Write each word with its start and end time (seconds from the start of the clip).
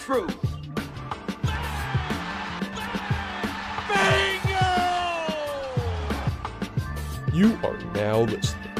truth. 0.00 0.34
You 7.32 7.58
are 7.62 7.78
now 7.94 8.20
listening 8.20 8.74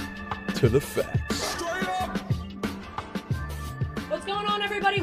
to 0.56 0.68
the 0.68 0.80
facts. 0.80 1.29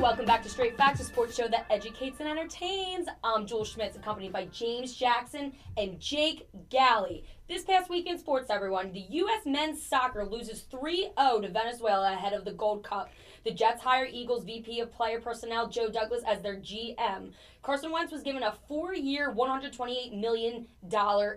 Welcome 0.02 0.26
back 0.26 0.44
to 0.44 0.50
Straight 0.50 0.78
Facts, 0.78 1.00
a 1.00 1.04
sports 1.04 1.36
show 1.36 1.48
that 1.48 1.66
educates 1.72 2.20
and 2.20 2.30
entertains. 2.30 3.08
I'm 3.24 3.48
Jules 3.48 3.70
Schmitz, 3.70 3.98
accompanied 3.98 4.32
by 4.32 4.46
James 4.46 4.94
Jackson 4.94 5.54
and 5.76 6.00
Jake 6.00 6.48
Galley. 6.70 7.26
This 7.50 7.64
past 7.64 7.90
week 7.90 8.06
in 8.06 8.20
sports, 8.20 8.52
everyone, 8.52 8.92
the 8.92 9.06
U.S. 9.10 9.48
men's 9.48 9.82
soccer 9.82 10.24
loses 10.24 10.62
3 10.62 11.10
0 11.20 11.42
to 11.42 11.50
Venezuela 11.50 12.14
ahead 12.14 12.34
of 12.34 12.46
the 12.46 12.54
Gold 12.54 12.84
Cup. 12.84 13.10
The 13.44 13.52
Jets 13.52 13.82
hire 13.82 14.08
Eagles 14.10 14.44
VP 14.44 14.82
of 14.82 14.94
Player 14.94 15.20
Personnel 15.20 15.68
Joe 15.68 15.90
Douglas 15.90 16.22
as 16.28 16.42
their 16.42 16.58
GM. 16.58 17.32
Carson 17.64 17.92
Wentz 17.92 18.12
was 18.12 18.22
given 18.22 18.44
a 18.44 18.54
four 18.68 18.94
year, 18.94 19.34
$128 19.34 20.14
million 20.14 20.68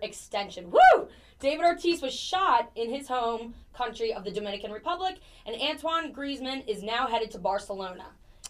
extension. 0.03 0.71
Woo! 0.71 1.09
David 1.41 1.65
Ortiz 1.65 2.03
was 2.03 2.13
shot 2.13 2.71
in 2.77 2.91
his 2.91 3.09
home 3.09 3.55
country 3.73 4.13
of 4.13 4.23
the 4.23 4.31
Dominican 4.31 4.71
Republic, 4.71 5.17
and 5.47 5.57
Antoine 5.61 6.13
Griezmann 6.13 6.69
is 6.69 6.83
now 6.83 7.07
headed 7.07 7.31
to 7.31 7.39
Barcelona. 7.39 8.05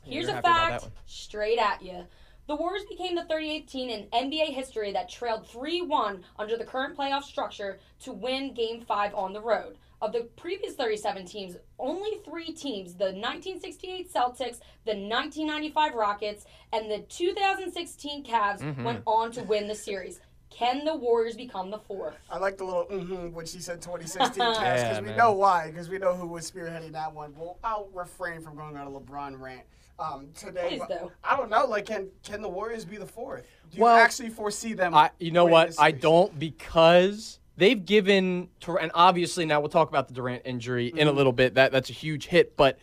Here's 0.05 0.29
a 0.29 0.33
happy 0.33 0.49
about 0.49 0.69
that 0.71 0.83
fact 0.83 0.93
straight 1.07 1.59
at 1.59 1.83
you. 1.83 2.05
The 2.47 2.57
Warriors 2.57 2.85
became 2.89 3.15
the 3.15 3.23
38th 3.23 3.71
team 3.71 3.91
in 3.91 4.07
NBA 4.07 4.53
history 4.53 4.93
that 4.93 5.09
trailed 5.09 5.47
3 5.47 5.83
1 5.83 6.25
under 6.39 6.57
the 6.57 6.65
current 6.65 6.97
playoff 6.97 7.23
structure 7.23 7.79
to 8.01 8.13
win 8.13 8.55
Game 8.55 8.81
5 8.81 9.15
on 9.15 9.33
the 9.33 9.41
road. 9.41 9.77
Of 10.03 10.13
the 10.13 10.23
previous 10.37 10.75
37 10.75 11.27
teams, 11.27 11.57
only 11.79 12.19
three 12.25 12.53
teams 12.53 12.95
the 12.95 13.05
1968 13.13 14.11
Celtics, 14.13 14.59
the 14.87 14.97
1995 14.97 15.95
Rockets, 15.95 16.47
and 16.73 16.91
the 16.91 17.01
2016 17.09 18.25
Cavs 18.25 18.61
Mm-hmm. 18.61 18.83
went 18.85 19.03
on 19.07 19.31
to 19.33 19.43
win 19.43 19.69
the 19.69 19.75
series. 19.75 20.21
Can 20.49 20.85
the 20.85 20.97
Warriors 20.97 21.37
become 21.37 21.71
the 21.71 21.79
fourth? 21.79 22.17
I 22.29 22.39
like 22.39 22.57
the 22.59 22.65
little 22.65 22.87
mm-hmm 22.87 23.33
when 23.33 23.47
she 23.47 23.61
said 23.61 23.81
2016 23.81 24.33
cast 24.55 24.85
because 24.85 24.97
Yeah, 24.99 25.01
we 25.13 25.17
know 25.17 25.33
why 25.33 25.69
because 25.71 25.89
we 25.89 25.99
know 25.99 26.15
who 26.17 26.27
was 26.27 26.51
spearheading 26.51 26.93
that 26.93 27.15
one. 27.15 27.33
Well, 27.37 27.59
I'll 27.63 27.89
refrain 27.95 28.41
from 28.41 28.57
going 28.57 28.77
on 28.77 28.87
a 28.89 28.91
LeBron 28.91 29.39
rant 29.39 29.63
um, 30.01 30.29
today. 30.35 30.69
Please 30.71 30.81
but 30.81 30.89
do. 30.89 31.13
I 31.23 31.37
don't 31.37 31.51
know. 31.51 31.67
Like, 31.67 31.87
can 31.87 32.09
can 32.23 32.43
the 32.43 32.49
Warriors 32.49 32.85
be 32.85 32.97
the 32.97 33.07
fourth? 33.07 33.47
Do 33.71 33.77
you 33.77 33.83
Well, 33.85 33.97
actually 33.97 34.31
foresee 34.31 34.73
them? 34.73 34.95
I, 34.95 35.11
you 35.19 35.31
know 35.31 35.45
what? 35.45 35.75
I 35.79 35.91
don't 35.93 36.37
because 36.39 37.39
they've 37.57 37.85
given 37.85 38.49
and 38.67 38.91
obviously 38.95 39.45
now 39.45 39.61
we'll 39.61 39.69
talk 39.69 39.89
about 39.89 40.09
the 40.09 40.15
Durant 40.15 40.43
injury 40.45 40.89
in 40.89 40.97
Mm-hmm. 40.97 41.09
a 41.09 41.13
little 41.13 41.33
bit. 41.33 41.55
That 41.55 41.73
that's 41.73 41.91
a 41.91 41.95
huge 41.95 42.27
hit, 42.27 42.57
but 42.57 42.79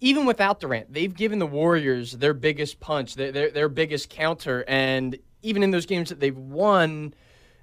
even 0.00 0.26
without 0.26 0.60
Durant, 0.60 0.92
they've 0.92 1.14
given 1.14 1.38
the 1.38 1.46
Warriors 1.46 2.12
their 2.12 2.34
biggest 2.34 2.80
punch, 2.80 3.14
their 3.14 3.32
their, 3.32 3.50
their 3.50 3.68
biggest 3.68 4.10
counter, 4.10 4.64
and 4.68 5.18
even 5.42 5.62
in 5.62 5.70
those 5.70 5.86
games 5.86 6.08
that 6.08 6.20
they've 6.20 6.36
won. 6.36 7.14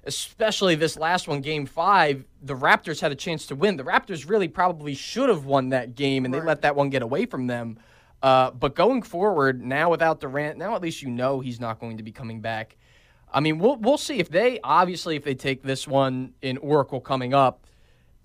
Especially 0.08 0.76
this 0.76 0.96
last 0.96 1.26
one, 1.26 1.40
game 1.40 1.66
five, 1.66 2.24
the 2.40 2.54
Raptors 2.54 3.00
had 3.00 3.10
a 3.10 3.16
chance 3.16 3.44
to 3.46 3.56
win. 3.56 3.76
The 3.76 3.82
Raptors 3.82 4.28
really 4.30 4.46
probably 4.46 4.94
should 4.94 5.28
have 5.28 5.46
won 5.46 5.70
that 5.70 5.96
game, 5.96 6.24
and 6.24 6.32
they 6.32 6.40
let 6.40 6.62
that 6.62 6.76
one 6.76 6.90
get 6.90 7.02
away 7.02 7.26
from 7.26 7.48
them. 7.48 7.80
Uh, 8.26 8.50
but 8.50 8.74
going 8.74 9.02
forward, 9.02 9.64
now 9.64 9.88
without 9.88 10.18
Durant, 10.18 10.58
now 10.58 10.74
at 10.74 10.82
least 10.82 11.00
you 11.00 11.08
know 11.08 11.38
he's 11.38 11.60
not 11.60 11.78
going 11.78 11.98
to 11.98 12.02
be 12.02 12.10
coming 12.10 12.40
back. 12.40 12.76
I 13.32 13.38
mean, 13.38 13.60
we'll 13.60 13.76
we'll 13.76 13.98
see 13.98 14.18
if 14.18 14.28
they 14.28 14.58
obviously 14.64 15.14
if 15.14 15.22
they 15.22 15.36
take 15.36 15.62
this 15.62 15.86
one 15.86 16.32
in 16.42 16.58
Oracle 16.58 17.00
coming 17.00 17.34
up, 17.34 17.68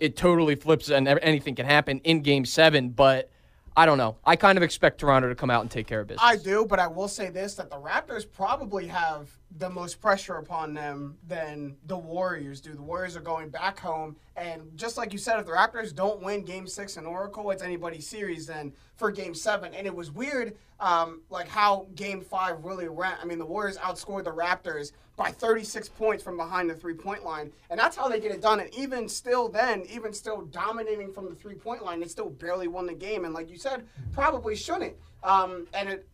it 0.00 0.16
totally 0.16 0.56
flips 0.56 0.90
and 0.90 1.06
anything 1.06 1.54
can 1.54 1.66
happen 1.66 2.00
in 2.00 2.22
Game 2.22 2.44
Seven. 2.44 2.88
But 2.88 3.30
I 3.76 3.86
don't 3.86 3.98
know. 3.98 4.16
I 4.24 4.36
kind 4.36 4.58
of 4.58 4.62
expect 4.62 5.00
Toronto 5.00 5.28
to 5.28 5.34
come 5.34 5.50
out 5.50 5.62
and 5.62 5.70
take 5.70 5.86
care 5.86 6.00
of 6.00 6.08
business. 6.08 6.24
I 6.24 6.36
do, 6.36 6.66
but 6.66 6.78
I 6.78 6.86
will 6.86 7.08
say 7.08 7.30
this: 7.30 7.54
that 7.54 7.70
the 7.70 7.76
Raptors 7.76 8.30
probably 8.30 8.86
have 8.86 9.30
the 9.58 9.70
most 9.70 10.00
pressure 10.00 10.36
upon 10.36 10.74
them 10.74 11.16
than 11.26 11.76
the 11.86 11.96
Warriors 11.96 12.60
do. 12.60 12.74
The 12.74 12.82
Warriors 12.82 13.16
are 13.16 13.20
going 13.20 13.48
back 13.48 13.78
home, 13.78 14.16
and 14.36 14.62
just 14.76 14.96
like 14.96 15.12
you 15.12 15.18
said, 15.18 15.38
if 15.38 15.46
the 15.46 15.52
Raptors 15.52 15.94
don't 15.94 16.22
win 16.22 16.44
Game 16.44 16.66
Six 16.66 16.96
in 16.96 17.06
Oracle, 17.06 17.50
it's 17.50 17.62
anybody's 17.62 18.06
series 18.06 18.46
then 18.46 18.72
for 18.96 19.10
Game 19.10 19.34
Seven. 19.34 19.72
And 19.74 19.86
it 19.86 19.94
was 19.94 20.10
weird, 20.10 20.56
um, 20.78 21.22
like 21.30 21.48
how 21.48 21.86
Game 21.94 22.20
Five 22.20 22.64
really 22.64 22.88
went. 22.88 23.16
I 23.22 23.24
mean, 23.24 23.38
the 23.38 23.46
Warriors 23.46 23.78
outscored 23.78 24.24
the 24.24 24.32
Raptors 24.32 24.92
by 25.22 25.30
36 25.30 25.88
points 25.90 26.24
from 26.24 26.36
behind 26.36 26.68
the 26.68 26.74
three-point 26.74 27.24
line, 27.24 27.52
and 27.70 27.78
that's 27.78 27.96
how 27.96 28.08
they 28.08 28.18
get 28.18 28.32
it 28.32 28.42
done. 28.42 28.58
And 28.58 28.74
even 28.74 29.08
still, 29.08 29.48
then, 29.48 29.84
even 29.88 30.12
still 30.12 30.42
dominating 30.42 31.12
from 31.12 31.28
the 31.28 31.34
three-point 31.36 31.84
line, 31.84 32.00
they 32.00 32.08
still 32.08 32.28
barely 32.28 32.66
won 32.66 32.86
the 32.86 32.94
game. 32.94 33.24
And 33.24 33.32
like 33.32 33.48
you 33.48 33.56
said, 33.56 33.86
probably 34.12 34.56
shouldn't. 34.56 34.96
Um, 35.22 35.68
and 35.74 35.88
it 35.88 36.08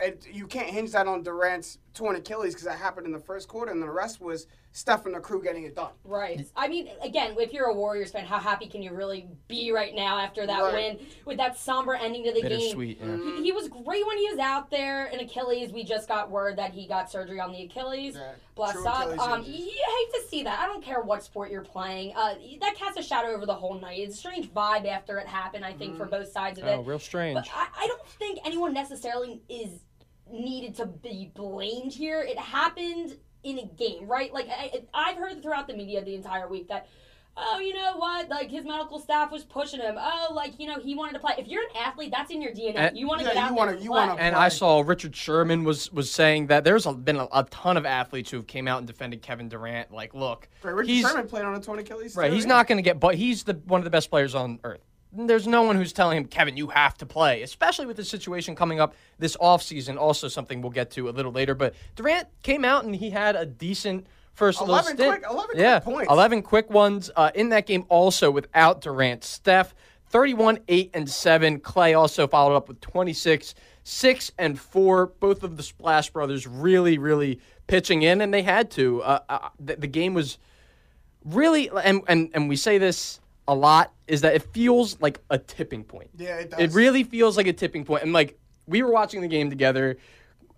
it, 0.00 0.26
you 0.32 0.46
can't 0.46 0.68
hinge 0.68 0.92
that 0.92 1.06
on 1.06 1.22
Durant's 1.22 1.78
torn 1.94 2.16
Achilles 2.16 2.52
because 2.52 2.66
that 2.66 2.78
happened 2.78 3.06
in 3.06 3.12
the 3.12 3.18
first 3.18 3.48
quarter, 3.48 3.72
and 3.72 3.82
the 3.82 3.90
rest 3.90 4.20
was 4.20 4.46
Steph 4.76 5.06
and 5.06 5.14
the 5.14 5.20
crew 5.20 5.40
getting 5.40 5.62
it 5.62 5.76
done. 5.76 5.92
Right. 6.02 6.44
I 6.56 6.66
mean, 6.66 6.88
again, 7.00 7.36
if 7.38 7.52
you're 7.52 7.66
a 7.66 7.74
Warriors 7.74 8.10
fan, 8.10 8.24
how 8.24 8.40
happy 8.40 8.66
can 8.66 8.82
you 8.82 8.92
really 8.92 9.28
be 9.46 9.70
right 9.70 9.94
now 9.94 10.18
after 10.18 10.44
that 10.48 10.60
Right. 10.60 10.98
win 10.98 11.06
with 11.24 11.36
that 11.36 11.56
somber 11.56 11.94
ending 11.94 12.24
to 12.24 12.32
the 12.32 12.40
game? 12.42 12.50
Bittersweet. 12.50 12.98
Yeah. 13.00 13.16
He, 13.36 13.44
he 13.44 13.52
was 13.52 13.68
great 13.68 14.04
when 14.04 14.18
he 14.18 14.28
was 14.28 14.40
out 14.40 14.70
there 14.72 15.06
in 15.06 15.20
Achilles. 15.20 15.72
We 15.72 15.84
just 15.84 16.08
got 16.08 16.28
word 16.28 16.56
that 16.58 16.72
he 16.72 16.88
got 16.88 17.08
surgery 17.08 17.38
on 17.38 17.52
the 17.52 17.62
Achilles. 17.62 18.16
Yeah, 18.16 18.32
Bless 18.56 18.72
true 18.72 18.84
up. 18.88 19.02
Achilles 19.12 19.20
Um, 19.20 19.42
you 19.44 19.52
hate 19.64 20.12
to 20.22 20.28
see 20.28 20.42
that. 20.42 20.58
I 20.58 20.66
don't 20.66 20.82
care 20.82 21.00
what 21.02 21.22
sport 21.22 21.52
you're 21.52 21.62
playing. 21.62 22.12
Uh, 22.16 22.34
that 22.60 22.74
casts 22.74 22.98
a 22.98 23.02
shadow 23.02 23.28
over 23.28 23.46
the 23.46 23.54
whole 23.54 23.78
night. 23.80 24.00
It's 24.00 24.16
a 24.16 24.18
strange 24.18 24.52
vibe 24.52 24.88
after 24.88 25.18
it 25.18 25.28
happened. 25.28 25.64
I 25.64 25.72
think 25.72 25.92
Mm-hmm. 25.94 25.98
for 26.02 26.06
both 26.06 26.32
sides 26.32 26.58
of 26.58 26.64
Oh, 26.64 26.80
it. 26.80 26.84
real 26.86 26.98
strange. 26.98 27.36
But 27.36 27.48
I, 27.54 27.68
I 27.84 27.86
don't 27.86 28.04
think 28.08 28.40
anyone 28.44 28.74
necessarily 28.74 29.40
is 29.48 29.70
needed 30.28 30.74
to 30.76 30.86
be 30.86 31.30
blamed 31.32 31.92
here. 31.92 32.22
It 32.22 32.38
happened 32.38 33.18
in 33.44 33.58
a 33.58 33.66
game, 33.66 34.06
right? 34.08 34.32
Like 34.32 34.48
I, 34.48 34.82
I've 34.92 35.16
heard 35.16 35.42
throughout 35.42 35.68
the 35.68 35.74
media 35.74 36.02
the 36.04 36.14
entire 36.14 36.48
week 36.48 36.68
that, 36.68 36.88
oh, 37.36 37.58
you 37.60 37.74
know 37.74 37.96
what? 37.96 38.28
Like 38.28 38.50
his 38.50 38.64
medical 38.64 38.98
staff 38.98 39.30
was 39.30 39.44
pushing 39.44 39.80
him. 39.80 39.96
Oh, 39.98 40.32
like 40.34 40.58
you 40.58 40.66
know 40.66 40.78
he 40.80 40.94
wanted 40.94 41.12
to 41.14 41.18
play. 41.18 41.34
If 41.38 41.46
you're 41.46 41.62
an 41.62 41.76
athlete, 41.78 42.10
that's 42.10 42.30
in 42.30 42.40
your 42.42 42.52
DNA. 42.52 42.76
And- 42.76 42.98
you 42.98 43.06
want 43.06 43.20
to 43.20 43.26
Yeah, 43.26 43.34
get 43.34 43.42
out 43.44 43.50
you 43.50 43.56
wanna- 43.56 43.72
and 43.72 43.80
you 43.82 43.90
play. 43.90 44.06
wanna- 44.08 44.20
And 44.20 44.34
I 44.34 44.48
saw 44.48 44.80
Richard 44.80 45.14
Sherman 45.14 45.62
was 45.64 45.92
was 45.92 46.10
saying 46.10 46.46
that 46.48 46.64
there's 46.64 46.86
a, 46.86 46.92
been 46.92 47.16
a, 47.16 47.28
a 47.32 47.44
ton 47.44 47.76
of 47.76 47.84
athletes 47.86 48.30
who 48.30 48.38
have 48.38 48.46
came 48.46 48.66
out 48.66 48.78
and 48.78 48.86
defended 48.86 49.20
Kevin 49.22 49.48
Durant. 49.48 49.92
Like, 49.92 50.14
look, 50.14 50.48
Right, 50.62 50.74
Richard 50.74 50.90
he's 50.90 51.06
Sherman 51.08 51.28
played 51.28 51.44
on 51.44 51.54
a 51.54 51.60
torn 51.60 51.78
Achilles. 51.78 52.16
right. 52.16 52.28
too, 52.28 52.34
He's 52.34 52.44
yeah. 52.44 52.48
not 52.50 52.66
going 52.66 52.78
to 52.78 52.82
get, 52.82 52.98
but 53.00 53.14
he's 53.16 53.44
the 53.44 53.54
one 53.66 53.80
of 53.80 53.84
the 53.84 53.90
best 53.90 54.10
players 54.10 54.34
on 54.34 54.58
earth. 54.64 54.80
There's 55.16 55.46
no 55.46 55.62
one 55.62 55.76
who's 55.76 55.92
telling 55.92 56.18
him, 56.18 56.24
Kevin, 56.24 56.56
you 56.56 56.68
have 56.68 56.98
to 56.98 57.06
play, 57.06 57.42
especially 57.42 57.86
with 57.86 57.96
the 57.96 58.04
situation 58.04 58.56
coming 58.56 58.80
up 58.80 58.94
this 59.18 59.36
offseason. 59.36 59.96
Also, 59.96 60.28
something 60.28 60.60
we'll 60.60 60.72
get 60.72 60.90
to 60.92 61.08
a 61.08 61.12
little 61.12 61.32
later. 61.32 61.54
But 61.54 61.74
Durant 61.94 62.28
came 62.42 62.64
out 62.64 62.84
and 62.84 62.94
he 62.94 63.10
had 63.10 63.36
a 63.36 63.46
decent 63.46 64.06
first 64.32 64.60
little 64.60 64.74
11 64.74 64.96
stint. 64.96 65.10
quick- 65.10 65.30
11 65.30 65.46
quick 65.50 65.58
yeah, 65.58 65.78
points. 65.78 66.10
11 66.10 66.42
quick 66.42 66.70
ones 66.70 67.10
uh, 67.14 67.30
in 67.34 67.50
that 67.50 67.66
game. 67.66 67.84
Also 67.88 68.30
without 68.30 68.80
Durant, 68.80 69.22
Steph 69.22 69.74
31, 70.08 70.58
8, 70.68 70.90
and 70.94 71.10
7. 71.10 71.60
Klay 71.60 71.98
also 71.98 72.26
followed 72.26 72.54
up 72.54 72.68
with 72.68 72.80
26, 72.80 73.54
6, 73.82 74.32
and 74.38 74.58
4. 74.58 75.06
Both 75.06 75.42
of 75.42 75.56
the 75.56 75.62
Splash 75.62 76.10
Brothers 76.10 76.46
really, 76.46 76.98
really 76.98 77.40
pitching 77.66 78.02
in, 78.02 78.20
and 78.20 78.32
they 78.32 78.42
had 78.42 78.70
to. 78.72 79.02
Uh, 79.02 79.18
uh, 79.28 79.48
the, 79.58 79.76
the 79.76 79.86
game 79.86 80.14
was 80.14 80.38
really, 81.24 81.68
and, 81.70 82.02
and, 82.06 82.30
and 82.34 82.48
we 82.48 82.56
say 82.56 82.78
this 82.78 83.20
a 83.46 83.54
lot, 83.54 83.92
is 84.06 84.22
that 84.22 84.34
it 84.34 84.42
feels 84.52 85.00
like 85.00 85.20
a 85.30 85.38
tipping 85.38 85.84
point. 85.84 86.10
Yeah, 86.16 86.36
it 86.38 86.50
does. 86.50 86.60
It 86.60 86.72
really 86.72 87.04
feels 87.04 87.36
like 87.36 87.46
a 87.46 87.52
tipping 87.52 87.84
point. 87.84 88.02
And 88.02 88.12
like 88.12 88.38
we 88.66 88.82
were 88.82 88.90
watching 88.90 89.20
the 89.20 89.28
game 89.28 89.50
together. 89.50 89.98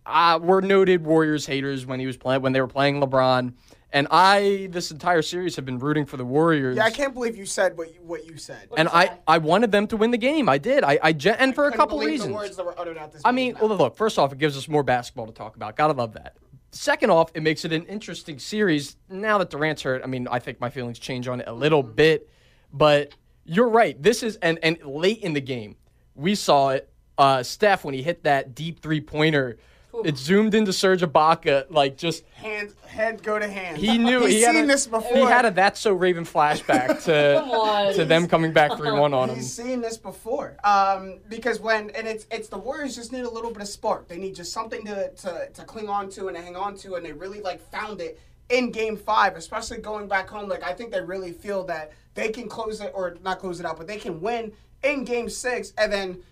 Uh, 0.04 0.38
we're 0.40 0.60
noted 0.60 1.04
Warriors 1.04 1.46
haters 1.46 1.84
when 1.84 1.98
he 1.98 2.06
was 2.06 2.16
playing 2.16 2.42
when 2.42 2.52
they 2.52 2.60
were 2.60 2.68
playing 2.68 3.00
LeBron. 3.00 3.54
And 3.92 4.06
I 4.10 4.68
this 4.70 4.90
entire 4.90 5.22
series 5.22 5.56
have 5.56 5.64
been 5.64 5.78
rooting 5.78 6.06
for 6.06 6.16
the 6.16 6.24
Warriors. 6.24 6.76
Yeah, 6.76 6.84
I 6.84 6.90
can't 6.90 7.14
believe 7.14 7.36
you 7.36 7.46
said 7.46 7.76
what 7.76 7.94
you, 7.94 8.00
what 8.02 8.26
you 8.26 8.36
said. 8.36 8.68
and 8.76 8.88
I, 8.88 9.18
I 9.26 9.38
wanted 9.38 9.72
them 9.72 9.86
to 9.88 9.96
win 9.96 10.10
the 10.10 10.18
game. 10.18 10.48
I 10.48 10.58
did. 10.58 10.84
I, 10.84 10.98
I 11.02 11.12
gen- 11.12 11.36
and 11.38 11.54
for 11.54 11.66
a 11.66 11.72
couple 11.72 11.98
reasons. 11.98 12.28
The 12.28 12.34
words 12.34 12.56
that 12.56 12.66
were 12.66 12.78
uttered 12.78 12.98
out 12.98 13.12
this 13.12 13.22
I 13.24 13.32
mean, 13.32 13.56
well, 13.60 13.74
look, 13.74 13.96
first 13.96 14.18
off, 14.18 14.32
it 14.32 14.38
gives 14.38 14.56
us 14.56 14.68
more 14.68 14.82
basketball 14.82 15.26
to 15.26 15.32
talk 15.32 15.56
about. 15.56 15.76
Gotta 15.76 15.94
love 15.94 16.12
that. 16.12 16.36
Second 16.72 17.10
off, 17.10 17.30
it 17.34 17.42
makes 17.42 17.64
it 17.64 17.72
an 17.72 17.86
interesting 17.86 18.38
series. 18.38 18.96
Now 19.08 19.38
that 19.38 19.50
Durant's 19.50 19.82
hurt, 19.82 20.02
I 20.04 20.06
mean, 20.06 20.28
I 20.30 20.40
think 20.40 20.60
my 20.60 20.68
feelings 20.68 20.98
change 20.98 21.26
on 21.26 21.40
it 21.40 21.48
a 21.48 21.52
little 21.52 21.82
bit. 21.82 22.28
But 22.76 23.12
you're 23.44 23.68
right. 23.68 24.00
This 24.00 24.22
is, 24.22 24.36
and, 24.36 24.58
and 24.62 24.78
late 24.84 25.20
in 25.20 25.32
the 25.32 25.40
game, 25.40 25.76
we 26.14 26.34
saw 26.34 26.70
it. 26.70 26.88
Uh, 27.18 27.42
Steph, 27.42 27.84
when 27.84 27.94
he 27.94 28.02
hit 28.02 28.24
that 28.24 28.54
deep 28.54 28.80
three 28.80 29.00
pointer, 29.00 29.58
it 30.04 30.16
zoomed 30.16 30.54
into 30.54 30.72
Serge 30.72 31.02
Ibaka, 31.02 31.66
like 31.70 31.96
just 31.96 32.24
hand 32.34 32.74
head 32.86 33.22
go 33.22 33.38
to 33.38 33.48
hand. 33.48 33.78
he 33.78 33.98
knew 33.98 34.20
He's 34.20 34.34
he 34.34 34.42
had 34.42 34.54
seen 34.54 34.64
a, 34.64 34.66
this 34.66 34.86
before. 34.86 35.16
He 35.16 35.22
had 35.22 35.44
a 35.46 35.50
that's 35.50 35.80
so 35.80 35.92
Raven 35.92 36.24
flashback 36.24 37.04
to 37.04 37.92
to 37.96 38.04
them 38.04 38.26
coming 38.26 38.52
back 38.52 38.76
three 38.76 38.90
one 38.90 39.14
on 39.14 39.30
him. 39.30 39.36
He's 39.36 39.52
seen 39.52 39.80
this 39.80 39.96
before. 39.96 40.56
Um, 40.64 41.20
because 41.28 41.60
when 41.60 41.90
and 41.90 42.06
it's 42.06 42.26
it's 42.30 42.48
the 42.48 42.58
Warriors 42.58 42.96
just 42.96 43.12
need 43.12 43.24
a 43.24 43.30
little 43.30 43.50
bit 43.50 43.62
of 43.62 43.68
spark. 43.68 44.08
They 44.08 44.18
need 44.18 44.34
just 44.34 44.52
something 44.52 44.84
to 44.84 45.10
to, 45.10 45.48
to 45.54 45.64
cling 45.64 45.88
on 45.88 46.10
to 46.10 46.28
and 46.28 46.36
to 46.36 46.42
hang 46.42 46.56
on 46.56 46.76
to, 46.78 46.96
and 46.96 47.06
they 47.06 47.12
really 47.12 47.40
like 47.40 47.60
found 47.70 48.00
it 48.00 48.20
in 48.48 48.70
Game 48.70 48.96
Five, 48.96 49.36
especially 49.36 49.78
going 49.78 50.08
back 50.08 50.28
home. 50.28 50.48
Like 50.48 50.62
I 50.62 50.72
think 50.72 50.92
they 50.92 51.00
really 51.00 51.32
feel 51.32 51.64
that 51.64 51.92
they 52.16 52.30
can 52.30 52.48
close 52.48 52.80
it 52.80 52.90
or 52.94 53.16
not 53.22 53.38
close 53.38 53.60
it 53.60 53.66
out, 53.66 53.76
but 53.76 53.86
they 53.86 53.98
can 53.98 54.20
win 54.20 54.52
in 54.82 55.04
Game 55.04 55.28
Six, 55.28 55.72
and 55.78 55.92
then 55.92 56.22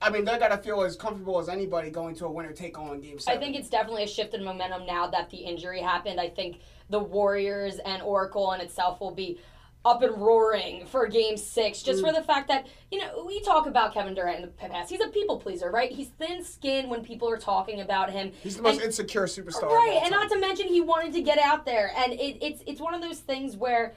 I 0.00 0.10
mean, 0.10 0.24
they're 0.24 0.38
gonna 0.38 0.58
feel 0.58 0.82
as 0.82 0.96
comfortable 0.96 1.38
as 1.38 1.48
anybody 1.48 1.88
going 1.90 2.14
to 2.16 2.26
a 2.26 2.30
winner 2.30 2.52
take 2.52 2.76
all 2.78 2.92
in 2.92 3.00
game 3.00 3.18
I 3.28 3.36
think 3.36 3.54
it's 3.56 3.68
definitely 3.70 4.02
a 4.02 4.08
shift 4.08 4.34
in 4.34 4.42
momentum 4.44 4.84
now 4.84 5.06
that 5.08 5.30
the 5.30 5.36
injury 5.38 5.80
happened. 5.80 6.20
I 6.20 6.28
think 6.28 6.58
the 6.90 6.98
Warriors 6.98 7.78
and 7.78 8.02
Oracle 8.02 8.52
in 8.52 8.60
itself 8.60 9.00
will 9.00 9.14
be 9.14 9.38
up 9.84 10.02
and 10.02 10.16
roaring 10.20 10.86
for 10.86 11.06
game 11.06 11.36
six, 11.36 11.82
just 11.82 12.02
Mm. 12.02 12.06
for 12.08 12.12
the 12.12 12.22
fact 12.24 12.46
that, 12.48 12.66
you 12.90 12.98
know, 13.00 13.24
we 13.24 13.40
talk 13.42 13.66
about 13.66 13.94
Kevin 13.94 14.14
Durant 14.14 14.36
in 14.36 14.42
the 14.42 14.48
past. 14.48 14.90
He's 14.90 15.00
a 15.00 15.08
people 15.08 15.38
pleaser, 15.38 15.70
right? 15.70 15.90
He's 15.90 16.08
thin 16.08 16.44
skinned 16.44 16.88
when 16.90 17.04
people 17.04 17.28
are 17.28 17.36
talking 17.36 17.80
about 17.80 18.10
him. 18.10 18.32
He's 18.42 18.56
the 18.56 18.62
most 18.62 18.76
And- 18.76 18.84
insecure 18.86 19.26
superstar. 19.26 19.70
Right, 19.70 20.00
and 20.02 20.10
not 20.10 20.28
to 20.30 20.38
mention 20.38 20.66
he 20.68 20.80
wanted 20.80 21.12
to 21.14 21.22
get 21.22 21.38
out 21.38 21.64
there, 21.64 21.92
and 21.96 22.12
it, 22.12 22.38
it's 22.44 22.62
it's 22.66 22.80
one 22.80 22.94
of 22.94 23.00
those 23.02 23.20
things 23.20 23.56
where, 23.56 23.94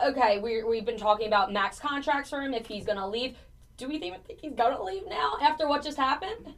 okay, 0.00 0.38
we 0.38 0.62
we've 0.62 0.84
been 0.84 0.98
talking 0.98 1.26
about 1.26 1.52
max 1.52 1.78
contracts 1.78 2.30
for 2.30 2.40
him 2.40 2.54
if 2.54 2.66
he's 2.66 2.84
gonna 2.84 3.08
leave. 3.08 3.36
Do 3.76 3.88
we 3.88 3.96
even 3.96 4.20
think 4.20 4.40
he's 4.40 4.54
gonna 4.54 4.82
leave 4.82 5.06
now 5.08 5.34
after 5.40 5.68
what 5.68 5.82
just 5.82 5.96
happened? 5.98 6.54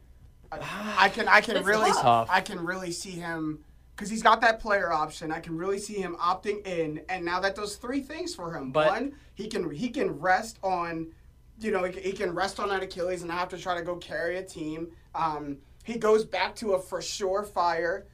I 0.51 1.09
can 1.09 1.27
I 1.27 1.41
can 1.41 1.57
It's 1.57 1.65
really 1.65 1.91
tough. 1.91 2.27
I 2.31 2.41
can 2.41 2.63
really 2.63 2.91
see 2.91 3.11
him 3.11 3.63
because 3.95 4.09
he's 4.09 4.23
got 4.23 4.41
that 4.41 4.59
player 4.59 4.91
option. 4.91 5.31
I 5.31 5.39
can 5.39 5.57
really 5.57 5.79
see 5.79 5.95
him 5.95 6.15
opting 6.17 6.65
in, 6.65 7.01
and 7.09 7.25
now 7.25 7.39
that 7.39 7.55
does 7.55 7.75
three 7.75 7.99
things 8.01 8.35
for 8.35 8.53
him. 8.55 8.71
But- 8.71 8.87
One, 8.87 9.13
he 9.35 9.47
can 9.47 9.69
he 9.71 9.89
can 9.89 10.19
rest 10.19 10.57
on, 10.63 11.07
you 11.59 11.71
know, 11.71 11.83
he 11.83 11.91
can, 11.91 12.03
he 12.03 12.11
can 12.13 12.33
rest 12.33 12.59
on 12.59 12.69
that 12.69 12.83
Achilles 12.83 13.21
and 13.21 13.29
not 13.29 13.39
have 13.39 13.49
to 13.49 13.57
try 13.57 13.75
to 13.75 13.83
go 13.83 13.95
carry 13.97 14.37
a 14.37 14.43
team. 14.43 14.89
Um, 15.15 15.57
he 15.83 15.97
goes 15.97 16.23
back 16.25 16.55
to 16.57 16.73
a 16.73 16.79
for 16.79 17.01
sure 17.01 17.43
fire 17.43 18.05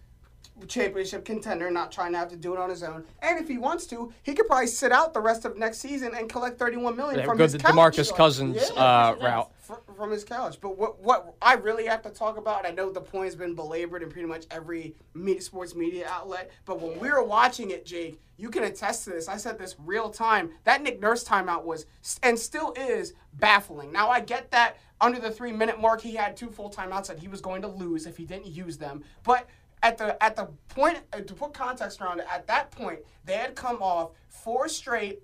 championship 0.68 1.26
contender, 1.26 1.70
not 1.72 1.92
trying 1.92 2.12
to 2.14 2.18
have 2.18 2.30
to 2.30 2.36
do 2.38 2.54
it 2.54 2.60
on 2.60 2.70
his 2.70 2.84
own. 2.84 3.04
And 3.22 3.40
if 3.40 3.48
he 3.48 3.58
wants 3.58 3.86
to, 3.88 4.14
he 4.24 4.34
could 4.34 4.48
probably 4.48 4.68
sit 4.68 4.92
out 4.92 5.14
the 5.14 5.20
rest 5.20 5.46
of 5.46 5.58
next 5.58 5.80
season 5.80 6.14
and 6.16 6.30
collect 6.30 6.58
thirty-one 6.60 6.96
million 6.96 7.20
Yeah, 7.20 7.26
from 7.26 7.38
go 7.38 7.44
his 7.44 7.54
the 7.54 7.60
couch. 7.60 7.74
DeMarcus 7.74 8.16
Cousins 8.16 8.72
Yeah 8.74 8.82
uh, 8.82 9.16
route. 9.22 9.52
from 9.98 10.12
his 10.12 10.24
couch. 10.24 10.60
But 10.62 10.78
what 10.78 11.02
what 11.02 11.34
I 11.42 11.56
really 11.56 11.86
have 11.88 12.02
to 12.04 12.10
talk 12.10 12.38
about, 12.38 12.66
I 12.66 12.72
know 12.72 12.92
the 12.92 13.02
point 13.02 13.26
has 13.26 13.36
been 13.36 13.56
belabored 13.56 14.04
in 14.04 14.10
pretty 14.10 14.28
much 14.28 14.46
every 14.52 14.96
sports 15.40 15.76
media 15.76 16.08
outlet, 16.08 16.52
but 16.66 16.80
when 16.80 17.00
we 17.00 17.10
were 17.10 17.24
watching 17.24 17.72
it, 17.72 17.86
Jake, 17.86 18.22
you 18.38 18.50
can 18.50 18.64
attest 18.64 19.06
to 19.06 19.10
this. 19.10 19.28
I 19.28 19.38
said 19.38 19.58
this 19.58 19.76
real 19.80 20.10
time. 20.10 20.52
That 20.66 20.82
Nick 20.82 21.02
Nurse 21.02 21.24
timeout 21.24 21.64
was 21.64 21.86
and 22.22 22.38
still 22.38 22.74
is 22.74 23.14
baffling. 23.34 23.92
Now 23.92 24.10
I 24.10 24.20
get 24.20 24.52
that 24.52 24.78
under 25.02 25.20
the 25.20 25.32
three 25.32 25.52
minute 25.52 25.82
mark, 25.82 26.00
he 26.02 26.16
had 26.16 26.38
two 26.38 26.50
full 26.50 26.70
timeouts 26.70 27.08
that 27.08 27.20
he 27.20 27.28
was 27.28 27.42
going 27.42 27.62
to 27.64 27.68
lose 27.68 28.06
if 28.06 28.18
he 28.18 28.26
didn't 28.26 28.48
use 28.48 28.78
them, 28.78 29.04
but. 29.24 29.50
At 29.84 29.98
the 29.98 30.24
at 30.24 30.36
the 30.36 30.48
point 30.70 31.00
to 31.12 31.34
put 31.34 31.54
context 31.54 32.02
around 32.02 32.22
it, 32.22 32.26
at 32.34 32.48
that 32.48 32.72
point 32.72 33.00
they 33.26 33.36
had 33.36 33.54
come 33.54 33.82
off 33.82 34.12
four 34.30 34.68
straight 34.68 35.22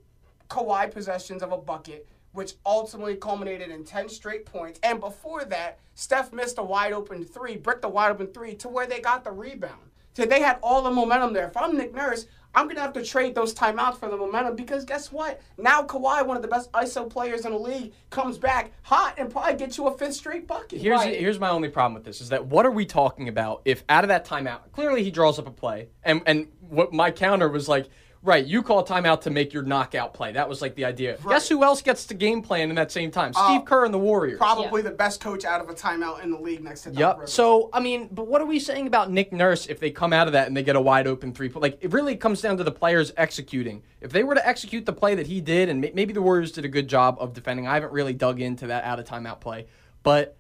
Kawhi 0.49 0.91
possessions 0.91 1.41
of 1.41 1.51
a 1.51 1.57
bucket, 1.57 2.07
which 2.33 2.53
ultimately 2.65 3.15
culminated 3.15 3.69
in 3.69 3.85
10 3.85 4.09
straight 4.09 4.45
points. 4.45 4.79
And 4.83 4.99
before 4.99 5.45
that, 5.45 5.79
Steph 5.95 6.33
missed 6.33 6.57
a 6.57 6.63
wide 6.63 6.91
open 6.91 7.23
three, 7.23 7.55
bricked 7.55 7.85
a 7.85 7.89
wide 7.89 8.11
open 8.11 8.27
three 8.27 8.53
to 8.55 8.67
where 8.67 8.85
they 8.85 8.99
got 8.99 9.23
the 9.23 9.31
rebound. 9.31 9.91
So 10.13 10.25
they 10.25 10.41
had 10.41 10.59
all 10.61 10.81
the 10.81 10.91
momentum 10.91 11.33
there. 11.33 11.47
If 11.47 11.55
I'm 11.55 11.77
Nick 11.77 11.93
Nurse, 11.93 12.25
I'm 12.55 12.65
going 12.65 12.75
to 12.77 12.81
have 12.81 12.93
to 12.93 13.03
trade 13.03 13.35
those 13.35 13.53
timeouts 13.53 13.97
for 13.99 14.09
the 14.09 14.17
momentum 14.17 14.55
because 14.55 14.83
guess 14.83 15.11
what? 15.11 15.39
Now 15.57 15.83
Kawhi, 15.83 16.25
one 16.25 16.35
of 16.35 16.41
the 16.41 16.47
best 16.47 16.71
ISO 16.71 17.09
players 17.09 17.45
in 17.45 17.51
the 17.51 17.57
league, 17.59 17.93
comes 18.09 18.37
back 18.37 18.71
hot 18.81 19.15
and 19.17 19.29
probably 19.29 19.55
gets 19.55 19.77
you 19.77 19.87
a 19.87 19.97
fifth 19.97 20.15
straight 20.15 20.47
bucket. 20.47 20.81
Here's 20.81 20.99
Right. 20.99 21.19
here's 21.19 21.39
my 21.39 21.49
only 21.49 21.69
problem 21.69 21.93
with 21.93 22.03
this 22.03 22.21
is 22.21 22.29
that 22.29 22.45
what 22.47 22.65
are 22.65 22.71
we 22.71 22.85
talking 22.85 23.27
about 23.29 23.61
if 23.65 23.83
out 23.87 24.03
of 24.03 24.07
that 24.07 24.25
timeout 24.25 24.71
clearly 24.71 25.03
he 25.03 25.11
draws 25.11 25.37
up 25.37 25.47
a 25.47 25.51
play 25.51 25.89
and 26.03 26.21
and 26.25 26.47
what 26.69 26.91
my 26.91 27.11
counter 27.11 27.47
was 27.49 27.67
like 27.69 27.87
right 28.21 28.45
you 28.45 28.61
call 28.61 28.79
a 28.79 28.85
timeout 28.85 29.21
to 29.21 29.29
make 29.29 29.53
your 29.53 29.63
knockout 29.63 30.13
play 30.13 30.31
that 30.31 30.47
was 30.49 30.61
like 30.61 30.75
the 30.75 30.85
idea 30.85 31.17
guess 31.27 31.47
who 31.47 31.63
else 31.63 31.81
gets 31.81 32.05
the 32.05 32.13
game 32.13 32.41
plan 32.41 32.69
in 32.69 32.75
that 32.75 32.91
same 32.91 33.11
time 33.11 33.31
uh, 33.35 33.47
Steve 33.47 33.65
Kerr 33.65 33.85
and 33.85 33.93
the 33.93 33.99
Warriors 33.99 34.37
Probably 34.37 34.81
the 34.81 34.91
best 34.91 35.21
coach 35.21 35.45
out 35.45 35.61
of 35.61 35.69
a 35.69 35.73
timeout 35.73 36.23
in 36.23 36.31
the 36.31 36.39
league 36.39 36.63
next 36.63 36.81
to 36.81 36.91
Yep. 36.91 37.15
Rivers. 37.15 37.33
So 37.33 37.69
I 37.71 37.79
mean, 37.79 38.09
but 38.11 38.27
what 38.27 38.41
are 38.41 38.45
we 38.45 38.59
saying 38.59 38.87
about 38.87 39.11
Nick 39.11 39.31
Nurse 39.31 39.67
if 39.67 39.79
they 39.79 39.91
come 39.91 40.11
out 40.13 40.27
of 40.27 40.33
that 40.33 40.47
and 40.47 40.57
they 40.57 40.63
get 40.63 40.75
a 40.75 40.81
wide 40.81 41.07
open 41.07 41.33
three? 41.33 41.49
point? 41.49 41.61
Like 41.61 41.77
it 41.81 41.91
really 41.93 42.15
comes 42.15 42.41
down 42.41 42.57
to 42.57 42.63
the 42.63 42.71
players 42.71 43.11
executing. 43.17 43.83
If 44.01 44.11
they 44.11 44.23
were 44.23 44.35
to 44.35 44.47
execute 44.47 44.85
the 44.85 44.93
play 44.93 45.15
that 45.15 45.27
he 45.27 45.41
did, 45.41 45.69
and 45.69 45.81
maybe 45.93 46.13
the 46.13 46.21
Warriors 46.21 46.51
did 46.51 46.65
a 46.65 46.69
good 46.69 46.87
job 46.87 47.17
of 47.19 47.33
defending. 47.33 47.67
I 47.67 47.75
haven't 47.75 47.91
really 47.93 48.13
dug 48.13 48.41
into 48.41 48.67
that 48.67 48.83
out 48.83 48.99
of 48.99 49.05
timeout 49.05 49.39
play, 49.39 49.67
but 50.03 50.37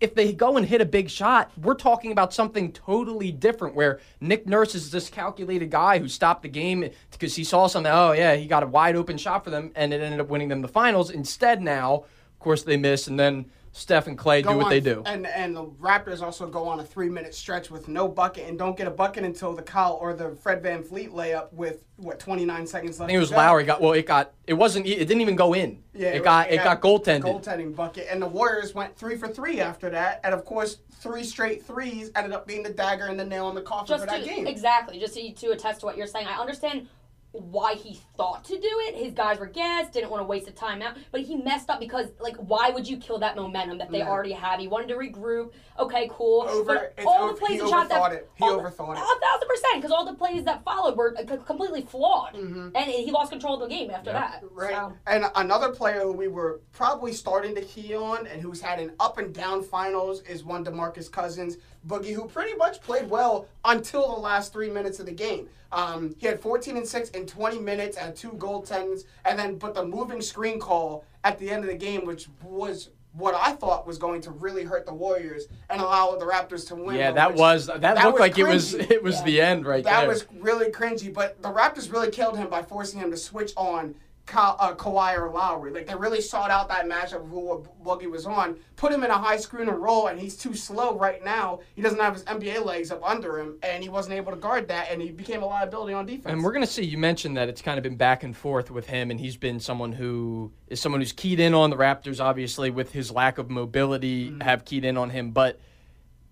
if 0.00 0.14
they 0.14 0.32
go 0.32 0.56
and 0.56 0.66
hit 0.66 0.80
a 0.80 0.86
big 0.86 1.10
shot, 1.10 1.52
we're 1.60 1.74
talking 1.74 2.10
about 2.10 2.32
something 2.32 2.72
totally 2.72 3.30
different. 3.30 3.74
Where 3.74 4.00
Nick 4.20 4.46
Nurse 4.46 4.74
is 4.74 4.90
this 4.90 5.10
calculated 5.10 5.70
guy 5.70 5.98
who 5.98 6.08
stopped 6.08 6.42
the 6.42 6.48
game 6.48 6.88
because 7.10 7.36
he 7.36 7.44
saw 7.44 7.66
something. 7.66 7.92
Oh 7.92 8.12
yeah, 8.12 8.34
he 8.34 8.46
got 8.46 8.62
a 8.62 8.66
wide 8.66 8.96
open 8.96 9.18
shot 9.18 9.44
for 9.44 9.50
them, 9.50 9.70
and 9.74 9.92
it 9.92 10.00
ended 10.00 10.20
up 10.20 10.28
winning 10.28 10.48
them 10.48 10.62
the 10.62 10.68
finals. 10.68 11.10
Instead, 11.10 11.60
now, 11.60 11.94
of 11.94 12.38
course, 12.38 12.62
they 12.62 12.76
miss, 12.76 13.08
and 13.08 13.20
then 13.20 13.46
Steph 13.72 14.08
and 14.08 14.18
Klay 14.18 14.42
go 14.42 14.50
do 14.50 14.56
what 14.56 14.64
on- 14.64 14.70
they 14.70 14.80
do. 14.80 15.02
And 15.06 15.26
and 15.26 15.54
the 15.54 15.64
Raptors 15.64 16.22
also 16.22 16.46
go 16.48 16.66
on 16.66 16.80
a 16.80 16.84
three 16.84 17.08
minute 17.08 17.34
stretch 17.34 17.70
with 17.70 17.86
no 17.88 18.08
bucket 18.08 18.48
and 18.48 18.58
don't 18.58 18.76
get 18.76 18.86
a 18.86 18.90
bucket 18.90 19.24
until 19.24 19.54
the 19.54 19.62
Kyle 19.62 19.96
or 20.00 20.12
the 20.12 20.30
Fred 20.36 20.62
VanVleet 20.62 21.10
layup 21.10 21.52
with 21.52 21.84
what 21.96 22.18
29 22.18 22.66
seconds 22.66 22.98
left. 22.98 23.08
I 23.08 23.12
think 23.12 23.16
it 23.16 23.20
was. 23.20 23.30
Lowry 23.30 23.64
got 23.64 23.80
well. 23.80 23.92
It 23.92 24.06
got 24.06 24.32
it 24.46 24.54
wasn't. 24.54 24.86
It 24.86 24.98
didn't 24.98 25.20
even 25.20 25.36
go 25.36 25.54
in. 25.54 25.82
Yeah, 25.94 26.08
it 26.08 26.24
got 26.24 26.50
it 26.50 26.56
got 26.64 26.80
goaltended. 26.80 27.22
Goaltending 27.22 27.74
bucket, 27.76 28.08
and 28.10 28.20
the 28.20 28.26
Warriors 28.26 28.74
went 28.74 28.96
three 28.96 29.16
for 29.16 29.28
three 29.28 29.60
after 29.60 29.88
that, 29.90 30.20
and 30.24 30.34
of 30.34 30.44
course, 30.44 30.78
three 31.00 31.22
straight 31.24 31.64
threes 31.64 32.10
ended 32.16 32.32
up 32.32 32.46
being 32.46 32.62
the 32.64 32.72
dagger 32.72 33.06
and 33.06 33.18
the 33.18 33.24
nail 33.24 33.48
in 33.48 33.54
the 33.54 33.62
coffin 33.62 33.86
Just 33.86 34.04
for 34.04 34.10
that 34.10 34.22
to, 34.22 34.28
game. 34.28 34.46
exactly, 34.46 34.98
just 34.98 35.14
to, 35.14 35.32
to 35.32 35.50
attest 35.52 35.80
to 35.80 35.86
what 35.86 35.96
you're 35.96 36.06
saying. 36.08 36.26
I 36.26 36.40
understand 36.40 36.88
why 37.32 37.74
he 37.74 38.00
thought 38.16 38.44
to 38.44 38.54
do 38.58 38.68
it. 38.88 38.96
His 38.96 39.12
guys 39.12 39.38
were 39.38 39.46
gassed, 39.46 39.92
didn't 39.92 40.10
want 40.10 40.20
to 40.20 40.24
waste 40.26 40.48
a 40.48 40.52
timeout, 40.52 40.96
but 41.12 41.20
he 41.20 41.36
messed 41.36 41.70
up 41.70 41.78
because, 41.78 42.08
like, 42.18 42.34
why 42.36 42.70
would 42.70 42.88
you 42.88 42.96
kill 42.96 43.18
that 43.20 43.36
momentum 43.36 43.78
that 43.78 43.90
they 43.90 43.98
Yeah. 43.98 44.08
already 44.08 44.32
had? 44.32 44.58
He 44.58 44.66
wanted 44.66 44.88
to 44.88 44.94
regroup. 44.96 45.52
Okay, 45.78 46.10
cool. 46.12 46.42
Over- 46.48 46.92
but 46.96 47.04
all 47.06 47.24
over- 47.24 47.32
the 47.34 47.38
plays 47.38 47.52
he 47.52 47.58
and 47.60 47.68
shots 47.68 47.88
that 47.90 48.12
it. 48.12 48.30
He 48.34 48.44
all- 48.44 48.58
overthought 48.58 48.96
it. 48.96 49.02
A 49.02 49.20
thousand 49.20 49.48
percent, 49.48 49.74
because 49.76 49.92
all 49.92 50.04
the 50.04 50.14
plays 50.14 50.42
that 50.44 50.64
followed 50.64 50.96
were 50.96 51.14
uh, 51.16 51.36
completely 51.46 51.82
flawed, 51.82 52.34
Mm-hmm. 52.34 52.70
and 52.74 52.90
he 52.90 53.10
lost 53.12 53.30
control 53.30 53.54
of 53.62 53.68
the 53.68 53.74
game 53.74 53.90
after 53.90 54.10
Yeah. 54.10 54.20
that. 54.20 54.44
Right. 54.50 54.74
So. 54.74 54.92
And 55.06 55.24
another 55.36 55.70
player 55.70 56.00
who 56.00 56.12
we 56.12 56.26
were 56.28 56.60
probably 56.72 57.12
starting 57.12 57.54
to 57.54 57.62
key 57.62 57.94
on 57.94 58.26
and 58.26 58.42
who's 58.42 58.60
had 58.60 58.80
an 58.80 58.92
up 58.98 59.18
and 59.18 59.32
down 59.32 59.62
finals 59.62 60.22
is 60.22 60.42
one 60.44 60.64
DeMarcus 60.64 61.10
Cousins, 61.10 61.58
Boogie, 61.86 62.12
who 62.12 62.26
pretty 62.26 62.54
much 62.56 62.80
played 62.82 63.08
well 63.08 63.46
until 63.64 64.12
the 64.14 64.20
last 64.20 64.52
three 64.52 64.68
minutes 64.68 64.98
of 64.98 65.06
the 65.06 65.12
game. 65.12 65.48
Um, 65.72 66.14
he 66.18 66.26
had 66.26 66.40
14 66.40 66.76
and 66.76 66.86
6 66.86 67.10
in 67.10 67.26
20 67.26 67.58
minutes 67.58 67.96
and 67.96 68.14
two 68.14 68.30
goaltends, 68.32 69.04
and 69.24 69.38
then 69.38 69.56
but 69.56 69.74
the 69.74 69.84
moving 69.84 70.20
screen 70.20 70.58
call 70.58 71.04
at 71.24 71.38
the 71.38 71.50
end 71.50 71.64
of 71.64 71.70
the 71.70 71.76
game, 71.76 72.04
which 72.06 72.28
was 72.42 72.90
what 73.12 73.34
I 73.34 73.52
thought 73.52 73.86
was 73.86 73.98
going 73.98 74.20
to 74.22 74.30
really 74.30 74.62
hurt 74.64 74.86
the 74.86 74.94
Warriors 74.94 75.46
and 75.68 75.80
allow 75.80 76.14
the 76.16 76.24
Raptors 76.24 76.66
to 76.68 76.76
win. 76.76 76.96
Yeah, 76.96 77.10
that 77.12 77.30
which- 77.32 77.40
was 77.40 77.66
that, 77.66 77.80
looked 77.82 78.12
was 78.14 78.20
like 78.20 78.38
it 78.38 78.44
was 78.46 78.74
it 78.74 79.02
was 79.02 79.16
Yeah. 79.18 79.24
the 79.24 79.40
end 79.40 79.66
right 79.66 79.82
that 79.84 79.90
there. 79.90 80.00
That 80.02 80.08
was 80.08 80.26
really 80.38 80.70
cringy, 80.70 81.12
but 81.12 81.40
the 81.42 81.48
Raptors 81.52 81.92
really 81.92 82.10
killed 82.10 82.36
him 82.38 82.48
by 82.48 82.62
forcing 82.62 83.00
him 83.00 83.10
to 83.10 83.16
switch 83.16 83.52
on 83.56 83.94
Ka- 84.30 84.56
uh, 84.60 84.74
Kawhi 84.74 85.18
or 85.18 85.28
Lowry. 85.30 85.72
Like 85.72 85.86
they 85.86 85.94
really 85.96 86.20
sought 86.20 86.50
out 86.50 86.68
that 86.68 86.86
matchup 86.86 87.24
of 87.24 87.28
who 87.30 87.66
Boogie 87.84 88.08
was 88.10 88.26
on, 88.26 88.56
put 88.76 88.92
him 88.92 89.02
in 89.02 89.10
a 89.10 89.18
high 89.18 89.36
screen 89.36 89.68
and 89.68 89.82
roll, 89.82 90.06
and 90.06 90.20
he's 90.20 90.36
too 90.36 90.54
slow 90.54 90.96
right 90.96 91.22
now. 91.24 91.58
He 91.74 91.82
doesn't 91.82 91.98
have 91.98 92.14
his 92.14 92.22
NBA 92.24 92.64
legs 92.64 92.92
up 92.92 93.02
under 93.02 93.38
him, 93.40 93.58
and 93.64 93.82
he 93.82 93.88
wasn't 93.88 94.14
able 94.14 94.30
to 94.30 94.38
guard 94.38 94.68
that, 94.68 94.88
and 94.92 95.02
he 95.02 95.10
became 95.10 95.42
a 95.42 95.46
liability 95.46 95.92
on 95.94 96.06
defense. 96.06 96.26
And 96.32 96.44
we're 96.44 96.52
gonna 96.52 96.66
see. 96.66 96.84
You 96.84 96.96
mentioned 96.96 97.36
that 97.36 97.48
it's 97.48 97.60
kind 97.60 97.76
of 97.76 97.82
been 97.82 97.96
back 97.96 98.22
and 98.22 98.36
forth 98.36 98.70
with 98.70 98.86
him, 98.86 99.10
and 99.10 99.18
he's 99.18 99.36
been 99.36 99.58
someone 99.58 99.90
who 99.92 100.52
is 100.68 100.80
someone 100.80 101.00
who's 101.00 101.12
keyed 101.12 101.40
in 101.40 101.52
on 101.52 101.70
the 101.70 101.76
Raptors, 101.76 102.20
obviously 102.24 102.70
with 102.70 102.92
his 102.92 103.10
lack 103.10 103.38
of 103.38 103.50
mobility, 103.50 104.28
Mm-hmm. 104.30 104.40
have 104.42 104.64
keyed 104.64 104.84
in 104.84 104.96
on 104.96 105.10
him. 105.10 105.32
But 105.32 105.58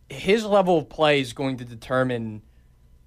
his 0.08 0.44
level 0.44 0.78
of 0.78 0.88
play 0.88 1.20
is 1.20 1.32
going 1.32 1.56
to 1.58 1.64
determine. 1.64 2.42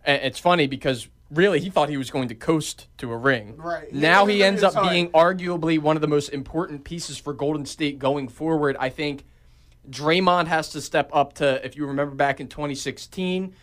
It's 0.06 0.40
funny 0.40 0.68
because 0.68 1.08
really 1.32 1.60
he 1.60 1.70
thought 1.70 1.90
he 1.90 1.98
was 1.98 2.10
going 2.12 2.28
to 2.28 2.36
coast 2.36 2.88
to 2.98 3.12
a 3.12 3.18
ring. 3.18 3.56
Right. 3.58 3.92
Now 3.94 4.26
He- 4.26 4.36
he 4.38 4.44
ends 4.44 4.64
up 4.64 4.74
being 4.90 5.10
arguably 5.12 5.80
one 5.80 5.96
of 5.98 6.02
the 6.02 6.08
most 6.08 6.30
important 6.30 6.84
pieces 6.84 7.18
for 7.18 7.34
Golden 7.34 7.66
State 7.66 8.00
going 8.00 8.28
forward. 8.28 8.76
I 8.80 8.90
think 8.90 9.24
Draymond 9.90 10.48
has 10.48 10.70
to 10.70 10.82
step 10.82 11.10
up 11.14 11.34
to. 11.36 11.66
If 11.66 11.76
you 11.76 11.86
remember 11.88 12.16
back 12.16 12.40
in 12.40 12.48
2016. 12.48 13.54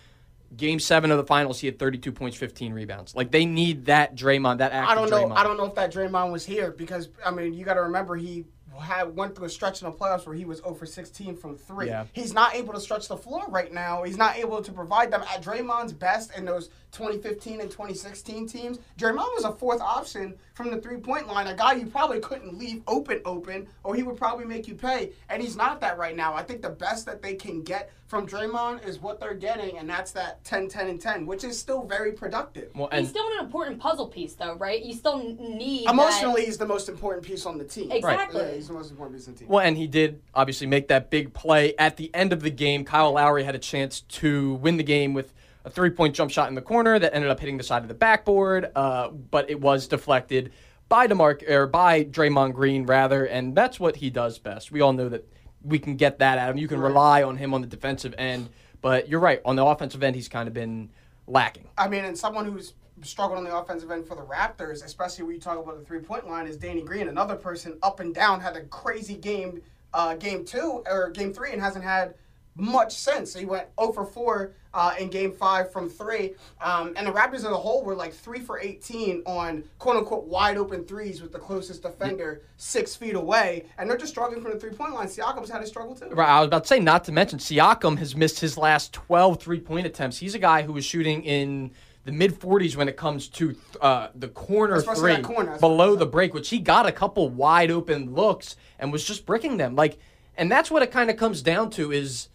Game 0.57 0.81
seven 0.81 1.11
of 1.11 1.19
the 1.19 1.25
finals, 1.25 1.61
he 1.61 1.67
had 1.67 1.79
32 1.79 2.11
points, 2.11 2.35
15 2.39 2.73
rebounds. 2.73 3.15
Like 3.15 3.31
they 3.31 3.45
need 3.45 3.85
that 3.85 4.17
Draymond, 4.17 4.59
that 4.59 4.73
I 4.73 4.95
don't 4.95 5.11
know. 5.11 5.27
Draymond. 5.29 5.37
I 5.37 5.43
don't 5.43 5.59
know 5.59 5.67
if 5.67 5.75
that 5.75 5.93
Draymond 5.93 6.33
was 6.33 6.47
here 6.47 6.71
because 6.71 7.11
I 7.23 7.31
mean 7.31 7.53
you 7.53 7.67
got 7.67 7.75
to 7.75 7.83
remember 7.83 8.17
he 8.17 8.47
had 8.81 9.15
went 9.15 9.35
through 9.37 9.45
a 9.45 9.51
stretch 9.51 9.83
in 9.83 9.91
the 9.91 9.93
playoffs 9.95 10.25
where 10.25 10.35
he 10.35 10.47
was 10.47 10.61
0 10.61 10.73
for 10.73 10.87
16 10.87 11.37
from 11.37 11.55
three. 11.57 11.89
Yeah. 11.89 12.05
He's 12.15 12.33
not 12.33 12.55
able 12.55 12.73
to 12.73 12.81
stretch 12.81 13.09
the 13.09 13.17
floor 13.17 13.45
right 13.49 13.71
now. 13.75 14.05
He's 14.05 14.17
not 14.17 14.37
able 14.37 14.63
to 14.63 14.73
provide 14.73 15.11
them 15.11 15.23
at 15.35 15.43
Draymond's 15.43 15.93
best 15.93 16.35
in 16.35 16.47
those 16.47 16.71
2015 16.93 17.61
and 17.61 17.71
2016 17.71 18.47
teams. 18.49 18.79
Draymond 18.99 19.35
was 19.35 19.45
a 19.45 19.53
fourth 19.53 19.81
option 19.81 20.35
from 20.55 20.71
the 20.71 20.81
three 20.81 20.97
point 20.97 21.29
line, 21.29 21.47
a 21.47 21.55
guy 21.55 21.75
you 21.75 21.87
probably 21.87 22.21
couldn't 22.21 22.59
leave 22.59 22.83
open 22.87 23.21
open, 23.25 23.69
or 23.85 23.95
he 23.95 24.03
would 24.03 24.17
probably 24.17 24.45
make 24.45 24.67
you 24.67 24.75
pay. 24.75 25.13
And 25.29 25.43
he's 25.43 25.57
not 25.57 25.81
that 25.81 25.99
right 25.99 26.17
now. 26.17 26.35
I 26.35 26.43
think 26.43 26.63
the 26.63 26.71
best 26.71 27.07
that 27.07 27.23
they 27.23 27.35
can 27.35 27.63
get 27.63 27.93
from 28.09 28.27
Draymond 28.27 28.87
is 28.87 28.99
what 29.01 29.21
they're 29.21 29.35
getting, 29.35 29.77
and 29.79 29.89
that's 29.89 30.13
that 30.13 30.43
10, 30.45 30.69
10, 30.69 30.89
and 30.89 31.01
10, 31.01 31.27
which 31.27 31.45
is 31.45 31.59
still 31.59 31.85
very 31.85 32.13
productive. 32.13 32.71
Well, 32.75 32.89
He's 32.91 33.11
still 33.11 33.27
an 33.39 33.45
important 33.45 33.79
puzzle 33.79 34.07
piece, 34.07 34.33
though, 34.35 34.55
right? 34.55 34.83
You 34.83 34.95
still 34.95 35.21
n- 35.21 35.37
need 35.59 35.87
that- 35.87 35.93
Emotionally, 35.93 36.47
he's 36.47 36.57
the 36.57 36.65
most 36.67 36.89
important 36.89 37.25
piece 37.27 37.45
on 37.45 37.59
the 37.59 37.65
team. 37.65 37.93
Exactly. 37.93 38.41
Yeah, 38.41 38.53
he's 38.53 38.69
the 38.69 38.73
most 38.73 38.91
important 38.91 39.19
piece 39.19 39.29
of 39.29 39.35
the 39.35 39.41
team. 39.41 39.49
Well, 39.49 39.65
and 39.65 39.77
he 39.77 39.87
did 39.87 40.23
obviously 40.35 40.67
make 40.67 40.89
that 40.89 41.11
big 41.11 41.35
play 41.35 41.75
at 41.79 41.99
the 41.99 42.11
end 42.15 42.33
of 42.33 42.41
the 42.41 42.51
game. 42.51 42.85
Kyle 42.85 43.13
Lowry 43.13 43.45
had 43.45 43.55
a 43.55 43.59
chance 43.59 44.01
to 44.01 44.55
win 44.55 44.79
the 44.79 44.83
game 44.83 45.13
with 45.13 45.35
a 45.69 45.71
three 45.71 45.91
point 45.91 46.15
jump 46.15 46.31
shot 46.31 46.49
in 46.49 46.55
the 46.55 46.63
corner 46.63 46.99
that 46.99 47.15
ended 47.15 47.31
up 47.31 47.39
hitting 47.39 47.59
the 47.59 47.63
side 47.63 47.83
of 47.83 47.89
the 47.89 47.95
backboard, 47.95 48.73
uh, 48.75 49.11
but 49.11 49.49
it 49.51 49.61
was 49.61 49.87
deflected 49.87 50.53
by 50.89 51.07
DeMarc 51.07 51.49
or 51.49 51.67
by 51.67 52.05
Draymond 52.05 52.55
Green 52.55 52.87
rather, 52.87 53.27
and 53.27 53.55
that's 53.55 53.79
what 53.79 53.97
he 53.97 54.11
does 54.11 54.39
best. 54.39 54.73
We 54.73 54.81
all 54.81 54.93
know 54.93 55.09
that 55.11 55.29
we 55.63 55.79
can 55.79 55.97
get 55.97 56.19
that 56.21 56.39
out 56.39 56.51
of 56.51 56.57
him. 56.57 56.63
You 56.63 56.69
can 56.69 56.81
rely 56.81 57.23
on 57.23 57.37
him 57.37 57.53
on 57.53 57.61
the 57.61 57.67
defensive 57.67 58.15
end, 58.17 58.49
but 58.81 59.09
you're 59.09 59.21
right 59.21 59.41
on 59.45 59.57
the 59.57 59.65
offensive 59.65 60.03
end. 60.03 60.17
He's 60.17 60.29
kind 60.29 60.49
of 60.49 60.55
been 60.55 60.91
lacking. 61.27 61.69
I 61.77 61.89
mean, 61.89 62.05
and 62.05 62.17
someone 62.17 62.47
who's 62.47 62.73
struggled 63.03 63.39
on 63.39 63.45
the 63.45 63.55
offensive 63.55 63.91
end 63.91 64.07
for 64.07 64.15
the 64.15 64.23
Raptors, 64.23 64.85
especially 64.85 65.25
when 65.25 65.35
you 65.35 65.41
talk 65.41 65.59
about 65.59 65.79
the 65.79 65.85
three 65.85 66.01
point 66.01 66.27
line, 66.27 66.47
is 66.47 66.57
Danny 66.57 66.83
Green. 66.83 67.09
Another 67.09 67.37
person 67.37 67.79
up 67.83 68.01
and 68.01 68.15
down 68.15 68.41
had 68.41 68.57
a 68.57 68.63
crazy 68.63 69.17
game, 69.17 69.61
uh, 69.93 70.15
game 70.15 70.45
two 70.45 70.83
or 70.87 71.11
game 71.11 71.35
three, 71.35 71.53
and 71.53 71.61
hasn't 71.61 71.85
had 71.85 72.15
much 72.59 72.95
since. 72.95 73.35
He 73.35 73.47
went 73.47 73.69
0 73.81 73.93
for 73.93 74.05
4 74.05 74.53
uh, 74.75 74.95
in 74.99 75.09
game 75.09 75.33
five 75.33 75.73
from 75.73 75.89
three. 75.89 76.35
Um, 76.61 76.93
and 76.97 77.07
the 77.07 77.13
Raptors 77.13 77.37
as 77.37 77.45
a 77.45 77.57
whole 77.57 77.83
were 77.85 77.95
like 77.95 78.13
3 78.13 78.41
for 78.41 78.59
18 78.59 79.23
on 79.25 79.65
quote 79.79 79.97
unquote 79.97 80.27
wide 80.27 80.57
open 80.57 80.85
threes 80.85 81.23
with 81.23 81.33
the 81.33 81.39
closest 81.39 81.83
defender 81.83 82.43
six 82.57 82.95
feet 82.95 83.15
away. 83.15 83.65
And 83.79 83.89
they're 83.89 83.97
just 83.97 84.13
struggling 84.13 84.43
from 84.43 84.53
the 84.53 84.59
three 84.59 84.71
point 84.71 84.93
line. 84.93 85.07
Siakam's 85.07 85.51
had 85.51 85.63
a 85.63 85.67
struggle 85.67 85.95
too. 85.95 86.09
Right, 86.11 86.29
I 86.29 86.41
was 86.41 86.49
about 86.49 86.65
to 86.65 86.69
say, 86.69 86.81
not 86.81 87.05
to 87.05 87.13
mention, 87.13 87.39
Siakam 87.39 87.99
has 87.99 88.15
missed 88.15 88.41
his 88.41 88.59
last 88.59 88.93
12 88.93 89.41
three 89.41 89.61
point 89.61 89.87
attempts. 89.87 90.19
He's 90.19 90.35
a 90.35 90.39
guy 90.39 90.63
who 90.63 90.73
was 90.73 90.85
shooting 90.85 91.23
in 91.23 91.71
the 92.05 92.13
mid 92.13 92.39
40s 92.39 92.77
when 92.77 92.89
it 92.89 92.97
comes 92.97 93.29
to 93.29 93.57
uh, 93.81 94.09
the 94.15 94.29
corner 94.29 94.77
Especially 94.77 95.15
three 95.15 95.23
corner, 95.23 95.59
below 95.59 95.95
the 95.95 96.07
break, 96.07 96.35
which 96.35 96.49
he 96.49 96.59
got 96.59 96.87
a 96.87 96.93
couple 96.93 97.29
wide 97.29 97.71
open 97.71 98.15
looks 98.15 98.57
and 98.79 98.93
was 98.93 99.05
just 99.05 99.27
bricking 99.27 99.57
them. 99.57 99.75
Like, 99.77 99.99
and 100.37 100.51
that's 100.51 100.71
what 100.71 100.83
it 100.83 100.91
kind 100.91 101.11
of 101.11 101.17
comes 101.17 101.43
down 101.43 101.71
to 101.71 101.93
is 101.93 102.29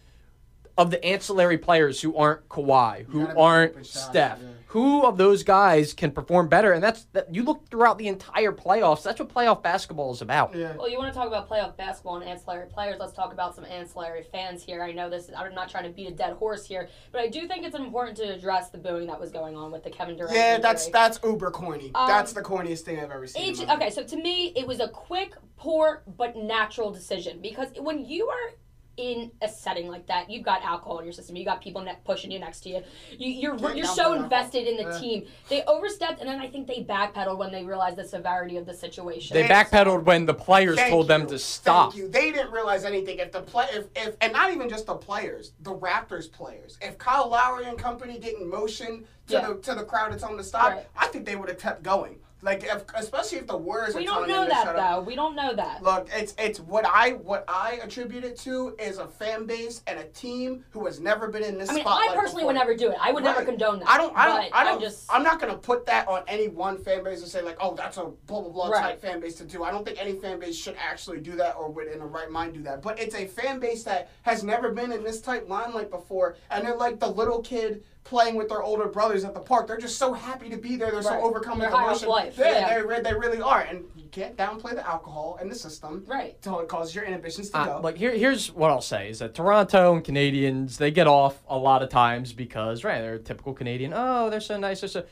of 0.76 0.90
the 0.90 1.04
ancillary 1.04 1.58
players 1.58 2.00
who 2.00 2.16
aren't 2.16 2.48
Kawhi, 2.48 3.04
who 3.06 3.26
aren't 3.36 3.72
open 3.72 3.84
shots, 3.84 4.04
Steph. 4.04 4.38
yeah. 4.40 4.48
Who 4.68 5.04
of 5.06 5.16
those 5.18 5.44
guys 5.44 5.92
can 5.94 6.10
perform 6.10 6.48
better? 6.48 6.72
And 6.72 6.82
that's 6.82 7.04
that. 7.12 7.32
You 7.32 7.44
look 7.44 7.68
throughout 7.70 7.96
the 7.96 8.08
entire 8.08 8.50
playoffs. 8.50 9.04
That's 9.04 9.20
what 9.20 9.28
playoff 9.28 9.62
basketball 9.62 10.12
is 10.12 10.20
about. 10.20 10.52
Yeah. 10.52 10.74
Well, 10.74 10.90
you 10.90 10.98
want 10.98 11.12
to 11.12 11.16
talk 11.16 11.28
about 11.28 11.48
playoff 11.48 11.76
basketball 11.76 12.16
and 12.16 12.28
ancillary 12.28 12.66
players. 12.66 12.96
Let's 12.98 13.12
talk 13.12 13.32
about 13.32 13.54
some 13.54 13.64
ancillary 13.66 14.24
fans 14.32 14.64
here. 14.64 14.82
I 14.82 14.90
know 14.90 15.08
this. 15.08 15.30
I'm 15.36 15.54
not 15.54 15.70
trying 15.70 15.84
to 15.84 15.90
beat 15.90 16.08
a 16.08 16.10
dead 16.10 16.32
horse 16.32 16.66
here, 16.66 16.88
but 17.12 17.20
I 17.20 17.28
do 17.28 17.46
think 17.46 17.64
it's 17.64 17.76
important 17.76 18.16
to 18.16 18.34
address 18.34 18.70
the 18.70 18.78
booing 18.78 19.06
that 19.06 19.20
was 19.20 19.30
going 19.30 19.56
on 19.56 19.70
with 19.70 19.84
the 19.84 19.90
Kevin 19.90 20.16
Durant. 20.16 20.34
Yeah, 20.34 20.58
that's 20.58 20.86
injury. 20.86 20.92
that's 20.92 21.20
uber 21.22 21.52
corny. 21.52 21.92
Um, 21.94 22.08
that's 22.08 22.32
the 22.32 22.42
corniest 22.42 22.80
thing 22.80 22.98
I've 22.98 23.12
ever 23.12 23.28
seen. 23.28 23.44
in 23.44 23.50
Each, 23.50 23.68
okay, 23.68 23.90
so 23.90 24.02
to 24.02 24.16
me, 24.16 24.52
it 24.56 24.66
was 24.66 24.80
a 24.80 24.88
quick, 24.88 25.34
poor, 25.56 26.02
but 26.16 26.34
natural 26.34 26.90
decision 26.90 27.38
because 27.40 27.68
when 27.78 28.04
you 28.04 28.26
are 28.28 28.54
in 28.96 29.30
a 29.42 29.48
setting 29.48 29.88
like 29.88 30.06
that, 30.06 30.30
you've 30.30 30.44
got 30.44 30.62
alcohol 30.62 30.98
in 31.00 31.04
your 31.04 31.12
system, 31.12 31.36
you 31.36 31.44
got 31.44 31.60
people 31.60 31.82
ne- 31.82 31.96
pushing 32.04 32.30
you 32.30 32.38
next 32.38 32.60
to 32.60 32.68
you, 32.68 32.82
you 33.18 33.28
you're 33.30 33.58
Can't 33.58 33.76
you're 33.76 33.86
so 33.86 34.12
invested 34.12 34.66
in 34.66 34.76
the 34.76 34.92
Yeah. 34.92 34.98
team. 34.98 35.26
They 35.48 35.62
overstepped, 35.64 36.20
and 36.20 36.28
then 36.28 36.40
I 36.40 36.46
think 36.48 36.66
they 36.66 36.84
backpedaled 36.84 37.38
when 37.38 37.50
they 37.52 37.64
realized 37.64 37.96
the 37.96 38.04
severity 38.06 38.56
of 38.56 38.66
the 38.66 38.74
situation. 38.74 39.34
They 39.34 39.44
backpedaled 39.48 40.04
when 40.04 40.26
the 40.26 40.34
players 40.34 40.76
Thank 40.76 40.90
told 40.90 41.08
them 41.08 41.26
to 41.26 41.38
stop. 41.38 41.92
Thank 41.92 42.02
you. 42.02 42.08
They 42.08 42.30
didn't 42.30 42.52
realize 42.52 42.84
anything. 42.84 43.18
If 43.18 43.32
the 43.32 43.42
play, 43.42 43.66
if, 43.72 43.86
if 43.96 44.16
and 44.20 44.32
not 44.32 44.52
even 44.52 44.68
just 44.68 44.86
the 44.86 44.94
players, 44.94 45.52
the 45.60 45.74
Raptors 45.74 46.30
players. 46.30 46.78
If 46.80 46.98
Kyle 46.98 47.28
Lowry 47.28 47.64
and 47.66 47.76
company 47.78 48.18
didn't 48.18 48.48
motion 48.48 49.06
to 49.28 49.32
Yeah. 49.34 49.48
the 49.48 49.54
to 49.56 49.74
the 49.74 49.84
crowd 49.84 50.12
to 50.12 50.18
tell 50.18 50.28
them 50.28 50.38
to 50.38 50.44
stop, 50.44 50.70
Right. 50.72 50.86
I 50.96 51.06
think 51.08 51.24
they 51.26 51.36
would 51.36 51.48
have 51.48 51.58
kept 51.58 51.82
going. 51.82 52.18
Like, 52.44 52.62
if, 52.62 52.84
especially 52.94 53.38
if 53.38 53.46
the 53.46 53.56
Warriors. 53.56 53.94
we 53.94 54.04
don't 54.04 54.28
know 54.28 54.46
that 54.46 54.64
shut 54.64 54.76
up. 54.76 54.96
though. 54.96 55.00
We 55.02 55.14
don't 55.16 55.34
know 55.34 55.54
that. 55.54 55.82
Look, 55.82 56.08
it's 56.12 56.34
it's 56.38 56.60
what 56.60 56.84
I 56.84 57.12
what 57.12 57.44
I 57.48 57.80
attribute 57.82 58.22
it 58.22 58.36
to 58.40 58.76
is 58.78 58.98
a 58.98 59.06
fan 59.08 59.46
base 59.46 59.80
and 59.86 59.98
a 59.98 60.04
team 60.08 60.62
who 60.70 60.84
has 60.84 61.00
never 61.00 61.28
been 61.28 61.42
in 61.42 61.56
this 61.56 61.70
I 61.70 61.74
mean, 61.74 61.84
I 61.86 62.08
personally 62.14 62.42
before. 62.42 62.46
would 62.48 62.56
never 62.56 62.74
do 62.76 62.90
it. 62.90 62.98
I 63.00 63.12
would 63.12 63.24
never 63.24 63.42
condone 63.44 63.78
that. 63.78 63.88
I 63.88 63.96
don't. 63.96 64.14
I 64.14 64.26
don't. 64.26 64.54
I 64.54 64.64
don't. 64.64 64.74
I'm 64.74 64.80
just. 64.80 65.10
I'm 65.10 65.22
not 65.22 65.40
gonna 65.40 65.56
put 65.56 65.86
that 65.86 66.06
on 66.06 66.22
any 66.28 66.48
one 66.48 66.76
fan 66.76 67.02
base 67.02 67.22
and 67.22 67.28
say 67.30 67.40
like, 67.40 67.56
oh, 67.60 67.74
that's 67.74 67.96
a 67.96 68.04
blah 68.26 68.42
blah 68.42 68.50
blah 68.50 68.68
Right. 68.68 68.82
type 68.82 69.00
fan 69.00 69.20
base 69.20 69.36
to 69.36 69.44
do. 69.44 69.64
I 69.64 69.70
don't 69.70 69.84
think 69.84 69.98
any 69.98 70.12
fan 70.12 70.38
base 70.38 70.54
should 70.56 70.76
actually 70.78 71.20
do 71.20 71.32
that 71.36 71.56
or 71.56 71.70
would 71.70 71.88
in 71.88 71.98
the 71.98 72.04
right 72.04 72.30
mind 72.30 72.52
do 72.52 72.62
that. 72.64 72.82
But 72.82 73.00
it's 73.00 73.14
a 73.14 73.26
fan 73.26 73.58
base 73.58 73.84
that 73.84 74.10
has 74.22 74.44
never 74.44 74.70
been 74.70 74.92
in 74.92 75.02
this 75.02 75.22
type 75.22 75.48
limelight 75.48 75.90
before, 75.90 76.36
and 76.50 76.66
they're 76.66 76.76
like 76.76 77.00
the 77.00 77.08
little 77.08 77.40
kid 77.40 77.84
playing 78.04 78.36
with 78.36 78.48
their 78.50 78.62
older 78.62 78.86
brothers 78.86 79.24
at 79.24 79.32
the 79.34 79.40
park. 79.40 79.66
They're 79.66 79.78
just 79.78 79.96
so 79.98 80.12
happy 80.12 80.50
to 80.50 80.58
be 80.58 80.76
there. 80.76 80.90
They're 80.90 81.00
Right. 81.00 81.20
so 81.20 81.22
overcome 81.22 81.58
with 81.58 81.70
high 81.70 81.82
off 81.84 81.88
emotion. 81.88 82.08
life, 82.08 82.34
Yeah, 82.38 82.78
yeah. 82.78 82.82
They, 82.86 83.00
they 83.00 83.14
really 83.14 83.40
are, 83.40 83.62
and 83.62 83.84
you 83.96 84.04
can't 84.12 84.36
downplay 84.36 84.74
the 84.74 84.86
alcohol 84.86 85.38
in 85.40 85.48
the 85.48 85.54
system. 85.54 86.04
Right. 86.06 86.34
Until 86.36 86.60
it 86.60 86.68
causes 86.68 86.94
your 86.94 87.04
inhibitions 87.04 87.48
to 87.50 87.58
Uh, 87.58 87.64
go. 87.66 87.80
like 87.82 87.96
here, 87.96 88.12
here's 88.12 88.52
what 88.52 88.70
I'll 88.70 88.82
say 88.82 89.08
is 89.08 89.20
that 89.20 89.34
Toronto 89.34 89.94
and 89.94 90.04
Canadians 90.04 90.76
they 90.76 90.90
get 90.90 91.06
off 91.06 91.42
a 91.48 91.56
lot 91.56 91.82
of 91.82 91.88
times 91.88 92.32
because 92.34 92.84
right 92.84 93.00
they're 93.00 93.14
a 93.14 93.18
typical 93.18 93.54
Canadian. 93.54 93.92
Oh, 93.96 94.28
they're 94.28 94.40
so 94.40 94.58
nice. 94.58 94.80
They're 94.80 94.88
so. 94.88 95.04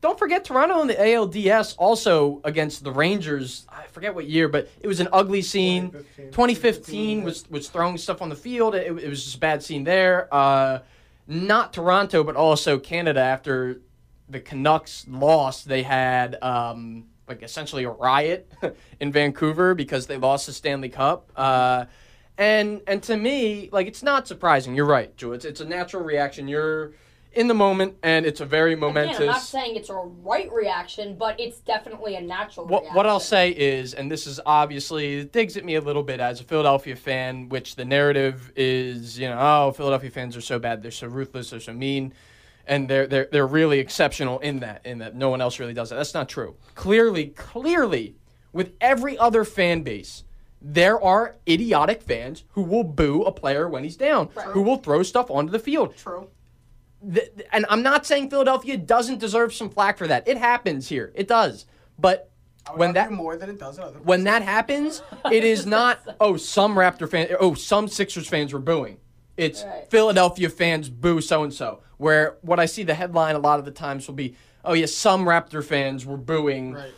Don't 0.00 0.16
forget 0.16 0.44
Toronto 0.44 0.80
in 0.80 0.86
the 0.86 0.94
ALDS 0.94 1.74
also 1.76 2.40
against 2.44 2.84
the 2.84 2.92
Rangers. 2.92 3.66
I 3.68 3.82
forget 3.90 4.14
what 4.14 4.26
year, 4.28 4.48
but 4.48 4.68
it 4.80 4.86
was 4.86 5.00
an 5.00 5.08
ugly 5.12 5.42
scene. 5.42 5.90
2015. 5.90 6.30
2015 6.30 7.24
was 7.24 7.50
was 7.50 7.68
throwing 7.68 7.98
stuff 7.98 8.22
on 8.22 8.28
the 8.28 8.36
field. 8.36 8.76
It, 8.76 8.86
it 8.86 9.08
was 9.08 9.24
just 9.24 9.36
a 9.36 9.40
bad 9.40 9.60
scene 9.60 9.82
there. 9.82 10.28
Uh, 10.32 10.78
not 11.28 11.74
Toronto, 11.74 12.24
but 12.24 12.34
also 12.34 12.78
Canada 12.78 13.20
after 13.20 13.82
the 14.28 14.40
Canucks 14.40 15.06
lost. 15.08 15.68
They 15.68 15.82
had 15.82 16.42
um, 16.42 17.04
like 17.28 17.42
essentially 17.42 17.84
a 17.84 17.90
riot 17.90 18.50
in 19.00 19.12
Vancouver 19.12 19.74
because 19.74 20.06
they 20.06 20.16
lost 20.16 20.46
the 20.46 20.52
Stanley 20.52 20.88
Cup. 20.88 21.30
Uh, 21.36 21.84
and 22.38 22.80
and 22.86 23.02
to 23.04 23.16
me, 23.16 23.68
like 23.72 23.86
it's 23.86 24.02
not 24.02 24.26
surprising. 24.26 24.74
You're 24.74 24.86
right, 24.86 25.14
Joe. 25.16 25.32
It's 25.32 25.44
it's 25.44 25.60
a 25.60 25.66
natural 25.66 26.02
reaction. 26.02 26.48
You're 26.48 26.92
in 27.32 27.46
the 27.46 27.54
moment, 27.54 27.96
and 28.02 28.24
it's 28.24 28.40
a 28.40 28.44
very 28.46 28.74
momentous. 28.74 29.16
Again, 29.16 29.28
I'm 29.28 29.34
not 29.34 29.42
saying 29.42 29.76
it's 29.76 29.90
a 29.90 29.94
right 29.94 30.50
reaction, 30.52 31.16
but 31.16 31.38
it's 31.38 31.60
definitely 31.60 32.16
a 32.16 32.20
natural 32.20 32.66
What, 32.66 32.82
reaction. 32.82 32.96
what 32.96 33.06
I'll 33.06 33.20
say 33.20 33.50
is, 33.50 33.94
and 33.94 34.10
this 34.10 34.26
is 34.26 34.40
obviously 34.44 35.18
it 35.18 35.32
digs 35.32 35.56
at 35.56 35.64
me 35.64 35.74
a 35.74 35.80
little 35.80 36.02
bit 36.02 36.20
as 36.20 36.40
a 36.40 36.44
Philadelphia 36.44 36.96
fan, 36.96 37.48
which 37.48 37.76
the 37.76 37.84
narrative 37.84 38.52
is, 38.56 39.18
you 39.18 39.28
know, 39.28 39.38
oh, 39.38 39.72
Philadelphia 39.72 40.10
fans 40.10 40.36
are 40.36 40.40
so 40.40 40.58
bad, 40.58 40.82
they're 40.82 40.90
so 40.90 41.06
ruthless, 41.06 41.50
they're 41.50 41.60
so 41.60 41.72
mean, 41.72 42.14
and 42.66 42.88
they're 42.88 43.06
they're 43.06 43.28
they're 43.30 43.46
really 43.46 43.78
exceptional 43.78 44.38
in 44.40 44.60
that, 44.60 44.84
in 44.84 44.98
that 44.98 45.14
no 45.14 45.28
one 45.28 45.40
else 45.40 45.58
really 45.58 45.74
does 45.74 45.90
that. 45.90 45.96
That's 45.96 46.14
not 46.14 46.28
true. 46.28 46.56
Clearly, 46.74 47.26
clearly, 47.28 48.16
with 48.52 48.72
every 48.80 49.18
other 49.18 49.44
fan 49.44 49.82
base. 49.82 50.24
There 50.60 51.00
are 51.00 51.36
idiotic 51.48 52.02
fans 52.02 52.42
who 52.48 52.62
will 52.62 52.82
boo 52.82 53.22
a 53.22 53.30
player 53.30 53.68
when 53.68 53.84
he's 53.84 53.96
down, 53.96 54.28
who 54.48 54.60
will 54.60 54.78
throw 54.78 55.04
stuff 55.04 55.30
onto 55.30 55.52
the 55.52 55.60
field 55.60 55.96
True. 55.96 56.26
Th- 57.12 57.30
and 57.52 57.66
I'm 57.68 57.82
not 57.82 58.06
saying 58.06 58.30
Philadelphia 58.30 58.76
doesn't 58.76 59.18
deserve 59.18 59.52
some 59.54 59.70
flack 59.70 59.98
for 59.98 60.06
that. 60.06 60.26
It 60.28 60.36
happens 60.38 60.88
here. 60.88 61.12
It 61.14 61.28
does. 61.28 61.66
But 61.98 62.30
when 62.74 62.92
that 62.94 63.10
more 63.12 63.36
than 63.36 63.48
it 63.50 63.58
does 63.58 63.78
in 63.78 63.84
other 63.84 63.98
when 64.00 64.24
that 64.24 64.42
happens, 64.42 65.02
it 65.32 65.42
is 65.44 65.64
not 65.66 66.00
oh 66.20 66.36
some 66.36 66.74
Raptor 66.74 67.08
fan 67.08 67.28
oh 67.40 67.54
some 67.54 67.88
Sixers 67.88 68.28
fans 68.28 68.52
were 68.52 68.58
booing. 68.58 68.98
It's 69.36 69.64
Right. 69.64 69.88
Philadelphia 69.90 70.50
fans 70.50 70.88
boo 70.88 71.20
so 71.20 71.44
and 71.44 71.52
so. 71.54 71.80
Where 71.96 72.36
what 72.42 72.60
I 72.60 72.66
see 72.66 72.82
the 72.82 72.94
headline 72.94 73.36
a 73.36 73.38
lot 73.38 73.58
of 73.58 73.64
the 73.64 73.70
times 73.70 74.06
will 74.06 74.14
be 74.14 74.36
oh 74.64 74.74
yes 74.74 74.92
some 74.92 75.24
Raptor 75.24 75.64
fans 75.64 76.04
were 76.04 76.16
booing 76.18 76.74
Right. 76.74 76.92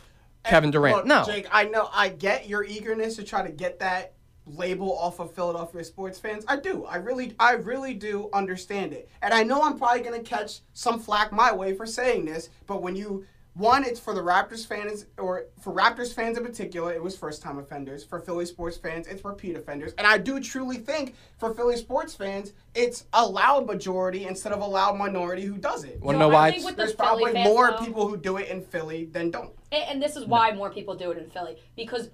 Kevin 0.44 0.70
Durant. 0.70 0.96
Look, 0.96 1.06
no. 1.06 1.22
Jake, 1.24 1.46
I 1.52 1.64
know 1.64 1.88
I 1.92 2.08
get 2.08 2.48
your 2.48 2.64
eagerness 2.64 3.16
to 3.16 3.22
try 3.22 3.42
to 3.46 3.52
get 3.52 3.78
that 3.80 4.14
label 4.46 4.96
off 4.98 5.20
of 5.20 5.32
Philadelphia 5.32 5.84
sports 5.84 6.18
fans. 6.18 6.44
I 6.48 6.56
do. 6.56 6.84
I 6.86 6.96
really 6.96 7.34
I 7.38 7.52
really 7.52 7.94
do 7.94 8.28
understand 8.32 8.92
it. 8.92 9.08
And 9.22 9.32
I 9.32 9.42
know 9.42 9.62
I'm 9.62 9.78
probably 9.78 10.00
going 10.02 10.22
to 10.22 10.28
catch 10.28 10.60
some 10.72 10.98
flack 10.98 11.32
my 11.32 11.52
way 11.52 11.74
for 11.74 11.86
saying 11.86 12.24
this, 12.24 12.50
but 12.66 12.82
when 12.82 12.96
you 12.96 13.24
one, 13.54 13.84
it's 13.84 13.98
for 13.98 14.14
the 14.14 14.20
Raptors 14.22 14.64
fans, 14.64 15.06
or 15.18 15.46
for 15.60 15.72
Raptors 15.74 16.14
fans 16.14 16.38
in 16.38 16.44
particular, 16.44 16.92
it 16.92 17.02
was 17.02 17.16
first 17.16 17.42
time 17.42 17.58
offenders. 17.58 18.04
For 18.04 18.20
Philly 18.20 18.46
sports 18.46 18.76
fans, 18.76 19.08
it's 19.08 19.24
repeat 19.24 19.56
offenders. 19.56 19.92
And 19.98 20.06
I 20.06 20.18
do 20.18 20.38
truly 20.38 20.76
think 20.76 21.16
for 21.36 21.52
Philly 21.52 21.76
sports 21.76 22.14
fans, 22.14 22.52
it's 22.76 23.06
a 23.12 23.26
loud 23.26 23.66
majority 23.66 24.24
instead 24.26 24.52
of 24.52 24.60
a 24.62 24.64
loud 24.64 24.96
minority 24.96 25.42
who 25.44 25.58
does 25.58 25.82
it. 25.82 26.00
Wanna 26.00 26.18
No, 26.20 26.28
know 26.28 26.36
I 26.36 26.40
why 26.40 26.50
think 26.52 26.60
it's- 26.62 26.74
the 26.76 26.82
There's 26.84 26.94
probably 26.94 27.32
fans, 27.32 27.48
more 27.48 27.72
though- 27.72 27.84
people 27.84 28.06
who 28.06 28.16
do 28.16 28.36
it 28.36 28.48
in 28.48 28.62
Philly 28.62 29.06
than 29.06 29.32
don't. 29.32 29.50
And, 29.72 29.82
and 29.84 30.02
this 30.02 30.14
is 30.14 30.26
why 30.26 30.52
more 30.52 30.70
people 30.70 30.94
do 30.94 31.10
it 31.10 31.18
in 31.18 31.28
Philly 31.28 31.56
because 31.74 32.08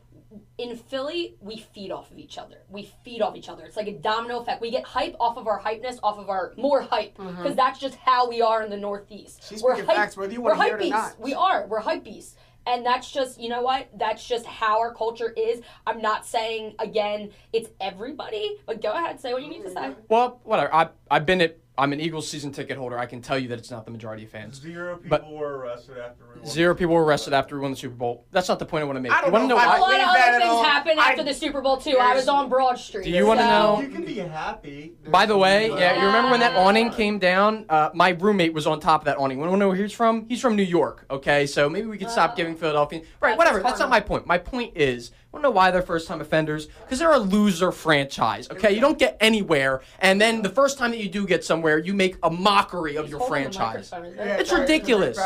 in 0.59 0.76
Philly 0.76 1.37
we 1.40 1.59
feed 1.59 1.90
off 1.90 2.11
of 2.11 2.18
each 2.18 2.38
other. 2.38 2.59
We 2.68 2.90
feed 3.04 3.23
off 3.23 3.37
each 3.37 3.49
other. 3.49 3.64
It's 3.64 3.76
like 3.76 3.88
a 3.88 3.92
domino 3.92 4.40
effect. 4.40 4.61
We 4.61 4.71
get 4.71 4.85
hype 4.85 5.14
off 5.21 5.37
of 5.37 5.47
our 5.47 5.61
hypeness, 5.61 5.99
off 6.02 6.18
of 6.18 6.28
our 6.28 6.52
more 6.56 6.83
hype, 6.83 7.16
mm-hmm. 7.16 7.37
because 7.37 7.56
that's 7.56 7.78
just 7.78 7.97
how 7.97 8.28
we 8.28 8.42
are 8.42 8.62
in 8.62 8.71
the 8.71 8.76
Northeast. 8.76 9.45
She's 9.49 9.62
we're 9.62 9.75
speaking 9.75 9.95
facts, 9.95 10.16
whether 10.16 10.33
you 10.33 10.40
we're 10.40 10.56
wanna 10.56 10.64
hear 10.64 10.78
it 10.78 10.87
or 10.87 10.90
not. 10.90 11.21
We 11.21 11.35
are. 11.35 11.66
We're 11.66 11.80
hype 11.80 12.04
beasts. 12.04 12.37
And 12.68 12.85
that's 12.85 13.12
just, 13.12 13.40
you 13.40 13.49
know 13.49 13.62
what? 13.62 13.88
That's 13.97 14.26
just 14.26 14.45
how 14.45 14.80
our 14.80 14.92
culture 14.92 15.33
is. 15.37 15.61
I'm 15.87 16.02
not 16.02 16.26
saying 16.26 16.75
again 16.80 17.30
it's 17.52 17.71
everybody, 17.80 18.59
but 18.66 18.83
go 18.83 18.92
ahead, 18.92 19.21
say 19.21 19.33
what 19.33 19.42
you 19.45 19.49
need 19.49 19.62
to 19.62 19.71
mm-hmm. 19.71 19.92
say. 19.92 19.97
Well, 20.09 20.40
whatever. 20.42 20.75
I 20.75 20.88
I've 21.11 21.26
been 21.26 21.40
at 21.40 21.59
I'm 21.78 21.92
an 21.92 22.00
Eagles 22.00 22.26
season 22.28 22.52
ticket 22.52 22.78
holder. 22.78 22.99
I 22.99 23.04
can 23.04 23.21
tell 23.21 23.38
you 23.38 23.49
that 23.49 23.59
it's 23.59 23.71
not 23.71 23.85
the 23.85 23.90
majority 23.90 24.25
of 24.25 24.30
fans. 24.30 24.59
Zero 24.61 24.97
people 24.97 25.11
But- 25.11 25.30
were 25.30 25.59
arrested 25.59 25.99
after 25.99 26.25
we 26.35 26.40
won. 26.40 26.49
Zero 26.49 26.75
people 26.75 26.95
were 26.95 27.04
arrested 27.04 27.35
after 27.35 27.54
we 27.56 27.61
won 27.61 27.71
the 27.73 27.76
Super 27.76 27.95
Bowl. 27.95 28.25
That's 28.33 28.49
not 28.49 28.59
the 28.59 28.64
point 28.64 28.83
I 28.83 28.85
want 28.87 28.97
to 28.97 29.00
make. 29.02 29.12
I 29.12 29.16
don't 29.21 29.26
you 29.26 29.33
want 29.33 29.45
to 29.45 29.49
know 29.49 29.56
know 29.56 29.61
if 29.62 29.68
I 29.68 29.76
A 29.76 29.80
why? 29.80 29.88
lot 29.99 30.00
of 30.00 30.09
other 30.09 30.38
things 30.38 30.50
all. 30.50 30.64
happened 30.64 31.00
I- 31.00 31.11
after 31.11 31.23
the 31.23 31.35
Super 31.35 31.61
Bowl 31.61 31.76
too. 31.76 31.99
I 32.00 32.14
was 32.14 32.28
on 32.28 32.49
Broad 32.49 32.78
Street. 32.78 33.04
Do 33.04 33.11
you 33.11 33.26
wanna 33.26 33.42
so- 33.42 33.49
know- 33.49 33.80
You 33.83 33.88
can 33.88 34.04
be 34.06 34.14
happy. 34.14 34.95
By 35.09 35.26
the 35.26 35.37
way, 35.37 35.68
yeah, 35.68 36.00
you 36.00 36.06
remember 36.06 36.30
when 36.30 36.40
that 36.40 36.56
awning 36.56 36.90
came 36.90 37.18
down? 37.18 37.66
Uh, 37.68 37.90
my 37.92 38.11
roommate 38.11 38.54
was 38.54 38.66
on 38.66 38.80
top 38.80 39.02
of 39.02 39.04
that 39.06 39.18
awning. 39.18 39.38
Want 39.38 39.52
to 39.52 39.56
know 39.59 39.68
where 39.68 39.76
he's 39.76 39.92
from? 39.92 40.25
He's 40.28 40.40
from 40.40 40.56
New 40.56 40.62
York. 40.62 41.04
Okay, 41.11 41.47
so 41.47 41.68
maybe 41.68 41.87
we 41.87 41.99
could 41.99 42.11
stop 42.11 42.33
Oh. 42.33 42.37
giving 42.37 42.56
Philadelphia. 42.56 43.00
Right, 43.21 43.30
That's 43.30 43.38
whatever. 43.38 43.61
That's 43.62 43.78
not 43.80 43.90
my 43.90 44.00
point. 44.00 44.26
My 44.26 44.38
point 44.38 44.73
is, 44.76 45.11
want 45.37 45.45
to 45.45 45.49
know 45.49 45.52
why 45.52 45.71
they're 45.71 45.83
first-time 45.83 46.21
offenders? 46.21 46.66
Because 46.66 46.99
they're 46.99 47.12
a 47.12 47.19
loser 47.19 47.71
franchise. 47.71 48.50
Okay, 48.50 48.73
you 48.73 48.81
don't 48.81 48.99
get 48.99 49.16
anywhere, 49.21 49.83
and 50.00 50.21
then 50.21 50.43
the 50.43 50.49
first 50.49 50.78
time 50.78 50.90
that 50.90 50.99
you 50.99 51.09
do 51.09 51.26
get 51.26 51.45
somewhere, 51.45 51.78
you 51.78 51.95
make 51.95 52.16
a 52.23 52.31
mockery 52.31 52.97
of 52.97 53.05
He's 53.05 53.12
your 53.12 53.21
franchise. 53.28 53.93
Yeah. 53.93 54.37
It's 54.37 54.50
very- 54.50 54.62
ridiculous. 54.62 55.19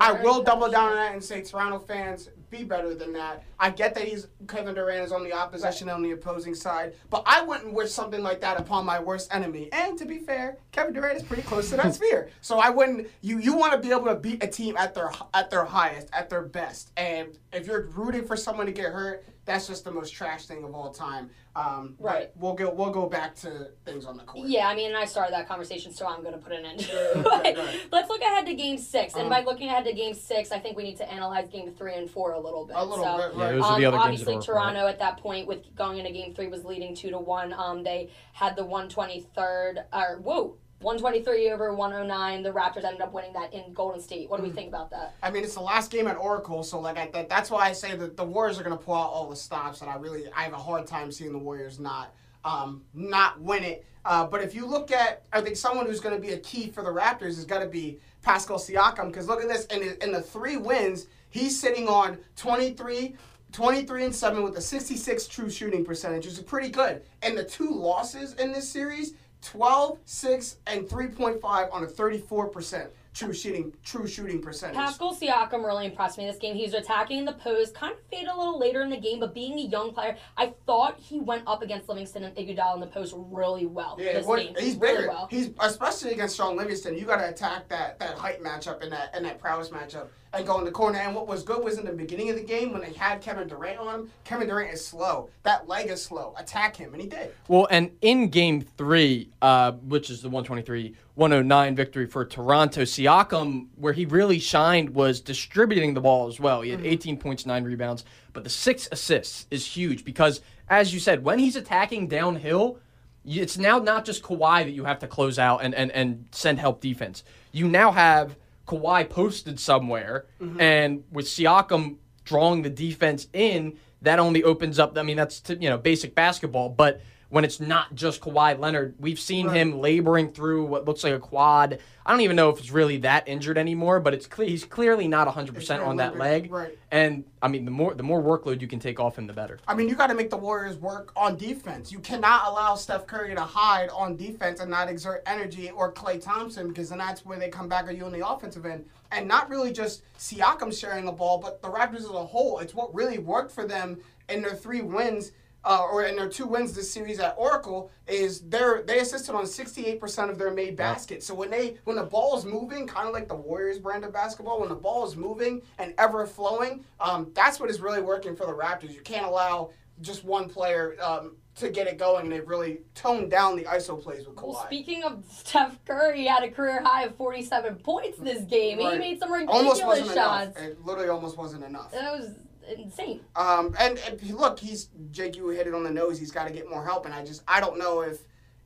I 0.00 0.12
will 0.12 0.42
double 0.42 0.70
down 0.70 0.90
on 0.90 0.96
that 0.96 1.12
and 1.12 1.22
say 1.22 1.42
Toronto 1.42 1.78
fans 1.78 2.30
be 2.50 2.64
better 2.64 2.94
than 2.94 3.12
that. 3.12 3.42
I 3.60 3.68
get 3.68 3.94
that 3.94 4.04
he's 4.04 4.26
Kevin 4.46 4.74
Durant 4.74 5.04
is 5.04 5.12
on 5.12 5.22
the 5.22 5.34
opposition 5.34 5.90
on 5.90 6.02
the 6.02 6.12
opposing 6.12 6.54
side, 6.54 6.94
but 7.10 7.22
I 7.26 7.42
wouldn't 7.42 7.74
wish 7.74 7.90
something 7.90 8.22
like 8.22 8.40
that 8.40 8.58
upon 8.58 8.86
my 8.86 8.98
worst 8.98 9.34
enemy. 9.34 9.68
And 9.70 9.98
to 9.98 10.06
be 10.06 10.18
fair, 10.18 10.56
Kevin 10.72 10.94
Durant 10.94 11.18
is 11.18 11.22
pretty 11.22 11.42
close 11.42 11.68
to 11.70 11.76
that 11.76 11.94
sphere, 11.96 12.30
so 12.40 12.58
I 12.58 12.70
wouldn't. 12.70 13.08
You 13.20 13.38
you 13.38 13.54
want 13.54 13.74
to 13.74 13.78
be 13.78 13.90
able 13.92 14.06
to 14.06 14.14
beat 14.14 14.42
a 14.42 14.46
team 14.46 14.78
at 14.78 14.94
their 14.94 15.10
at 15.34 15.50
their 15.50 15.66
highest, 15.66 16.08
at 16.14 16.30
their 16.30 16.42
best, 16.42 16.90
and 16.96 17.36
if 17.52 17.66
you're 17.66 17.82
rooting 17.88 18.24
for 18.24 18.36
someone 18.36 18.64
to 18.64 18.72
get 18.72 18.92
hurt, 18.92 19.26
that's 19.48 19.66
just 19.66 19.82
the 19.84 19.90
most 19.90 20.12
trash 20.12 20.46
thing 20.46 20.62
of 20.62 20.74
all 20.74 20.92
time. 20.92 21.30
Um, 21.56 21.96
but 21.98 22.04
Right. 22.06 22.30
We'll 22.36 22.54
go 22.54 22.70
we'll 22.70 22.90
go 22.90 23.08
back 23.08 23.34
to 23.36 23.70
things 23.84 24.04
on 24.04 24.16
the 24.16 24.22
court. 24.22 24.46
Yeah, 24.46 24.68
I 24.68 24.76
mean, 24.76 24.94
I 24.94 25.06
started 25.06 25.32
that 25.32 25.48
conversation, 25.48 25.92
so 25.92 26.06
I'm 26.06 26.20
going 26.22 26.34
to 26.34 26.38
put 26.38 26.52
an 26.52 26.64
end 26.64 26.80
to 26.80 26.92
it. 26.92 27.24
But. 27.24 27.58
Let's 27.92 28.08
look 28.08 28.20
ahead 28.20 28.46
to 28.46 28.54
Game 28.54 28.78
Six, 28.78 29.14
and 29.14 29.24
Um, 29.24 29.28
by 29.30 29.42
looking 29.42 29.68
ahead 29.68 29.84
to 29.86 29.92
Game 29.92 30.14
Six, 30.14 30.52
I 30.52 30.58
think 30.58 30.76
we 30.76 30.84
need 30.84 30.98
to 30.98 31.10
analyze 31.10 31.48
Game 31.48 31.72
Three 31.72 31.94
and 31.94 32.08
Four 32.08 32.32
a 32.32 32.38
little 32.40 32.66
bit. 32.66 32.76
A 32.76 32.84
little 32.84 33.04
so, 33.04 33.16
bit, 33.16 33.36
Yeah, 33.36 33.42
right. 33.44 33.52
those 33.54 33.64
are 33.64 33.72
Um, 33.72 33.80
the 33.80 33.86
other 33.86 33.96
games 33.96 34.04
obviously, 34.04 34.24
that 34.36 34.46
were 34.46 34.54
right. 34.54 34.62
Toronto 34.74 34.86
at 34.86 34.98
that 35.00 35.16
point, 35.16 35.48
with 35.48 35.74
going 35.74 35.98
into 35.98 36.12
Game 36.12 36.34
Three, 36.34 36.48
was 36.48 36.64
leading 36.64 36.94
two 36.94 37.10
to 37.10 37.18
one. 37.18 37.52
Um, 37.52 37.82
they 37.82 38.10
had 38.34 38.54
the 38.54 38.64
123rd, 38.64 39.84
or 39.92 40.18
whoa, 40.22 40.56
123 40.80 41.50
over 41.50 41.74
109. 41.74 42.42
The 42.42 42.52
Raptors 42.52 42.84
ended 42.84 43.00
up 43.00 43.12
winning 43.12 43.32
that 43.32 43.52
in 43.52 43.72
Golden 43.72 44.00
State. 44.00 44.30
What 44.30 44.36
do 44.36 44.44
we 44.44 44.50
think 44.50 44.68
about 44.68 44.90
that? 44.90 45.14
I 45.22 45.30
mean, 45.30 45.42
it's 45.42 45.54
the 45.54 45.60
last 45.60 45.90
game 45.90 46.06
at 46.06 46.16
Oracle, 46.16 46.62
so 46.62 46.78
like 46.78 46.96
I, 46.96 47.08
that, 47.08 47.28
that's 47.28 47.50
why 47.50 47.68
I 47.68 47.72
say 47.72 47.96
that 47.96 48.16
the 48.16 48.24
Warriors 48.24 48.60
are 48.60 48.62
going 48.62 48.76
to 48.76 48.82
pull 48.82 48.94
out 48.94 49.10
all 49.10 49.28
the 49.28 49.36
stops, 49.36 49.80
and 49.80 49.90
I 49.90 49.96
really 49.96 50.24
I 50.36 50.42
have 50.42 50.52
a 50.52 50.58
hard 50.58 50.86
time 50.86 51.10
seeing 51.10 51.32
the 51.32 51.38
Warriors 51.38 51.80
not 51.80 52.14
um, 52.44 52.82
not 52.94 53.40
win 53.40 53.64
it. 53.64 53.84
Uh, 54.04 54.24
but 54.24 54.40
if 54.40 54.54
you 54.54 54.64
look 54.64 54.92
at, 54.92 55.24
I 55.32 55.40
think 55.40 55.56
someone 55.56 55.86
who's 55.86 56.00
going 56.00 56.14
to 56.14 56.20
be 56.20 56.32
a 56.32 56.38
key 56.38 56.70
for 56.70 56.82
the 56.82 56.90
Raptors 56.90 57.36
is 57.36 57.44
going 57.44 57.62
to 57.62 57.68
be 57.68 57.98
Pascal 58.22 58.58
Siakam, 58.58 59.08
because 59.08 59.26
look 59.26 59.42
at 59.42 59.48
this 59.48 59.66
in 59.66 59.80
the, 59.80 60.04
in 60.04 60.12
the 60.12 60.22
three 60.22 60.56
wins, 60.56 61.06
he's 61.30 61.58
sitting 61.58 61.88
on 61.88 62.18
23. 62.36 63.16
23 63.50 64.04
and 64.04 64.14
7 64.14 64.42
with 64.42 64.58
a 64.58 64.60
66 64.60 65.26
true 65.26 65.48
shooting 65.48 65.82
percentage, 65.82 66.26
which 66.26 66.34
is 66.34 66.40
pretty 66.40 66.68
good. 66.68 67.02
And 67.22 67.36
the 67.36 67.44
two 67.44 67.70
losses 67.70 68.34
in 68.34 68.52
this 68.52 68.68
series, 68.68 69.14
12, 69.42 69.98
6, 70.04 70.56
and 70.66 70.86
3.5 70.86 71.72
on 71.72 71.84
a 71.84 71.86
34% 71.86 72.88
true 73.18 73.32
shooting 73.32 73.72
true 73.84 74.06
shooting 74.06 74.40
percentage. 74.40 74.76
Pascal 74.76 75.14
Siakam 75.14 75.64
really 75.64 75.86
impressed 75.86 76.18
me 76.18 76.26
this 76.26 76.36
game. 76.36 76.54
He 76.54 76.62
was 76.62 76.74
attacking 76.74 77.18
in 77.18 77.24
the 77.24 77.32
post, 77.32 77.74
kind 77.74 77.92
of 77.92 77.98
faded 78.10 78.28
a 78.28 78.36
little 78.36 78.58
later 78.58 78.82
in 78.82 78.90
the 78.90 78.96
game, 78.96 79.18
but 79.18 79.34
being 79.34 79.58
a 79.58 79.62
young 79.62 79.92
player, 79.92 80.16
I 80.36 80.52
thought 80.66 80.98
he 80.98 81.18
went 81.18 81.42
up 81.46 81.62
against 81.62 81.88
Livingston 81.88 82.24
and 82.24 82.36
Iguodala 82.36 82.74
in 82.74 82.80
the 82.80 82.86
post 82.86 83.14
really 83.16 83.66
well. 83.66 83.96
Yeah, 83.98 84.22
what, 84.22 84.40
he's 84.40 84.76
really 84.76 84.96
bigger. 84.96 85.08
well. 85.08 85.26
He's 85.30 85.50
especially 85.58 86.12
against 86.12 86.36
Shaun 86.36 86.56
Livingston. 86.56 86.96
You 86.96 87.06
got 87.06 87.16
to 87.16 87.28
attack 87.28 87.68
that 87.68 87.98
that 87.98 88.16
height 88.16 88.42
matchup 88.42 88.82
and 88.82 88.92
that 88.92 89.10
and 89.14 89.24
that 89.24 89.40
prowess 89.40 89.70
matchup 89.70 90.08
and 90.32 90.46
go 90.46 90.58
in 90.58 90.64
the 90.64 90.70
corner. 90.70 90.98
And 90.98 91.14
what 91.14 91.26
was 91.26 91.42
good 91.42 91.62
was 91.62 91.78
in 91.78 91.84
the 91.84 91.92
beginning 91.92 92.30
of 92.30 92.36
the 92.36 92.42
game 92.42 92.72
when 92.72 92.82
they 92.82 92.92
had 92.92 93.20
Kevin 93.20 93.48
Durant 93.48 93.78
on 93.78 93.94
him. 93.94 94.10
Kevin 94.24 94.48
Durant 94.48 94.72
is 94.72 94.84
slow. 94.84 95.30
That 95.42 95.68
leg 95.68 95.88
is 95.88 96.02
slow. 96.02 96.34
Attack 96.38 96.76
him, 96.76 96.92
and 96.92 97.02
he 97.02 97.08
did. 97.08 97.34
Well, 97.48 97.66
and 97.70 97.90
in 98.02 98.28
game 98.28 98.60
three, 98.60 99.30
uh, 99.40 99.72
which 99.72 100.10
is 100.10 100.22
the 100.22 100.28
123 100.28 100.94
109 101.14 101.74
victory 101.74 102.06
for 102.06 102.24
Toronto, 102.24 102.82
Siakam, 102.82 103.66
where 103.74 103.92
he 103.92 104.06
really 104.06 104.38
shined 104.38 104.90
was 104.90 105.20
distributing 105.20 105.94
the 105.94 106.00
ball 106.00 106.28
as 106.28 106.38
well. 106.38 106.60
He 106.60 106.70
had 106.70 106.86
18 106.86 107.18
points, 107.18 107.44
nine 107.44 107.64
rebounds, 107.64 108.04
but 108.32 108.44
the 108.44 108.50
six 108.50 108.88
assists 108.92 109.48
is 109.50 109.66
huge 109.66 110.04
because, 110.04 110.40
as 110.68 110.94
you 110.94 111.00
said, 111.00 111.24
when 111.24 111.40
he's 111.40 111.56
attacking 111.56 112.06
downhill, 112.06 112.78
it's 113.24 113.58
now 113.58 113.78
not 113.78 114.04
just 114.04 114.22
Kawhi 114.22 114.64
that 114.64 114.70
you 114.70 114.84
have 114.84 115.00
to 115.00 115.08
close 115.08 115.40
out 115.40 115.64
and, 115.64 115.74
and, 115.74 115.90
and 115.90 116.26
send 116.30 116.60
help 116.60 116.80
defense. 116.80 117.24
You 117.50 117.66
now 117.66 117.90
have 117.90 118.36
Kawhi 118.68 119.08
posted 119.08 119.58
somewhere, 119.58 120.26
mm-hmm. 120.40 120.60
and 120.60 121.04
with 121.10 121.26
Siakam 121.26 121.96
drawing 122.24 122.62
the 122.62 122.70
defense 122.70 123.26
in, 123.32 123.78
that 124.02 124.18
only 124.18 124.44
opens 124.44 124.78
up. 124.78 124.96
I 124.96 125.02
mean, 125.02 125.16
that's 125.16 125.40
to, 125.42 125.56
you 125.56 125.68
know 125.68 125.78
basic 125.78 126.14
basketball, 126.14 126.68
but 126.68 127.00
when 127.30 127.44
it's 127.44 127.60
not 127.60 127.94
just 127.94 128.22
Kawhi 128.22 128.58
Leonard, 128.58 128.94
we've 128.98 129.20
seen 129.20 129.48
him 129.50 129.80
laboring 129.80 130.32
through 130.32 130.64
what 130.64 130.86
looks 130.86 131.04
like 131.04 131.12
a 131.12 131.18
quad. 131.18 131.78
I 132.06 132.10
don't 132.10 132.22
even 132.22 132.36
know 132.36 132.48
if 132.48 132.58
it's 132.58 132.70
really 132.70 132.96
that 132.98 133.28
injured 133.28 133.58
anymore, 133.58 134.00
but 134.00 134.14
it's 134.14 134.26
clear 134.26 134.48
he's 134.48 134.64
clearly 134.64 135.08
not 135.08 135.26
100 135.26 135.54
percent 135.54 135.82
been 135.82 135.90
on 135.90 135.96
that 135.96 136.16
leg. 136.16 136.50
right. 136.50 136.78
And 136.90 137.24
I 137.42 137.48
mean, 137.48 137.66
the 137.66 137.70
more 137.70 137.92
the 137.92 138.02
more 138.02 138.22
workload 138.22 138.62
you 138.62 138.66
can 138.66 138.78
take 138.78 138.98
off 138.98 139.18
him, 139.18 139.26
the 139.26 139.34
better. 139.34 139.58
I 139.68 139.74
mean, 139.74 139.90
you 139.90 139.94
got 139.94 140.06
to 140.06 140.14
make 140.14 140.30
the 140.30 140.38
Warriors 140.38 140.78
work 140.78 141.12
on 141.16 141.36
defense. 141.36 141.92
You 141.92 141.98
cannot 141.98 142.46
allow 142.46 142.74
Steph 142.76 143.06
Curry 143.06 143.34
to 143.34 143.42
hide 143.42 143.90
on 143.90 144.16
defense 144.16 144.60
and 144.60 144.70
not 144.70 144.88
exert 144.88 145.22
energy, 145.26 145.70
or 145.70 145.92
Klay 145.92 146.22
Thompson, 146.22 146.68
because 146.68 146.88
then 146.88 146.98
that's 146.98 147.26
where 147.26 147.38
they 147.38 147.50
come 147.50 147.68
back 147.68 147.88
at 147.88 147.96
you 147.96 148.06
on 148.06 148.12
the 148.12 148.26
offensive 148.26 148.64
end. 148.64 148.86
And 149.12 149.28
not 149.28 149.50
really 149.50 149.72
just 149.72 150.02
Siakam 150.18 150.78
sharing 150.78 151.04
the 151.04 151.12
ball, 151.12 151.38
but 151.38 151.60
the 151.60 151.68
Raptors 151.68 151.96
as 151.96 152.06
a 152.06 152.24
whole. 152.24 152.58
It's 152.60 152.74
what 152.74 152.94
really 152.94 153.18
worked 153.18 153.50
for 153.50 153.66
them 153.66 153.98
in 154.30 154.40
their 154.40 154.54
three 154.54 154.80
wins. 154.80 155.32
Uh, 155.68 155.82
or 155.82 156.04
in 156.04 156.16
their 156.16 156.30
two 156.30 156.46
wins 156.46 156.72
this 156.72 156.90
series 156.90 157.20
at 157.20 157.34
Oracle 157.36 157.90
is 158.06 158.40
they're 158.40 158.82
they 158.84 159.00
assisted 159.00 159.34
on 159.34 159.44
68% 159.44 160.30
of 160.30 160.38
their 160.38 160.50
made 160.50 160.76
baskets. 160.76 161.26
So 161.26 161.34
when 161.34 161.50
they 161.50 161.76
when 161.84 161.96
the 161.96 162.04
ball 162.04 162.38
is 162.38 162.46
moving, 162.46 162.86
kind 162.86 163.06
of 163.06 163.12
like 163.12 163.28
the 163.28 163.34
Warriors 163.34 163.78
brand 163.78 164.02
of 164.06 164.10
basketball, 164.10 164.60
when 164.60 164.70
the 164.70 164.74
ball 164.74 165.06
is 165.06 165.14
moving 165.14 165.60
and 165.78 165.92
ever 165.98 166.26
flowing, 166.26 166.86
um, 167.00 167.30
that's 167.34 167.60
what 167.60 167.68
is 167.68 167.82
really 167.82 168.00
working 168.00 168.34
for 168.34 168.46
the 168.46 168.52
Raptors. 168.54 168.94
You 168.94 169.02
can't 169.02 169.26
allow 169.26 169.68
just 170.00 170.24
one 170.24 170.48
player 170.48 170.96
um, 171.02 171.36
to 171.56 171.68
get 171.68 171.86
it 171.86 171.98
going. 171.98 172.24
and 172.24 172.32
They've 172.32 172.48
really 172.48 172.80
toned 172.94 173.30
down 173.30 173.54
the 173.54 173.64
ISO 173.64 174.02
plays 174.02 174.26
with 174.26 174.36
Kawhi. 174.36 174.54
Well, 174.54 174.64
speaking 174.64 175.02
of 175.02 175.22
Steph 175.30 175.84
Curry, 175.84 176.20
he 176.20 176.26
had 176.28 176.44
a 176.44 176.50
career 176.50 176.82
high 176.82 177.04
of 177.04 177.14
47 177.16 177.76
points 177.76 178.18
this 178.18 178.44
game. 178.44 178.78
He 178.78 178.98
made 178.98 179.18
some 179.18 179.30
almost 179.30 179.82
ridiculous 179.82 179.82
wasn't 179.84 180.14
shots. 180.14 180.56
enough. 180.56 180.70
It 180.70 180.84
literally 180.86 181.10
almost 181.10 181.36
wasn't 181.36 181.64
enough. 181.64 181.92
That 181.92 182.18
was 182.18 182.36
insane. 182.76 183.20
Um, 183.36 183.74
and, 183.78 183.98
and 183.98 184.20
look, 184.30 184.58
he's 184.58 184.88
Jake. 185.10 185.36
You 185.36 185.48
hit 185.48 185.66
it 185.66 185.74
on 185.74 185.84
the 185.84 185.90
nose. 185.90 186.18
He's 186.18 186.30
got 186.30 186.46
to 186.46 186.52
get 186.52 186.68
more 186.68 186.84
help, 186.84 187.06
and 187.06 187.14
I 187.14 187.24
just 187.24 187.42
I 187.48 187.60
don't 187.60 187.78
know 187.78 188.02
if 188.02 188.20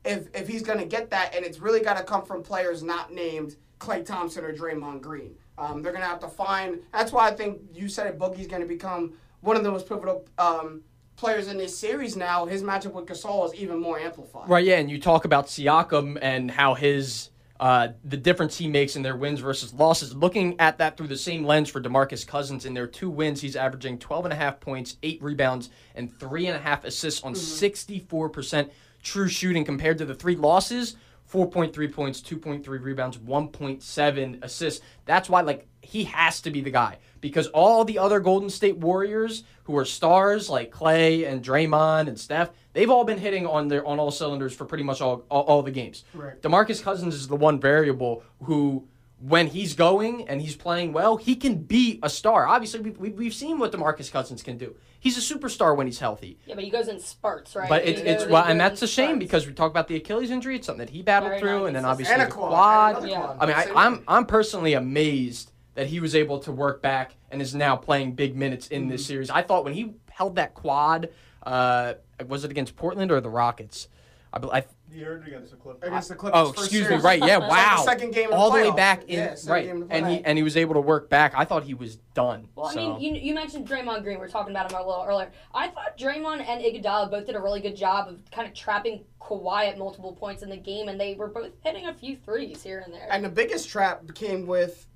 if 0.05 0.29
if 0.35 0.49
he's 0.49 0.63
going 0.63 0.79
to 0.79 0.87
get 0.87 1.11
that, 1.11 1.35
and 1.35 1.45
it's 1.45 1.59
really 1.59 1.81
got 1.81 1.97
to 1.97 2.05
come 2.05 2.25
from 2.25 2.43
players 2.43 2.83
not 2.83 3.13
named 3.13 3.57
Klay 3.79 4.05
Thompson 4.05 4.45
or 4.45 4.53
Draymond 4.53 5.01
Green. 5.01 5.35
Um, 5.59 5.83
they're 5.83 5.93
going 5.93 6.03
to 6.03 6.09
have 6.09 6.21
to 6.21 6.29
find. 6.29 6.81
That's 6.93 7.13
why 7.13 7.29
I 7.29 7.33
think 7.33 7.61
you 7.73 7.89
said 7.89 8.07
it. 8.07 8.19
Boogie's 8.19 8.47
going 8.47 8.63
to 8.63 8.69
become 8.69 9.15
one 9.41 9.57
of 9.57 9.65
the 9.65 9.71
most 9.71 9.89
pivotal 9.89 10.27
um, 10.39 10.83
players 11.17 11.49
in 11.49 11.59
this 11.59 11.77
series 11.77 12.17
now. 12.17 12.47
His 12.47 12.63
matchup 12.63 12.93
with 12.93 13.07
Gasol 13.07 13.47
is 13.47 13.55
even 13.55 13.79
more 13.79 13.99
amplified. 13.99 14.49
Right, 14.49 14.65
yeah, 14.65 14.79
and 14.79 14.91
you 14.91 15.01
talk 15.01 15.25
about 15.25 15.47
Siakam 15.47 16.19
and 16.23 16.51
how 16.51 16.75
his 16.75 17.29
uh, 17.61 17.89
the 18.05 18.17
difference 18.17 18.59
he 18.59 18.69
makes 18.69 18.97
in 18.97 19.03
their 19.03 19.17
wins 19.17 19.41
versus 19.41 19.73
losses. 19.73 20.15
Looking 20.15 20.59
at 20.59 20.79
that 20.79 20.97
through 20.97 21.09
the 21.09 21.17
same 21.17 21.45
lens 21.45 21.69
for 21.69 21.81
DeMarcus 21.81 22.27
Cousins 22.27 22.65
in 22.65 22.75
their 22.75 22.87
two 22.87 23.11
wins, 23.11 23.41
he's 23.41 23.57
averaging 23.57 23.99
12 23.99 24.27
and 24.27 24.33
a 24.33 24.37
half 24.37 24.61
points, 24.61 24.97
eight 25.03 25.23
rebounds, 25.23 25.71
and 25.95 26.19
three 26.19 26.47
and 26.47 26.57
a 26.57 26.61
half 26.61 26.85
assists 26.85 27.23
on 27.23 27.35
64% 27.35 28.71
true 29.03 29.29
shooting 29.29 29.65
compared 29.65 29.99
to 29.99 30.05
the 30.05 30.15
three 30.15 30.37
losses. 30.37 30.97
4.3 31.33 31.91
points, 31.91 32.21
2.3 32.21 32.67
rebounds, 32.67 33.17
1.7 33.17 34.45
assists. 34.45 34.85
That's 35.07 35.31
why, 35.31 35.41
like, 35.41 35.67
he 35.81 36.05
has 36.05 36.43
to 36.43 36.51
be 36.51 36.61
the 36.61 36.71
guy 36.71 36.99
because 37.23 37.47
all 37.49 37.87
the 37.87 37.99
other 37.99 38.21
Golden 38.21 38.51
State 38.51 38.77
Warriors 38.77 39.45
who 39.65 39.79
are 39.79 39.87
stars 39.87 40.51
like 40.51 40.71
Klay 40.71 41.27
and 41.27 41.43
Draymond 41.43 42.09
and 42.09 42.21
Steph, 42.21 42.51
they've 42.75 42.91
all 42.91 43.05
been 43.05 43.19
hitting 43.19 43.47
on 43.47 43.69
their 43.69 43.87
on 43.87 43.99
all 43.99 44.11
cylinders 44.11 44.55
for 44.55 44.67
pretty 44.67 44.85
much 44.85 45.01
all 45.01 45.25
all, 45.31 45.43
all 45.45 45.63
the 45.63 45.71
games. 45.71 46.05
Right. 46.13 46.39
DeMarcus 46.43 46.83
Cousins 46.83 47.15
is 47.15 47.29
the 47.29 47.37
one 47.37 47.59
variable 47.59 48.23
who 48.43 48.87
when 49.21 49.47
he's 49.47 49.75
going 49.75 50.27
and 50.29 50.43
he's 50.43 50.57
playing 50.57 50.93
well, 50.93 51.17
he 51.17 51.37
can 51.37 51.55
be 51.63 52.01
a 52.03 52.11
star. 52.11 52.45
Obviously, 52.49 52.81
we, 52.81 52.91
we, 52.91 53.11
we've 53.11 53.35
seen 53.35 53.57
what 53.61 53.71
DeMarcus 53.71 54.11
Cousins 54.11 54.43
can 54.43 54.59
do. 54.59 54.75
He's 54.99 55.17
a 55.17 55.35
superstar 55.35 55.77
when 55.77 55.87
he's 55.87 56.01
healthy. 56.01 56.39
Yeah, 56.45 56.57
but 56.57 56.65
he 56.65 56.71
goes 56.71 56.89
in 56.89 56.99
spurts, 56.99 57.55
right? 57.55 57.69
But 57.69 57.85
He 57.85 57.93
it's 57.93 58.01
it's 58.01 58.27
well, 58.27 58.45
and 58.45 58.61
that's 58.61 58.83
a 58.83 58.89
shame 58.89 59.11
spurts. 59.11 59.19
because 59.21 59.47
we 59.47 59.53
talk 59.53 59.71
about 59.71 59.87
the 59.87 59.95
Achilles 59.95 60.33
injury. 60.33 60.57
It's 60.57 60.67
something 60.67 60.85
that 60.85 60.91
he 60.93 61.03
battled 61.03 61.31
Very 61.31 61.41
through, 61.41 61.67
and 61.67 61.77
then 61.77 61.85
obviously 61.85 62.15
And 62.15 62.23
a 62.23 62.27
the 62.27 62.33
quad. 62.33 62.51
quad. 62.51 62.97
and 63.05 63.13
another 63.13 63.27
Yeah. 63.33 63.37
I 63.39 63.47
mean, 63.47 63.55
I, 63.57 63.65
Same 63.67 63.77
I'm. 63.77 64.05
I'm 64.09 64.27
personally 64.27 64.73
amazed 64.75 65.52
that 65.75 65.87
he 65.87 66.01
was 66.01 66.15
able 66.15 66.39
to 66.41 66.53
work 66.53 66.83
back 66.83 67.17
and 67.31 67.41
is 67.41 67.55
now 67.55 67.77
playing 67.77 68.13
big 68.13 68.37
minutes 68.37 68.69
in 68.69 68.89
this 68.89 69.07
series. 69.07 69.31
I 69.31 69.43
thought 69.43 69.65
when 69.65 69.73
he 69.75 69.95
held 70.11 70.37
that 70.37 70.55
quad, 70.55 71.09
uh, 71.45 71.95
was 72.29 72.45
it 72.45 72.51
against 72.51 72.77
Portland 72.77 73.11
or 73.11 73.21
the 73.21 73.31
Rockets? 73.31 73.89
I, 74.35 74.39
bel- 74.39 74.53
I 74.53 74.65
He 74.91 75.05
earned 75.05 75.27
against 75.27 75.51
the 75.51 75.57
Clippers. 75.59 75.87
Against 75.89 76.09
the 76.09 76.15
Clippers. 76.15 76.41
Oh, 76.41 76.53
first 76.53 76.67
excuse 76.73 76.89
me. 76.89 76.97
Right. 76.97 77.19
Yeah. 77.19 77.37
It's 77.39 77.49
like 77.49 77.51
Wow. 77.51 77.77
the 77.77 77.83
second 77.83 78.15
game 78.15 78.25
of 78.27 78.31
the 78.31 78.37
all 78.37 78.51
the 78.51 78.57
way 78.63 78.71
back 78.71 79.05
in. 79.05 79.19
Yeah, 79.19 79.35
right. 79.47 79.67
game 79.67 79.83
of 79.83 79.89
And 79.91 80.07
he 80.07 80.25
and 80.25 80.39
he 80.39 80.43
was 80.43 80.57
able 80.57 80.75
to 80.75 80.81
work 80.81 81.11
back. 81.11 81.35
I 81.37 81.45
thought 81.45 81.65
he 81.65 81.75
was 81.75 81.97
done. 82.15 82.49
Well, 82.55 82.67
I 82.67 82.75
mean, 82.75 82.99
you, 83.01 83.13
you 83.15 83.35
mentioned 83.35 83.67
Draymond 83.69 84.03
Green. 84.05 84.19
We 84.21 84.25
are 84.25 84.29
talking 84.31 84.53
about 84.55 84.71
him 84.73 84.79
a 84.79 84.87
little 84.87 85.05
earlier. 85.07 85.31
I 85.55 85.69
thought 85.69 85.99
Draymond 85.99 86.47
and 86.49 86.63
Iguodala 86.63 87.11
both 87.11 87.27
did 87.27 87.35
a 87.37 87.41
really 87.41 87.61
good 87.61 87.77
job 87.77 88.09
of 88.09 88.21
kind 88.31 88.47
of 88.49 88.55
trapping 88.55 89.05
Kawhi 89.21 89.69
at 89.69 89.77
multiple 89.79 90.13
points 90.15 90.43
in 90.43 90.49
the 90.49 90.57
game, 90.57 90.89
and 90.89 90.99
they 90.99 91.15
were 91.15 91.29
both 91.29 91.51
hitting 91.63 91.87
a 91.89 91.95
few 91.95 92.17
threes 92.17 92.63
here 92.63 92.83
and 92.85 92.93
there. 92.95 93.09
And 93.11 93.23
the 93.25 93.29
biggest 93.29 93.69
trap 93.69 94.03
came 94.15 94.47
with 94.47 94.87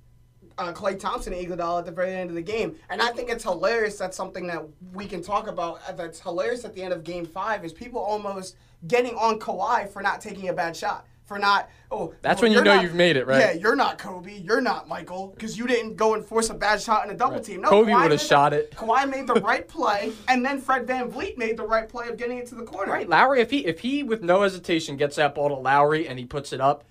uh, 0.59 0.73
Klay 0.73 0.99
Thompson 0.99 1.33
and 1.33 1.47
Iguodala 1.47 1.81
at 1.81 1.87
the 1.87 1.93
very 1.93 2.15
end 2.15 2.31
of 2.31 2.37
the 2.37 2.43
game. 2.43 2.77
And 2.91 3.03
I 3.03 3.11
think 3.11 3.29
it's 3.31 3.45
hilarious. 3.45 3.99
That's 3.99 4.17
something 4.17 4.47
that 4.47 4.63
we 4.93 5.07
can 5.07 5.23
talk 5.23 5.49
about. 5.49 5.81
uh, 5.89 5.93
That's 5.93 6.21
hilarious 6.21 6.65
at 6.65 6.75
the 6.75 6.83
end 6.83 6.93
of 6.93 7.05
Game 7.05 7.27
Five 7.27 7.65
is 7.65 7.73
people 7.73 8.01
almost 8.01 8.57
getting 8.89 9.15
on 9.17 9.39
Kawhi 9.39 9.89
for 9.91 10.03
not 10.03 10.21
taking 10.21 10.49
a 10.49 10.53
bad 10.53 10.77
shot. 10.77 11.07
For 11.25 11.41
not, 11.41 11.69
oh, 11.91 12.15
That's 12.23 12.41
well, 12.41 12.51
when 12.51 12.57
you 12.57 12.63
know 12.63 12.75
not- 12.77 12.85
you've 12.85 12.95
made 12.95 13.17
it, 13.17 13.27
right? 13.27 13.41
Yeah, 13.41 13.53
you're 13.53 13.75
not 13.75 13.99
Kobe. 13.99 14.39
You're 14.39 14.61
not 14.61 14.87
Michael 14.87 15.33
because 15.35 15.59
you 15.59 15.67
didn't 15.67 15.97
go 15.97 16.15
and 16.15 16.25
force 16.25 16.51
a 16.51 16.55
bad 16.55 16.81
shot 16.81 17.05
in 17.05 17.11
a 17.13 17.17
double 17.19 17.35
Right. 17.35 17.45
team. 17.45 17.63
No, 17.63 17.69
Kobe 17.69 17.93
would've 17.93 18.21
shot 18.21 18.53
it. 18.53 18.71
Kawhi 18.71 19.11
made 19.11 19.27
the 19.27 19.35
right 19.43 19.67
play, 19.67 20.13
and 20.29 20.45
then 20.47 20.61
Fred 20.61 20.87
VanVleet 20.87 21.37
made 21.37 21.57
the 21.57 21.65
right 21.67 21.89
play 21.89 22.07
of 22.07 22.17
getting 22.17 22.39
it 22.39 22.47
to 22.47 22.55
the 22.55 22.63
corner. 22.63 22.93
Right, 22.93 23.09
Lowry. 23.09 23.41
If 23.41 23.51
he 23.51 23.67
if 23.67 23.81
he 23.81 24.05
with 24.05 24.23
no 24.23 24.43
hesitation 24.43 24.97
gets 24.97 25.17
that 25.17 25.35
ball 25.35 25.49
to 25.49 25.57
Lowry 25.57 26.07
and 26.07 26.17
he 26.17 26.25
puts 26.27 26.53
it 26.53 26.61
up, 26.61 26.85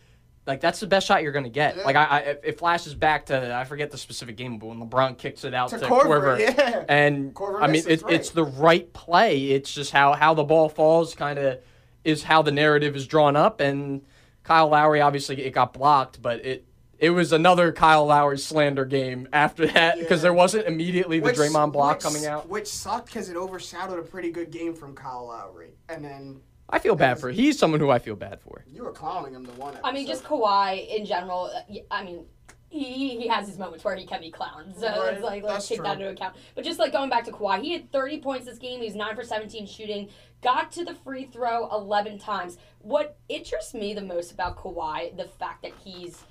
like 0.48 0.62
that's 0.62 0.80
the 0.80 0.88
best 0.88 1.08
shot 1.08 1.24
you're 1.24 1.32
gonna 1.32 1.50
get. 1.50 1.78
Yeah. 1.78 1.84
Like 1.84 1.96
I, 1.96 2.04
I 2.06 2.18
it- 2.20 2.42
it 2.44 2.60
flashes 2.60 2.94
back 2.96 3.26
to 3.28 3.54
I 3.56 3.64
forget 3.64 3.92
the 3.92 3.98
specific 3.98 4.38
game, 4.38 4.58
but 4.60 4.68
when 4.68 4.80
LeBron 4.80 5.18
kicks 5.18 5.44
it 5.44 5.54
out 5.54 5.70
To 5.70 5.80
to, 5.80 5.86
Korver, 5.88 6.38
Korver, 6.38 6.40
yeah. 6.40 6.86
and 6.88 7.34
Korver 7.34 7.62
I 7.62 7.68
mean 7.68 7.84
it's 7.88 8.04
right. 8.04 8.14
it's 8.14 8.30
the 8.30 8.44
right 8.46 8.92
play. 8.94 9.46
It's 9.52 9.74
just 9.74 9.92
how 9.92 10.14
how 10.14 10.34
the 10.34 10.44
ball 10.44 10.70
falls, 10.70 11.16
kind 11.16 11.40
of 11.40 11.60
is 12.04 12.24
how 12.24 12.42
the 12.44 12.52
narrative 12.52 12.96
is 12.96 13.08
drawn 13.08 13.36
up. 13.36 13.60
And 13.60 14.02
Kyle 14.44 14.68
Lowry, 14.70 15.02
obviously, 15.02 15.42
it 15.44 15.52
got 15.52 15.74
blocked, 15.74 16.22
but 16.22 16.46
it. 16.46 16.66
It 16.98 17.10
was 17.10 17.34
another 17.34 17.74
Kyle 17.74 18.06
Lowry 18.06 18.38
slander 18.38 18.86
game 18.86 19.28
after 19.34 19.68
that 19.68 20.00
because 20.00 20.20
Yeah. 20.20 20.24
there 20.24 20.34
wasn't 20.34 20.66
immediately 20.66 21.20
the 21.20 21.26
Which- 21.26 21.36
Draymond 21.36 21.74
block 21.74 21.98
which- 21.98 22.04
coming 22.06 22.26
out. 22.26 22.48
Which 22.48 22.68
sucked 22.68 23.08
because 23.08 23.28
it 23.28 23.36
overshadowed 23.36 24.00
a 24.00 24.02
pretty 24.02 24.32
good 24.32 24.50
game 24.50 24.74
from 24.74 24.96
Kyle 24.96 25.26
Lowry. 25.28 25.72
And 25.90 26.06
then 26.06 26.40
I 26.70 26.80
feel 26.80 26.96
bad 26.96 27.20
for. 27.20 27.30
He's 27.30 27.58
someone 27.60 27.80
who 27.80 27.90
I 27.92 28.00
feel 28.00 28.16
bad 28.16 28.42
for. 28.42 28.64
you 28.68 28.84
were 28.84 28.92
clowning 28.92 29.34
him 29.34 29.44
the 29.44 29.52
one 29.54 29.74
episode. 29.76 29.88
I 29.88 29.92
mean, 29.92 30.08
just 30.08 30.24
Kawhi 30.24 30.88
in 30.96 31.06
general. 31.06 31.52
I 31.92 32.04
mean, 32.04 32.26
he, 32.70 33.18
he 33.22 33.28
has 33.28 33.48
his 33.48 33.58
moments 33.58 33.84
where 33.86 33.96
he 33.96 34.06
can 34.06 34.20
be 34.20 34.32
clowned. 34.32 34.78
So 34.78 34.88
Right, 34.88 35.14
it's 35.14 35.24
like 35.24 35.44
let's 35.44 35.56
that's 35.56 35.68
take 35.68 35.84
that 35.84 35.94
into 35.94 36.10
account. 36.10 36.36
But 36.56 36.66
just 36.66 36.80
like 36.80 36.92
going 36.92 37.10
back 37.10 37.24
to 37.26 37.32
Kawhi, 37.32 37.62
he 37.62 37.72
had 37.72 37.92
30 37.92 38.20
points 38.20 38.46
this 38.46 38.58
game. 38.58 38.80
He 38.80 38.88
was 38.88 38.96
nine 38.96 39.16
for 39.16 39.24
17 39.24 39.66
shooting. 39.68 40.10
Got 40.42 40.72
to 40.74 40.84
the 40.84 40.94
free 40.96 41.26
throw 41.26 41.70
11 41.72 42.20
times. 42.20 42.58
What 42.80 43.18
interests 43.30 43.74
me 43.74 43.94
the 43.94 44.02
most 44.02 44.32
about 44.32 44.58
Kawhi, 44.58 45.16
the 45.16 45.26
fact 45.26 45.62
that 45.64 45.72
he's 45.84 46.24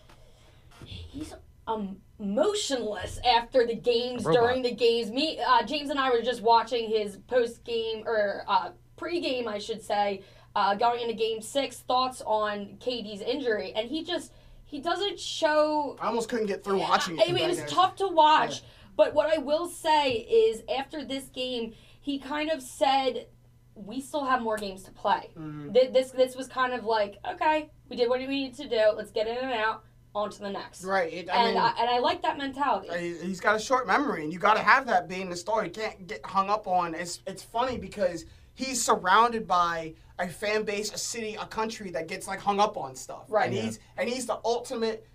he's 0.85 1.33
um 1.67 1.97
motionless 2.19 3.19
after 3.25 3.67
the 3.67 3.75
games 3.75 4.25
Robot. 4.25 4.43
during 4.43 4.63
the 4.63 4.75
games. 4.75 5.11
Me, 5.11 5.39
uh, 5.47 5.63
James 5.65 5.89
and 5.91 5.99
I 5.99 6.11
were 6.11 6.21
just 6.21 6.43
watching 6.43 6.91
his 6.91 7.17
post 7.27 7.65
game 7.65 8.05
or 8.07 8.45
uh, 8.47 8.71
pre 8.97 9.21
game, 9.21 9.49
I 9.49 9.59
should 9.59 9.83
say, 9.83 10.23
uh, 10.55 10.75
going 10.75 11.01
into 11.03 11.15
Game 11.15 11.41
Six. 11.41 11.79
Thoughts 11.81 12.23
on 12.27 12.77
KD's 12.81 13.21
injury, 13.21 13.73
and 13.75 13.89
he 13.89 14.05
just 14.05 14.33
he 14.65 14.81
doesn't 14.81 15.19
show. 15.21 15.97
I 16.01 16.07
almost 16.09 16.29
couldn't 16.29 16.47
get 16.47 16.65
through 16.65 16.79
watching 16.81 17.19
I 17.19 17.25
it. 17.25 17.33
mean, 17.33 17.45
it 17.45 17.49
was 17.49 17.65
tough 17.73 17.97
to 17.97 18.09
watch. 18.09 18.63
But 18.97 19.15
what 19.15 19.33
I 19.33 19.39
will 19.39 19.67
say 19.69 20.13
is, 20.13 20.63
after 20.75 21.05
this 21.05 21.25
game, 21.25 21.75
he 22.01 22.19
kind 22.19 22.51
of 22.51 22.63
said, 22.63 23.27
"We 23.75 24.01
still 24.01 24.25
have 24.25 24.41
more 24.43 24.57
games 24.57 24.85
to 24.85 24.93
play." 24.93 25.31
Mm-hmm. 25.39 25.73
This 25.73 26.13
this 26.13 26.37
was 26.37 26.47
kind 26.47 26.73
of 26.73 26.85
like, 26.85 27.19
okay, 27.33 27.71
we 27.89 27.97
did 27.97 28.09
what 28.09 28.21
we 28.21 28.27
needed 28.27 28.57
to 28.59 28.69
do. 28.69 28.93
Let's 28.97 29.11
get 29.11 29.27
in 29.27 29.37
and 29.37 29.53
out. 29.53 29.85
On 30.17 30.31
to 30.31 30.39
the 30.39 30.49
next. 30.51 30.85
Right. 30.85 31.13
It, 31.13 31.29
I 31.29 31.35
and 31.47 31.55
mean, 31.55 31.57
I, 31.65 31.75
and 31.77 31.91
I 31.91 31.99
like 31.99 32.23
that 32.23 32.39
mentality. 32.39 32.87
he- 32.97 33.27
he's 33.27 33.41
got 33.41 33.57
a 33.57 33.59
short 33.59 33.85
memory, 33.85 34.23
and 34.23 34.33
you 34.33 34.39
got 34.39 34.55
to 34.55 34.63
have 34.63 34.87
that 34.87 35.09
being 35.09 35.29
the 35.29 35.35
story. 35.35 35.67
You 35.67 35.73
can't 35.73 36.07
get 36.07 36.25
hung 36.25 36.49
up 36.51 36.69
on. 36.69 36.95
It's 36.95 37.21
it's 37.27 37.43
funny 37.43 37.79
because 37.79 38.25
he's 38.55 38.83
surrounded 38.85 39.47
by 39.47 39.95
a 40.19 40.29
fan 40.29 40.63
base, 40.63 40.93
a 40.93 40.99
city, 40.99 41.35
a 41.35 41.47
country 41.47 41.91
that 41.91 42.07
gets 42.09 42.27
like 42.29 42.41
hung 42.41 42.61
up 42.61 42.77
on 42.77 42.95
stuff. 42.95 43.25
Right. 43.29 43.47
And 43.47 43.55
Yeah. 43.55 43.63
he's 43.63 43.79
and 43.97 44.09
he's 44.09 44.27
the 44.27 44.39
ultimate. 44.45 45.07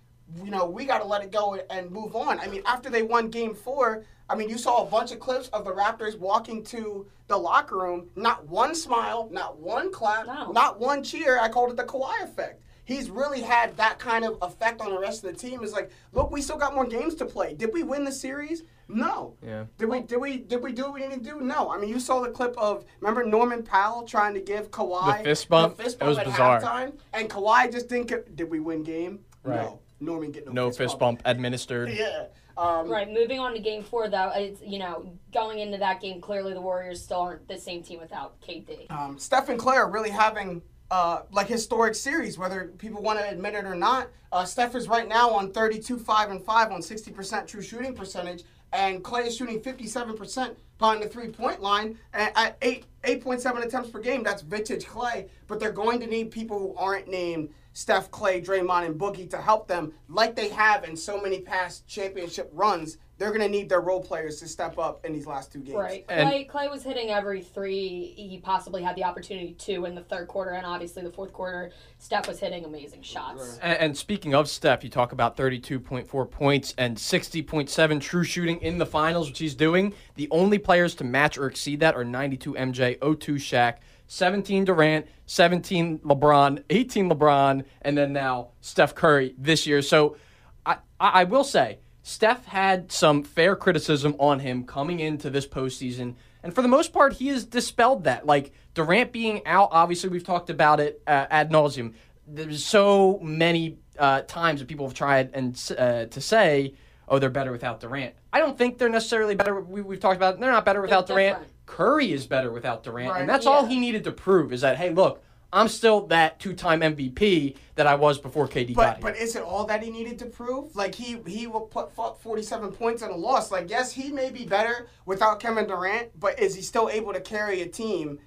You 0.44 0.50
know, 0.52 0.64
we 0.66 0.84
got 0.84 0.98
to 0.98 1.04
let 1.06 1.24
it 1.24 1.32
go 1.32 1.58
and 1.70 1.90
move 1.90 2.14
on. 2.14 2.38
I 2.38 2.46
mean, 2.46 2.62
after 2.64 2.88
they 2.88 3.02
won 3.02 3.30
Game 3.30 3.52
Four, 3.52 4.04
I 4.28 4.36
mean, 4.36 4.48
you 4.48 4.58
saw 4.58 4.82
a 4.82 4.86
bunch 4.86 5.10
of 5.10 5.18
clips 5.18 5.48
of 5.48 5.64
the 5.64 5.72
Raptors 5.72 6.16
walking 6.16 6.62
to 6.66 7.04
the 7.26 7.36
locker 7.36 7.78
room. 7.78 8.10
Not 8.14 8.46
one 8.46 8.76
smile, 8.76 9.28
not 9.32 9.58
one 9.58 9.90
clap, 9.90 10.26
No. 10.26 10.52
not 10.52 10.78
one 10.78 11.02
cheer. 11.02 11.40
I 11.40 11.48
called 11.48 11.70
it 11.70 11.76
the 11.76 11.82
Kawhi 11.84 12.22
effect. 12.22 12.62
He's 12.90 13.08
really 13.08 13.40
had 13.40 13.76
that 13.76 13.98
kind 14.00 14.24
of 14.24 14.36
effect 14.42 14.80
on 14.80 14.90
the 14.92 14.98
rest 14.98 15.22
of 15.22 15.32
the 15.32 15.38
team. 15.38 15.62
Is 15.62 15.72
like, 15.72 15.90
look, 16.12 16.32
we 16.32 16.42
still 16.42 16.56
got 16.58 16.74
more 16.74 16.84
games 16.86 17.14
to 17.16 17.24
play. 17.24 17.54
Did 17.54 17.72
we 17.72 17.84
win 17.84 18.04
the 18.04 18.10
series? 18.10 18.64
No. 18.88 19.36
Yeah. 19.46 19.66
Did 19.78 19.88
we? 19.88 20.00
Did 20.00 20.16
we? 20.16 20.38
Did 20.38 20.60
we 20.60 20.72
do 20.72 20.82
what 20.84 20.94
we 20.94 21.00
needed 21.02 21.22
to 21.22 21.30
do? 21.30 21.40
No. 21.40 21.70
I 21.70 21.78
mean, 21.78 21.88
you 21.88 22.00
saw 22.00 22.20
the 22.20 22.30
clip 22.30 22.56
of 22.58 22.84
remember 23.00 23.24
Norman 23.24 23.62
Powell 23.62 24.02
trying 24.02 24.34
to 24.34 24.40
give 24.40 24.72
Kawhi 24.72 25.18
The 25.18 25.24
fist 25.24 25.48
bump? 25.48 25.76
The 25.76 25.84
fist 25.84 25.98
bump 26.00 26.06
It 26.06 26.08
was 26.10 26.18
at 26.18 26.24
bizarre. 26.26 26.60
halftime, 26.60 26.92
and 27.12 27.30
Kawhi 27.30 27.70
just 27.70 27.88
didn't. 27.88 28.08
Get, 28.08 28.34
did 28.34 28.50
we 28.50 28.58
win 28.58 28.82
game? 28.82 29.20
Right. 29.44 29.62
No. 29.62 29.80
Norman 30.00 30.32
get 30.32 30.46
no, 30.46 30.52
No 30.52 30.70
fist 30.72 30.98
bump 30.98 31.22
administered. 31.24 31.90
Yeah. 31.94 32.24
Um, 32.58 32.90
Right, 32.90 33.08
moving 33.10 33.38
on 33.38 33.54
to 33.54 33.58
game 33.60 33.82
four, 33.82 34.08
though, 34.10 34.32
it's, 34.34 34.60
you 34.60 34.78
know, 34.78 35.10
going 35.32 35.60
into 35.60 35.78
that 35.78 36.00
game, 36.02 36.20
clearly 36.20 36.52
the 36.52 36.60
Warriors 36.60 37.02
still 37.02 37.20
aren't 37.20 37.48
the 37.48 37.56
same 37.56 37.82
team 37.82 38.00
without 38.00 38.38
KD. 38.42 38.90
um, 38.90 39.18
Steph 39.18 39.48
and 39.48 39.58
Klay 39.58 39.76
are 39.76 39.90
really 39.90 40.10
having 40.10 40.60
uh, 40.90 41.22
like 41.30 41.46
historic 41.46 41.94
series, 41.94 42.38
whether 42.38 42.72
people 42.78 43.02
want 43.02 43.18
to 43.18 43.28
admit 43.28 43.54
it 43.54 43.64
or 43.64 43.74
not. 43.74 44.08
Uh, 44.32 44.44
Steph 44.44 44.74
is 44.74 44.88
right 44.88 45.08
now 45.08 45.30
on 45.30 45.52
32, 45.52 45.98
5, 45.98 46.30
and 46.30 46.42
5 46.42 46.72
on 46.72 46.80
60% 46.80 47.46
true 47.46 47.62
shooting 47.62 47.94
percentage, 47.94 48.44
and 48.72 49.02
Klay 49.02 49.26
is 49.26 49.36
shooting 49.36 49.60
57% 49.60 50.54
behind 50.80 51.02
the 51.02 51.08
three 51.08 51.28
point 51.28 51.60
line 51.60 51.96
at, 52.12 52.32
at 52.34 52.56
8, 52.62 52.84
8.7 53.04 53.64
attempts 53.64 53.90
per 53.90 54.00
game. 54.00 54.24
That's 54.24 54.42
vintage 54.42 54.86
Klay, 54.86 55.28
but 55.46 55.60
they're 55.60 55.70
going 55.70 56.00
to 56.00 56.06
need 56.06 56.32
people 56.32 56.58
who 56.58 56.74
aren't 56.74 57.06
named 57.06 57.50
Steph, 57.72 58.10
Klay, 58.10 58.44
Draymond, 58.44 58.86
and 58.86 58.98
Boogie 58.98 59.30
to 59.30 59.38
help 59.38 59.68
them, 59.68 59.92
like 60.08 60.34
they 60.34 60.48
have 60.48 60.84
in 60.84 60.96
so 60.96 61.20
many 61.20 61.40
past 61.40 61.86
championship 61.86 62.50
runs. 62.52 62.98
They're 63.16 63.28
going 63.28 63.42
to 63.42 63.50
need 63.50 63.68
their 63.68 63.82
role 63.82 64.02
players 64.02 64.40
to 64.40 64.48
step 64.48 64.78
up 64.78 65.04
in 65.04 65.12
these 65.12 65.26
last 65.26 65.52
two 65.52 65.58
games. 65.60 65.76
Right. 65.76 66.06
And- 66.08 66.30
Klay, 66.30 66.50
Klay 66.50 66.70
was 66.70 66.82
hitting 66.82 67.10
every 67.10 67.42
three 67.42 68.14
he 68.16 68.40
possibly 68.42 68.82
had 68.82 68.96
the 68.96 69.04
opportunity 69.04 69.52
to 69.52 69.84
in 69.84 69.94
the 69.94 70.00
third 70.00 70.26
quarter, 70.26 70.52
and 70.52 70.64
obviously 70.64 71.02
the 71.02 71.12
fourth 71.12 71.30
quarter, 71.30 71.70
Steph 71.98 72.26
was 72.26 72.40
hitting 72.40 72.64
amazing 72.64 73.02
shots. 73.02 73.58
And, 73.60 73.78
and 73.78 73.96
speaking 73.96 74.34
of 74.34 74.48
Steph, 74.48 74.82
you 74.82 74.88
talk 74.88 75.12
about 75.12 75.36
32.4 75.36 76.30
points 76.30 76.74
and 76.78 76.96
60.7 76.96 78.00
true 78.00 78.24
shooting 78.24 78.58
in 78.62 78.78
the 78.78 78.86
finals, 78.86 79.28
which 79.28 79.38
he's 79.38 79.54
doing. 79.54 79.92
The 80.14 80.26
only 80.30 80.58
players 80.70 80.94
to 80.94 81.02
match 81.02 81.36
or 81.36 81.48
exceed 81.48 81.80
that 81.80 81.96
are 81.96 82.04
92 82.04 82.54
MJ, 82.54 82.96
02 83.00 83.34
Shaq, 83.34 83.78
17 84.06 84.66
Durant, 84.66 85.04
17 85.26 85.98
LeBron, 85.98 86.62
18 86.70 87.10
LeBron, 87.10 87.64
and 87.82 87.98
then 87.98 88.12
now 88.12 88.50
Steph 88.60 88.94
Curry 88.94 89.34
this 89.36 89.66
year. 89.66 89.82
So 89.82 90.16
I, 90.64 90.76
I 91.00 91.24
will 91.24 91.42
say, 91.42 91.80
Steph 92.04 92.44
had 92.44 92.92
some 92.92 93.24
fair 93.24 93.56
criticism 93.56 94.14
on 94.20 94.38
him 94.38 94.62
coming 94.62 95.00
into 95.00 95.28
this 95.28 95.44
postseason. 95.44 96.14
And 96.44 96.54
for 96.54 96.62
the 96.62 96.68
most 96.68 96.92
part, 96.92 97.14
he 97.14 97.26
has 97.26 97.44
dispelled 97.44 98.04
that. 98.04 98.24
Like 98.24 98.52
Durant 98.74 99.10
being 99.10 99.44
out, 99.48 99.70
obviously, 99.72 100.08
we've 100.08 100.22
talked 100.22 100.50
about 100.50 100.78
it 100.78 101.02
uh, 101.04 101.26
ad 101.30 101.50
nauseum. 101.50 101.94
There's 102.28 102.64
so 102.64 103.18
many 103.20 103.78
uh, 103.98 104.20
times 104.20 104.60
that 104.60 104.68
people 104.68 104.86
have 104.86 104.94
tried 104.94 105.30
and 105.34 105.60
uh, 105.76 106.04
to 106.04 106.20
say, 106.20 106.74
oh, 107.10 107.18
they're 107.18 107.28
better 107.28 107.52
without 107.52 107.80
Durant. 107.80 108.14
I 108.32 108.38
don't 108.38 108.56
think 108.56 108.78
they're 108.78 108.88
necessarily 108.88 109.34
better. 109.34 109.60
We, 109.60 109.82
we've 109.82 110.00
talked 110.00 110.16
about 110.16 110.34
it. 110.34 110.40
They're 110.40 110.50
not 110.50 110.64
better 110.64 110.80
without 110.80 111.06
Durant. 111.06 111.38
different. 111.38 111.52
Curry 111.66 112.12
is 112.12 112.26
better 112.26 112.50
without 112.50 112.82
Durant. 112.82 113.10
Right. 113.10 113.20
And 113.20 113.28
that's 113.28 113.46
all 113.46 113.66
he 113.66 113.78
needed 113.78 114.04
to 114.04 114.12
prove 114.12 114.52
is 114.52 114.60
that, 114.62 114.76
hey, 114.76 114.90
look, 114.90 115.22
I'm 115.52 115.66
still 115.68 116.06
that 116.06 116.38
two 116.38 116.52
time 116.54 116.80
MVP 116.80 117.56
that 117.74 117.86
I 117.88 117.96
was 117.96 118.18
before 118.20 118.46
KD 118.46 118.74
got 118.74 118.76
But 118.76 118.96
here. 118.96 119.02
but 119.02 119.16
is 119.20 119.34
it 119.34 119.42
all 119.42 119.64
that 119.66 119.82
he 119.82 119.90
needed 119.90 120.16
to 120.20 120.26
prove? 120.26 120.76
Like 120.76 120.94
he 120.94 121.18
he 121.26 121.48
will 121.48 121.62
put 121.62 121.92
fought 121.92 122.22
47 122.22 122.70
points 122.72 123.02
in 123.02 123.10
a 123.10 123.16
loss. 123.16 123.50
Like 123.50 123.68
yes, 123.68 123.90
he 123.92 124.12
may 124.12 124.30
be 124.30 124.44
better 124.46 124.86
without 125.06 125.40
Kevin 125.40 125.66
Durant, 125.66 126.18
but 126.20 126.38
is 126.38 126.54
he 126.54 126.62
still 126.62 126.88
able 126.88 127.12
to 127.12 127.20
carry 127.20 127.62
a 127.62 127.66
team 127.66 128.20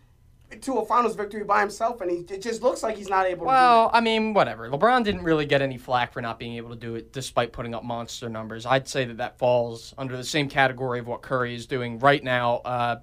to 0.61 0.73
a 0.75 0.85
finals 0.85 1.15
victory 1.15 1.43
by 1.43 1.61
himself? 1.61 2.01
And 2.01 2.11
he 2.11 2.17
it 2.33 2.41
just 2.41 2.61
looks 2.61 2.83
like 2.83 2.95
he's 2.95 3.09
not 3.09 3.25
able 3.25 3.41
to 3.41 3.47
Well, 3.47 3.89
I 3.93 4.01
mean, 4.01 4.33
whatever. 4.33 4.69
LeBron 4.69 5.03
didn't 5.03 5.23
really 5.23 5.45
get 5.45 5.61
any 5.61 5.77
flack 5.77 6.13
for 6.13 6.21
not 6.21 6.39
being 6.39 6.55
able 6.55 6.69
to 6.69 6.75
do 6.75 6.95
it 6.95 7.11
despite 7.11 7.51
putting 7.51 7.73
up 7.73 7.83
monster 7.83 8.29
numbers. 8.29 8.65
I'd 8.65 8.87
say 8.87 9.05
that 9.05 9.17
that 9.17 9.37
falls 9.37 9.93
under 9.97 10.15
the 10.15 10.23
same 10.23 10.47
category 10.47 10.99
of 10.99 11.07
what 11.07 11.21
Curry 11.21 11.55
is 11.55 11.65
doing 11.65 11.99
right 11.99 12.23
now. 12.23 12.57
Uh, 12.57 12.95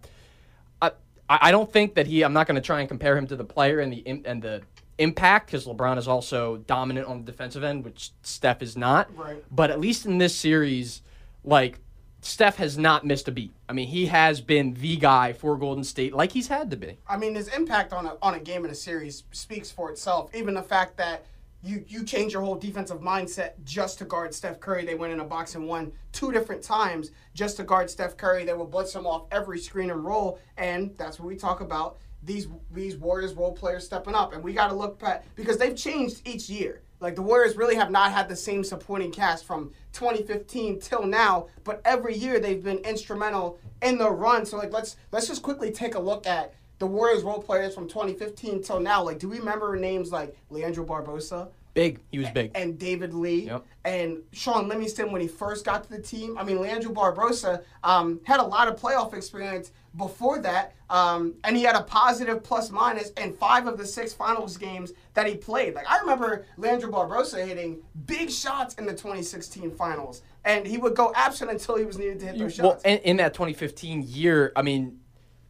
I, 1.30 1.38
I 1.42 1.50
don't 1.52 1.72
think 1.72 1.94
that 1.94 2.06
he. 2.06 2.22
I'm 2.22 2.32
not 2.32 2.46
going 2.46 2.56
to 2.56 2.60
try 2.60 2.80
and 2.80 2.88
compare 2.88 3.16
him 3.16 3.26
to 3.28 3.36
the 3.36 3.44
player 3.44 3.78
and 3.78 3.92
the 3.92 4.22
and 4.26 4.42
the 4.42 4.62
impact 4.98 5.46
because 5.46 5.64
LeBron 5.64 5.96
is 5.96 6.08
also 6.08 6.58
dominant 6.58 7.06
on 7.06 7.24
the 7.24 7.32
defensive 7.32 7.62
end, 7.62 7.84
which 7.84 8.10
Steph 8.22 8.60
is 8.60 8.76
not. 8.76 9.16
Right. 9.16 9.42
But 9.50 9.70
at 9.70 9.80
least 9.80 10.04
in 10.04 10.18
this 10.18 10.34
series, 10.34 11.00
like 11.44 11.78
Steph 12.22 12.56
has 12.56 12.76
not 12.76 13.04
missed 13.04 13.28
a 13.28 13.32
beat. 13.32 13.52
I 13.68 13.72
mean, 13.72 13.88
he 13.88 14.06
has 14.06 14.40
been 14.40 14.74
the 14.74 14.96
guy 14.96 15.32
for 15.32 15.56
Golden 15.56 15.84
State, 15.84 16.14
like 16.14 16.32
he's 16.32 16.48
had 16.48 16.70
to 16.70 16.76
be. 16.76 16.98
I 17.08 17.16
mean, 17.16 17.34
his 17.34 17.48
impact 17.48 17.92
on 17.92 18.06
a 18.06 18.16
on 18.22 18.34
a 18.34 18.40
game 18.40 18.64
in 18.64 18.70
a 18.70 18.74
series 18.74 19.24
speaks 19.32 19.70
for 19.70 19.90
itself. 19.90 20.34
Even 20.34 20.54
the 20.54 20.62
fact 20.62 20.96
that 20.98 21.24
you 21.62 21.84
you 21.88 22.04
change 22.04 22.32
your 22.32 22.42
whole 22.42 22.54
defensive 22.54 23.00
mindset 23.00 23.52
just 23.64 23.98
to 23.98 24.04
guard 24.04 24.34
Steph 24.34 24.60
Curry. 24.60 24.84
They 24.84 24.94
went 24.94 25.12
in 25.12 25.20
a 25.20 25.24
box 25.24 25.54
and 25.54 25.66
won 25.66 25.92
two 26.12 26.32
different 26.32 26.62
times 26.62 27.10
just 27.34 27.56
to 27.58 27.64
guard 27.64 27.90
Steph 27.90 28.16
Curry. 28.16 28.44
They 28.44 28.54
will 28.54 28.66
blitz 28.66 28.94
him 28.94 29.06
off 29.06 29.26
every 29.30 29.58
screen 29.58 29.90
and 29.90 30.04
roll, 30.04 30.38
and 30.56 30.96
that's 30.96 31.18
what 31.18 31.26
we 31.26 31.36
talk 31.36 31.60
about. 31.60 31.98
These 32.22 32.48
these 32.70 32.96
Warriors 32.96 33.34
role 33.34 33.52
players 33.52 33.84
stepping 33.84 34.14
up, 34.14 34.32
and 34.32 34.42
we 34.42 34.52
got 34.52 34.68
to 34.68 34.74
look 34.74 35.02
at 35.02 35.24
because 35.36 35.58
they've 35.58 35.76
changed 35.76 36.26
each 36.26 36.48
year. 36.48 36.82
Like 37.00 37.16
the 37.16 37.22
Warriors 37.22 37.56
really 37.56 37.76
have 37.76 37.90
not 37.90 38.12
had 38.12 38.28
the 38.28 38.36
same 38.36 38.62
supporting 38.62 39.10
cast 39.10 39.44
from 39.46 39.72
2015 39.92 40.80
till 40.80 41.06
now, 41.06 41.46
but 41.64 41.80
every 41.84 42.14
year 42.14 42.38
they've 42.38 42.62
been 42.62 42.78
instrumental 42.78 43.58
in 43.82 43.98
the 43.98 44.10
run. 44.10 44.44
So 44.44 44.58
like 44.58 44.72
let's 44.72 44.96
let's 45.10 45.26
just 45.26 45.42
quickly 45.42 45.70
take 45.70 45.94
a 45.94 46.00
look 46.00 46.26
at 46.26 46.54
the 46.78 46.86
Warriors 46.86 47.22
role 47.22 47.42
players 47.42 47.74
from 47.74 47.88
2015 47.88 48.62
till 48.62 48.80
now. 48.80 49.02
Like, 49.02 49.18
do 49.18 49.28
we 49.28 49.38
remember 49.38 49.76
names 49.76 50.12
like 50.12 50.36
Leandro 50.50 50.84
Barbosa? 50.84 51.48
Big. 51.72 52.00
He 52.10 52.18
was 52.18 52.28
big. 52.30 52.50
and 52.54 52.78
David 52.78 53.14
Lee 53.14 53.46
Yep. 53.46 53.64
and 53.84 54.18
Shaun 54.32 54.66
Livingston 54.68 55.12
when 55.12 55.20
he 55.20 55.28
first 55.28 55.64
got 55.64 55.84
to 55.84 55.90
the 55.90 56.00
team. 56.02 56.36
I 56.36 56.42
mean, 56.42 56.58
Leandro 56.60 56.92
Barbosa 56.92 57.62
um, 57.84 58.20
had 58.24 58.40
a 58.40 58.42
lot 58.44 58.66
of 58.66 58.80
playoff 58.80 59.14
experience 59.14 59.70
before 59.96 60.38
that, 60.40 60.74
um, 60.88 61.34
and 61.44 61.56
he 61.56 61.62
had 61.62 61.74
a 61.74 61.82
positive 61.82 62.42
plus 62.42 62.70
minus 62.70 63.10
in 63.10 63.32
five 63.34 63.66
of 63.66 63.76
the 63.78 63.84
six 63.86 64.12
finals 64.12 64.56
games 64.56 64.92
that 65.14 65.26
he 65.26 65.36
played. 65.36 65.74
Like 65.74 65.90
I 65.90 65.98
remember 65.98 66.46
Leandro 66.56 66.90
Barbosa 66.90 67.44
hitting 67.46 67.82
big 68.06 68.30
shots 68.30 68.74
in 68.74 68.86
the 68.86 68.92
2016 68.92 69.72
finals, 69.72 70.22
and 70.44 70.66
he 70.66 70.78
would 70.78 70.94
go 70.94 71.12
absent 71.14 71.50
until 71.50 71.76
he 71.76 71.84
was 71.84 71.98
needed 71.98 72.20
to 72.20 72.26
hit 72.26 72.38
those 72.38 72.60
Well, 72.60 72.72
shots. 72.72 72.84
in, 72.84 72.98
in 72.98 73.16
that 73.18 73.34
2015 73.34 74.04
year, 74.06 74.52
I 74.54 74.62
mean, 74.62 75.00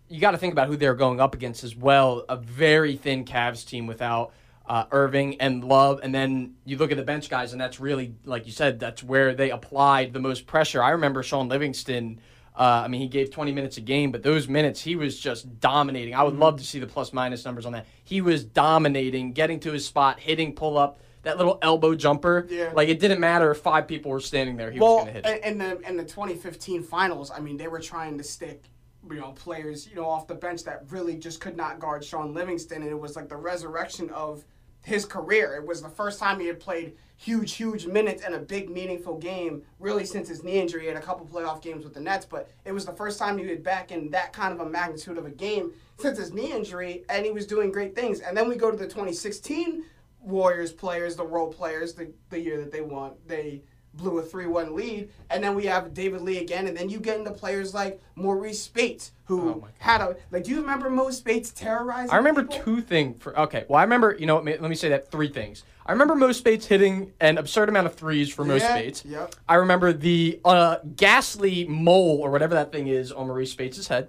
you 0.09 0.21
got 0.21 0.33
to 0.33 0.39
think 0.39 0.53
about 0.53 0.69
who 0.69 0.77
they're 0.77 0.95
going 0.95 1.21
up 1.21 1.35
against 1.35 1.63
as 1.63 1.77
well. 1.77 2.25
A 2.29 2.37
very 2.37 2.97
thin 2.97 3.25
Cavs 3.25 3.67
team 3.67 3.87
without 3.87 4.33
uh, 4.67 4.87
Irving 4.91 5.41
and 5.41 5.65
Love, 5.65 6.01
and 6.03 6.15
then 6.15 6.55
you 6.65 6.77
look 6.79 6.91
at 6.91 6.97
the 6.97 7.03
bench 7.03 7.29
guys, 7.29 7.53
and 7.53 7.61
that's 7.61 7.79
really, 7.79 8.15
like 8.25 8.47
you 8.47 8.53
said, 8.53 8.81
that's 8.81 9.03
where 9.03 9.35
they 9.35 9.51
applied 9.51 10.13
the 10.13 10.21
most 10.21 10.47
pressure. 10.47 10.83
I 10.83 10.91
remember 10.91 11.23
Shaun 11.23 11.49
Livingston. 11.49 12.21
Uh, 12.61 12.83
I 12.85 12.89
mean, 12.89 13.01
he 13.01 13.09
gave 13.09 13.31
20 13.31 13.53
minutes 13.53 13.79
a 13.79 13.81
game, 13.81 14.13
but 14.13 14.23
those 14.23 14.47
minutes 14.47 14.83
he 14.83 14.95
was 14.95 15.19
just 15.19 15.61
dominating. 15.61 16.15
I 16.15 16.23
would 16.23 16.37
love 16.37 16.59
to 16.59 16.65
see 16.65 16.79
the 16.79 16.87
plus 16.87 17.11
minus 17.11 17.47
numbers 17.47 17.65
on 17.65 17.73
that. 17.73 17.87
He 18.05 18.21
was 18.21 18.45
dominating, 18.45 19.33
getting 19.33 19.61
to 19.61 19.73
his 19.73 19.87
spot, 19.87 20.21
hitting 20.21 20.55
pull 20.55 20.77
up, 20.77 21.01
that 21.23 21.39
little 21.39 21.59
elbow 21.63 21.95
jumper. 21.95 22.47
Yeah. 22.51 22.71
Like 22.75 22.91
it 22.91 23.01
didn't 23.01 23.19
matter 23.19 23.51
if 23.51 23.61
five 23.61 23.89
people 23.89 24.11
were 24.11 24.21
standing 24.21 24.59
there, 24.59 24.71
he 24.71 24.79
was 24.79 25.05
going 25.05 25.07
to 25.07 25.13
hit 25.13 25.27
it. 25.27 25.43
in 25.43 25.57
the 25.57 25.81
in 25.89 25.97
the 25.97 26.05
2015 26.05 26.83
finals, 26.83 27.31
I 27.31 27.41
mean, 27.41 27.57
they 27.57 27.67
were 27.67 27.81
trying 27.81 28.19
to 28.19 28.25
stick, 28.25 28.65
you 29.09 29.19
know, 29.19 29.33
players, 29.33 29.89
you 29.89 29.97
know, 29.97 30.05
off 30.05 30.27
the 30.27 30.35
bench 30.35 30.63
that 30.65 30.85
really 30.91 31.17
just 31.17 31.41
could 31.41 31.57
not 31.57 31.79
guard 31.81 32.05
Shaun 32.05 32.35
Livingston, 32.35 32.83
and 32.83 32.91
it 32.91 33.01
was 33.01 33.17
like 33.17 33.31
the 33.31 33.37
resurrection 33.37 34.11
of 34.11 34.45
his 34.85 35.07
career. 35.07 35.55
It 35.55 35.67
was 35.67 35.81
the 35.81 35.89
first 35.89 36.19
time 36.19 36.39
he 36.39 36.47
had 36.47 36.61
played 36.61 36.97
huge, 37.21 37.53
huge 37.53 37.87
minutes 37.87 38.25
in 38.25 38.33
a 38.33 38.39
big, 38.39 38.71
meaningful 38.71 39.19
game, 39.19 39.63
really 39.79 40.07
since 40.07 40.29
his 40.29 40.43
knee 40.43 40.59
injury. 40.59 40.87
Had 40.87 40.97
a 40.97 41.03
couple 41.03 41.27
playoff 41.27 41.61
games 41.61 41.85
with 41.85 41.93
the 41.93 42.01
Nets, 42.01 42.25
but 42.25 42.49
it 42.65 42.73
was 42.73 42.87
the 42.87 42.93
first 42.93 43.19
time 43.19 43.37
he 43.37 43.47
was 43.47 43.59
back 43.59 43.93
in 43.93 44.11
that 44.11 44.33
kind 44.33 44.55
of 44.55 44.61
a 44.61 44.69
magnitude 44.69 45.19
of 45.19 45.27
a 45.27 45.31
game 45.31 45.73
since 45.99 46.17
his 46.17 46.33
knee 46.33 46.51
injury, 46.51 47.05
and 47.11 47.27
he 47.27 47.31
was 47.31 47.47
doing 47.47 47.71
great 47.71 47.95
things. 47.95 48.21
And 48.21 48.35
then 48.35 48.49
we 48.49 48.57
go 48.57 48.71
to 48.71 48.77
the 48.77 48.87
2016 48.87 49.85
Warriors 50.23 50.73
players, 50.73 51.15
the 51.15 51.27
role 51.27 51.53
players, 51.53 51.93
the, 51.93 52.11
the 52.31 52.41
year 52.41 52.59
that 52.59 52.73
they 52.73 52.81
won. 52.81 53.13
They 53.27 53.63
blew 53.95 54.19
a 54.19 54.23
3-1 54.23 54.73
lead, 54.73 55.11
and 55.31 55.43
then 55.43 55.55
we 55.55 55.67
have 55.67 55.93
David 55.93 56.21
Lee 56.23 56.39
again, 56.39 56.67
and 56.69 56.77
then 56.77 56.89
you 56.89 57.01
get 57.01 57.19
into 57.19 57.33
players 57.33 57.75
like 57.75 58.01
Maurice 58.15 58.63
Speights, 58.63 59.13
who 59.25 59.49
Oh 59.51 59.69
had 59.79 60.01
a 60.01 60.17
like. 60.31 60.45
Do 60.45 60.51
you 60.53 60.61
remember 60.61 60.89
Mo 60.91 61.11
Speights 61.11 61.51
terrorizing? 61.51 62.11
I 62.13 62.17
remember 62.17 62.43
people? 62.45 62.59
two 62.77 62.81
things. 62.83 63.21
For 63.23 63.39
okay, 63.39 63.65
well, 63.69 63.79
I 63.79 63.83
remember. 63.83 64.17
You 64.19 64.27
know, 64.27 64.37
what, 64.37 64.45
let 64.45 64.63
me 64.63 64.75
say 64.77 64.89
that 64.91 65.11
three 65.11 65.29
things. 65.29 65.65
I 65.87 65.93
remember 65.93 66.15
Mo 66.15 66.31
Speights 66.33 66.67
hitting 66.67 67.13
an 67.21 67.37
absurd 67.39 67.69
amount 67.69 67.87
of 67.87 67.95
threes 67.95 68.33
for 68.33 68.45
Mo 68.45 68.57
Yeah, 68.57 68.69
Spates. 68.75 69.05
yep. 69.05 69.35
I 69.49 69.57
remember 69.57 69.93
the 69.93 70.41
uh, 70.45 70.77
ghastly 70.97 71.67
mole 71.67 72.21
or 72.23 72.31
whatever 72.31 72.55
that 72.55 72.71
thing 72.71 72.87
is 72.87 73.11
on 73.11 73.27
Maurice 73.27 73.51
Speights' 73.53 73.89
head. 73.89 74.09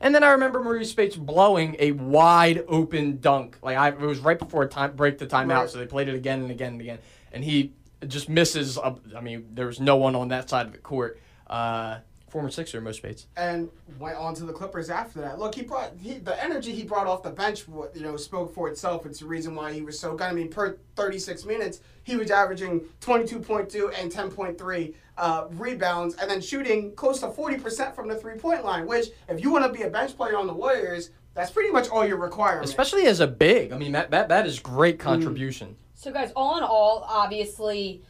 And 0.00 0.14
then 0.14 0.22
I 0.22 0.30
remember 0.30 0.62
Maurice 0.62 0.90
Speights 0.90 1.16
blowing 1.16 1.76
a 1.80 1.92
wide 1.92 2.64
open 2.68 3.18
dunk. 3.20 3.58
Like 3.62 3.76
I, 3.76 3.88
it 3.88 4.00
was 4.00 4.20
right 4.20 4.38
before 4.38 4.66
time 4.68 4.94
break 4.96 5.18
the 5.18 5.26
timeout, 5.26 5.48
Right. 5.48 5.70
so 5.70 5.78
they 5.78 5.86
played 5.86 6.08
it 6.08 6.14
again 6.14 6.40
and 6.40 6.50
again 6.50 6.72
and 6.74 6.80
again. 6.80 6.98
And 7.32 7.42
he 7.44 7.72
just 8.06 8.28
misses. 8.28 8.76
A, 8.76 8.94
I 9.16 9.20
mean, 9.20 9.48
there 9.54 9.66
was 9.66 9.80
no 9.80 9.96
one 9.96 10.14
on 10.14 10.28
that 10.28 10.48
side 10.48 10.66
of 10.66 10.72
the 10.72 10.78
court. 10.78 11.20
Uh, 11.48 11.98
former 12.28 12.50
Sixer, 12.50 12.78
Mo 12.82 12.92
Bates. 13.02 13.26
and 13.38 13.70
went 13.98 14.18
on 14.18 14.34
to 14.34 14.44
the 14.44 14.52
Clippers 14.52 14.90
after 14.90 15.18
that. 15.22 15.38
Look, 15.38 15.54
he 15.54 15.62
brought 15.62 15.92
he, 15.98 16.18
the 16.18 16.42
energy 16.44 16.72
he 16.72 16.84
brought 16.84 17.06
off 17.06 17.22
the 17.22 17.30
bench. 17.30 17.66
wa- 17.66 17.86
You 17.94 18.02
know, 18.02 18.16
spoke 18.18 18.54
for 18.54 18.68
itself. 18.68 19.06
It's 19.06 19.20
the 19.20 19.26
reason 19.26 19.54
why 19.54 19.72
he 19.72 19.80
was 19.80 19.98
so 19.98 20.14
good. 20.14 20.24
I 20.26 20.32
mean, 20.32 20.50
per 20.50 20.76
36 20.96 21.46
minutes, 21.46 21.80
he 22.04 22.16
was 22.16 22.30
averaging 22.30 22.82
22.2 23.00 23.92
and 23.98 24.12
10.3 24.12 24.94
uh, 25.16 25.46
rebounds, 25.52 26.14
and 26.16 26.30
then 26.30 26.40
shooting 26.40 26.94
close 26.94 27.20
to 27.20 27.28
40% 27.28 27.94
from 27.94 28.08
the 28.08 28.14
three 28.14 28.36
point 28.36 28.62
line. 28.64 28.86
Which, 28.86 29.06
if 29.28 29.40
you 29.42 29.50
want 29.50 29.64
to 29.64 29.72
be 29.72 29.84
a 29.84 29.90
bench 29.90 30.14
player 30.16 30.36
on 30.36 30.46
the 30.46 30.52
Warriors, 30.52 31.10
that's 31.34 31.50
pretty 31.50 31.70
much 31.70 31.88
all 31.88 32.06
your 32.06 32.18
requirement. 32.18 32.66
Especially 32.66 33.06
as 33.06 33.20
a 33.20 33.26
big. 33.26 33.72
I 33.72 33.78
mean, 33.78 33.92
that 33.92 34.10
that, 34.10 34.28
that 34.28 34.46
is 34.46 34.60
great 34.60 34.98
contribution. 34.98 35.76
So, 36.08 36.14
guys, 36.14 36.32
all 36.34 36.56
in 36.56 36.64
all, 36.64 37.04
obviously, 37.06 38.02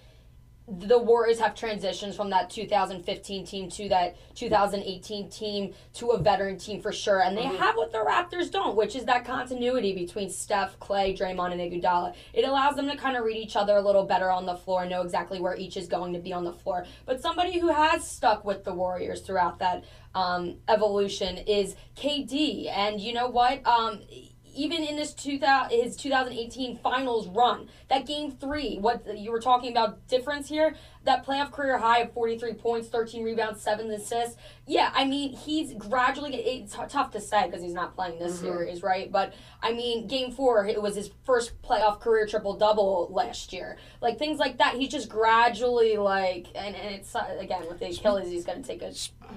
the 0.69 1.01
Warriors 1.01 1.41
have 1.41 1.57
transitions 1.57 2.15
from 2.15 2.31
that 2.31 2.49
2015 2.49 3.45
team 3.45 3.69
to 3.71 3.89
that 3.89 4.17
2018 4.37 5.29
team 5.29 5.75
to 5.95 6.11
a 6.11 6.23
veteran 6.23 6.59
team 6.59 6.81
for 6.81 6.93
sure. 6.93 7.23
And 7.23 7.37
they 7.37 7.43
have 7.43 7.75
what 7.75 7.91
the 7.91 7.99
Raptors 7.99 8.53
don't, 8.53 8.77
which 8.77 8.95
is 8.95 9.05
that 9.07 9.25
continuity 9.25 9.97
between 9.97 10.31
Steph, 10.31 10.79
Klay, 10.79 11.19
Draymond, 11.19 11.51
and 11.51 11.61
Iguodala. 11.61 12.15
It 12.33 12.45
allows 12.45 12.77
them 12.77 12.89
to 12.89 12.97
kind 12.97 13.17
of 13.17 13.25
read 13.25 13.37
each 13.37 13.57
other 13.57 13.77
a 13.77 13.83
little 13.83 14.05
better 14.05 14.31
on 14.31 14.47
the 14.47 14.55
floor 14.55 14.83
and 14.83 14.91
know 14.91 15.03
exactly 15.03 15.41
where 15.41 15.57
each 15.57 15.77
is 15.77 15.89
going 15.89 16.13
to 16.13 16.21
be 16.21 16.33
on 16.33 16.45
the 16.45 16.53
floor. 16.53 16.87
But 17.05 17.21
somebody 17.21 17.59
who 17.59 17.73
has 17.73 18.09
stuck 18.09 18.45
with 18.45 18.63
the 18.63 18.75
Warriors 18.75 19.23
throughout 19.23 19.59
that 19.59 19.83
um, 20.15 20.59
evolution 20.69 21.39
is 21.39 21.75
KD. 21.97 22.71
And 22.71 23.01
you 23.01 23.13
know 23.13 23.29
what? 23.29 23.67
Um, 23.67 24.03
even 24.59 24.83
in 24.83 24.97
this 24.97 25.15
2000, 25.15 25.71
his 25.71 25.97
2018 25.97 26.79
finals 26.79 27.29
run, 27.29 27.69
that 27.89 28.07
game 28.07 28.33
three, 28.33 28.77
what 28.79 29.17
you 29.17 29.31
were 29.31 29.41
talking 29.41 29.71
about 29.71 30.07
difference 30.09 30.49
here, 30.49 30.75
that 31.09 31.27
playoff 31.27 31.51
career 31.51 31.79
high 31.79 32.01
of 32.01 32.13
43 32.13 32.55
points, 32.55 32.89
13 32.89 33.25
rebounds, 33.25 33.61
7 33.61 33.91
assists. 33.91 34.37
Yeah, 34.67 34.93
I 34.95 35.05
mean, 35.05 35.33
he's 35.33 35.75
gradually, 35.75 36.35
it's 36.37 36.77
tough 36.89 37.11
to 37.13 37.21
say 37.21 37.47
because 37.47 37.63
he's 37.63 37.73
not 37.73 37.95
playing 37.95 38.19
this 38.19 38.39
series, 38.39 38.83
right? 38.83 39.11
But 39.11 39.35
I 39.63 39.73
mean, 39.73 40.07
game 40.07 40.31
four, 40.31 40.67
it 40.67 40.81
was 40.81 40.95
his 40.95 41.11
first 41.25 41.61
playoff 41.63 42.01
career 42.01 42.27
triple 42.27 42.55
double 42.55 43.09
last 43.11 43.53
year. 43.53 43.79
Like 44.01 44.19
things 44.19 44.39
like 44.39 44.59
that, 44.59 44.75
he's 44.75 44.91
just 44.91 45.09
gradually 45.09 45.97
like, 45.97 46.49
and, 46.55 46.77
and 46.77 46.95
it's, 46.95 47.15
uh, 47.17 47.37
again, 47.41 47.67
with 47.69 47.79
the 47.79 47.87
Achilles, 47.87 48.31
he's 48.31 48.45
going 48.45 48.63
to 48.63 48.69
take 48.69 48.83
a. 48.83 48.93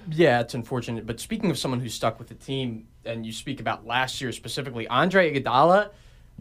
Yeah, 0.09 0.41
it's 0.41 0.53
unfortunate. 0.53 1.05
But 1.05 1.19
speaking 1.19 1.49
of 1.49 1.57
someone 1.57 1.79
who's 1.79 1.93
stuck 1.93 2.19
with 2.19 2.27
the 2.27 2.35
team, 2.35 2.87
and 3.05 3.25
you 3.25 3.31
speak 3.31 3.59
about 3.59 3.85
last 3.85 4.21
year 4.21 4.31
specifically, 4.31 4.87
Andre 4.87 5.33
Iguodala, 5.33 5.91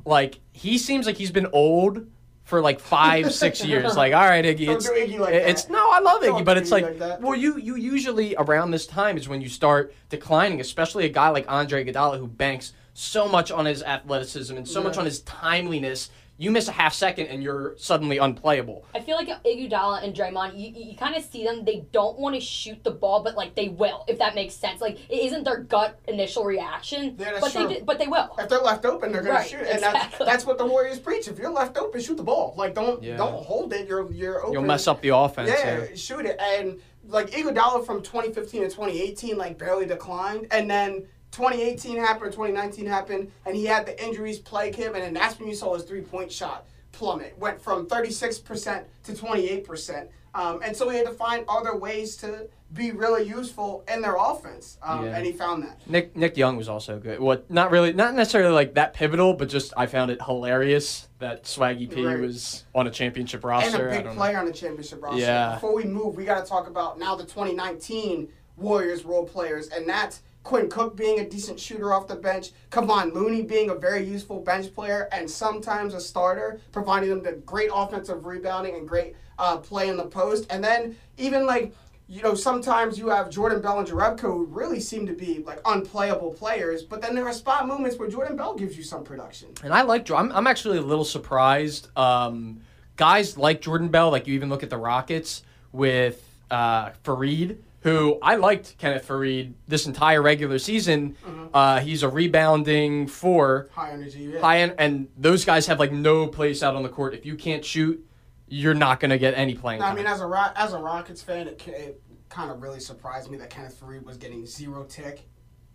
like 0.05 0.41
he 0.53 0.79
seems 0.79 1.07
like 1.07 1.17
he's 1.17 1.31
been 1.31 1.47
old 1.53 2.07
for 2.51 2.61
like 2.61 2.81
five, 2.81 3.33
six 3.33 3.65
years. 3.65 3.97
Like, 3.97 4.13
all 4.13 4.27
right, 4.27 4.45
Iggy, 4.45 4.69
it's 4.69 4.89
like 4.89 5.33
it's 5.33 5.65
that. 5.65 5.73
no, 5.73 5.91
I 5.91 6.01
love 6.01 6.21
Don't 6.21 6.43
Iggy, 6.43 6.45
but 6.45 6.59
it's 6.59 6.71
like, 6.71 6.99
like 6.99 7.23
well, 7.23 7.35
you 7.35 7.57
you 7.57 7.77
usually 7.77 8.35
around 8.37 8.73
this 8.73 8.87
time 8.87 9.17
is 9.17 9.29
when 9.29 9.41
you 9.41 9.49
start 9.49 9.95
declining, 10.11 10.61
especially 10.61 11.07
a 11.07 11.09
guy 11.09 11.31
like 11.31 11.47
Andre 11.49 11.85
Iguodala 11.85 12.19
who 12.19 12.27
banks 12.27 12.75
so 12.93 13.29
much 13.29 13.51
on 13.51 13.65
his 13.65 13.83
athleticism 13.83 14.55
and 14.57 14.69
so 14.69 14.83
much 14.83 14.99
on 14.99 15.07
his 15.07 15.21
timeliness. 15.23 16.11
You 16.41 16.51
miss 16.51 16.69
a 16.69 16.73
half 16.73 16.95
second 16.95 17.27
and 17.27 17.43
you're 17.43 17.75
suddenly 17.77 18.17
unplayable. 18.17 18.87
I 18.95 19.01
feel 19.01 19.17
like 19.17 19.29
Iguodala 19.45 20.03
and 20.03 20.15
Draymond, 20.17 20.59
you, 20.59 20.73
you 20.91 20.97
kind 20.97 21.15
of 21.15 21.23
see 21.23 21.45
them. 21.45 21.67
They 21.67 21.85
don't 21.93 22.19
want 22.19 22.35
to 22.35 22.41
shoot 22.41 22.83
the 22.83 22.91
ball, 22.93 23.23
but 23.23 23.35
like 23.37 23.55
they 23.55 23.69
will, 23.69 24.07
if 24.09 24.19
that 24.21 24.35
makes 24.35 24.55
sense. 24.55 24.81
Like 24.81 24.99
it 25.11 25.19
isn't 25.27 25.45
their 25.45 25.59
gut 25.59 26.01
initial 26.09 26.45
reaction, 26.45 27.15
Yeah, 27.19 27.33
that's 27.33 27.41
but 27.41 27.53
true. 27.53 27.69
they 27.69 27.83
but 27.83 27.99
they 27.99 28.07
will. 28.07 28.35
if 28.39 28.49
they're 28.49 28.59
left 28.63 28.87
open, 28.87 29.13
they're 29.13 29.21
gonna 29.21 29.35
Right, 29.35 29.51
shoot, 29.51 29.59
and 29.61 29.83
that's 29.83 30.05
exactly. 30.07 30.25
that's 30.25 30.47
what 30.47 30.57
the 30.57 30.65
Warriors 30.65 30.99
preach. 30.99 31.29
If 31.29 31.39
you're 31.39 31.53
left 31.53 31.77
open, 31.77 32.01
shoot 32.01 32.17
the 32.17 32.23
ball. 32.23 32.55
Like 32.57 32.75
don't 32.75 33.03
Yeah. 33.03 33.19
don't 33.19 33.45
hold 33.45 33.75
it. 33.75 33.87
You're 33.87 34.11
you're 34.11 34.41
open. 34.41 34.55
You'll 34.55 34.63
mess 34.63 34.89
up 34.89 35.03
the 35.03 35.11
offense. 35.15 35.51
Yeah, 35.51 35.95
shoot 35.95 36.25
it. 36.25 36.41
And 36.41 36.81
like 37.07 37.33
Iguodala 37.33 37.85
from 37.85 38.01
2015 38.03 38.63
to 38.63 38.69
2018, 38.71 39.37
like 39.37 39.59
barely 39.59 39.85
declined, 39.85 40.47
and 40.53 40.71
then 40.71 41.07
2018 41.33 41.97
happened, 41.97 42.33
2019 42.33 42.87
happened, 42.87 43.31
and 43.47 43.55
he 43.57 43.65
had 43.65 43.87
the 43.87 44.03
injuries 44.05 44.39
plague 44.39 44.75
him, 44.75 44.95
and 44.95 45.03
then 45.03 45.15
that's 45.15 45.39
when 45.39 45.49
you 45.49 45.55
saw 45.55 45.75
his 45.75 45.85
three 45.85 46.03
point 46.03 46.31
shot 46.33 46.67
plummet, 46.93 47.39
went 47.39 47.61
from 47.61 47.87
36% 47.87 48.85
to 49.05 49.13
28%. 49.13 50.09
Um, 50.35 50.61
and 50.63 50.77
so 50.77 50.89
he 50.89 50.97
had 50.97 51.07
to 51.07 51.13
find 51.13 51.45
other 51.49 51.77
ways 51.77 52.17
to 52.19 52.47
be 52.73 52.93
really 52.93 53.25
useful 53.27 53.85
in 53.93 54.01
their 54.01 54.15
offense. 54.17 54.79
Um, 54.83 55.05
Yeah. 55.05 55.17
And 55.17 55.27
he 55.27 55.33
found 55.33 55.65
that. 55.65 55.81
Nick 55.89 56.15
Nick 56.17 56.37
Young 56.37 56.57
was 56.57 56.69
also 56.69 57.01
good. 57.01 57.19
What 57.19 57.51
not 57.51 57.73
really 57.73 57.93
not 57.93 58.15
necessarily 58.15 58.53
like 58.53 58.75
that 58.75 58.95
pivotal, 58.95 59.35
but 59.35 59.49
just 59.49 59.73
I 59.77 59.87
found 59.87 60.13
it 60.13 60.23
hilarious 60.23 61.09
that 61.19 61.45
Swaggy 61.45 61.93
P 61.93 62.05
Right. 62.07 62.21
was 62.21 62.65
on 62.77 62.87
a 62.87 62.91
championship 62.93 63.45
roster 63.45 63.77
and 63.77 63.89
a 63.89 63.91
big 63.97 64.05
don't 64.05 64.15
know. 64.15 64.19
player 64.21 64.39
on 64.39 64.47
the 64.47 64.53
championship 64.53 65.03
roster. 65.03 65.21
Yeah. 65.21 65.55
Before 65.55 65.75
we 65.75 65.83
move, 65.85 66.15
we 66.17 66.25
got 66.25 66.45
to 66.45 66.49
talk 66.49 66.69
about 66.69 66.97
now 66.99 67.17
the 67.17 67.25
2019 67.25 68.29
Warriors 68.57 69.05
role 69.05 69.25
players, 69.27 69.67
and 69.69 69.89
that's 69.89 70.23
Quinn 70.43 70.69
Cook 70.69 70.97
being 70.97 71.21
a 71.21 71.29
decent 71.29 71.61
shooter 71.61 71.93
off 71.93 72.09
the 72.09 72.17
bench, 72.17 72.51
Kevon 72.71 73.13
Looney 73.13 73.43
being 73.43 73.71
a 73.71 73.75
very 73.75 74.05
useful 74.05 74.41
bench 74.41 74.75
player, 74.75 75.09
and 75.13 75.31
sometimes 75.31 75.95
a 75.95 76.01
starter, 76.01 76.61
providing 76.73 77.11
them 77.11 77.23
the 77.23 77.33
great 77.33 77.71
offensive 77.73 78.25
rebounding 78.25 78.75
and 78.75 78.89
great 78.89 79.15
uh, 79.39 79.59
play 79.59 79.89
in 79.89 79.97
the 79.97 80.07
post. 80.07 80.47
And 80.51 80.63
then 80.65 80.97
even 81.19 81.47
like 81.47 81.75
you 82.11 82.23
know, 82.23 82.35
sometimes 82.35 82.99
you 82.99 83.09
have 83.09 83.31
Jordan 83.31 83.63
Bell 83.63 83.79
and 83.79 83.87
Jerebko 83.87 84.23
who 84.23 84.45
really 84.47 84.81
seem 84.81 85.07
to 85.07 85.13
be 85.13 85.45
like 85.47 85.61
unplayable 85.65 86.33
players, 86.33 86.83
but 86.83 87.01
then 87.01 87.15
there 87.15 87.25
are 87.25 87.33
spot 87.33 87.69
moments 87.69 87.99
where 87.99 88.09
Jordan 88.09 88.37
Bell 88.37 88.57
gives 88.57 88.77
you 88.77 88.83
some 88.83 89.05
production. 89.05 89.51
And 89.63 89.73
I 89.73 89.83
like. 89.83 90.11
I'm, 90.11 90.33
I'm 90.33 90.49
actually 90.49 90.79
a 90.79 90.83
little 90.83 91.05
surprised. 91.05 91.97
Um, 91.97 92.63
guys 92.97 93.39
like 93.39 93.61
Jordan 93.61 93.91
Bell, 93.91 94.11
like 94.11 94.27
you 94.27 94.35
even 94.35 94.49
look 94.49 94.65
at 94.65 94.71
the 94.71 94.77
Rockets 94.77 95.45
with 95.71 96.21
uh, 96.51 96.91
Faried, 97.05 97.59
who 97.81 98.19
I 98.23 98.37
liked 98.37 98.77
Kenneth 98.79 99.07
Faried 99.09 99.55
this 99.67 99.87
entire 99.87 100.21
regular 100.23 100.59
season. 100.59 101.17
Uh, 101.55 101.81
he's 101.81 102.03
a 102.03 102.09
rebounding 102.09 103.07
four, 103.07 103.69
High 103.73 103.93
energy. 103.93 104.21
Yeah. 104.35 104.41
high 104.41 104.61
end, 104.61 104.75
and 104.79 105.09
those 105.17 105.45
guys 105.45 105.67
have 105.67 105.79
like 105.79 105.93
no 105.93 106.27
place 106.27 106.63
out 106.63 106.77
on 106.77 106.83
the 106.83 106.89
court. 106.89 107.15
If 107.15 107.25
you 107.25 107.37
can't 107.37 107.65
shoot, 107.65 108.05
you're 108.49 108.75
not 108.75 109.01
gonna 109.01 109.19
get 109.19 109.35
any 109.37 109.55
playing 109.55 109.81
No, 109.81 109.87
I 109.87 109.95
mean, 109.95 110.07
as 110.07 110.21
a 110.21 110.27
Ro- 110.27 110.53
as 110.57 110.73
a 110.75 110.79
Rockets 110.79 111.23
fan, 111.23 111.49
it, 111.49 111.67
it 111.69 112.03
kind 112.29 112.51
of 112.51 112.61
really 112.63 112.81
surprised 112.81 113.31
me 113.31 113.39
that 113.39 113.51
Kenneth 113.51 113.81
Faried 113.81 114.05
was 114.05 114.17
getting 114.17 114.45
zero 114.47 114.85
tick 114.85 115.27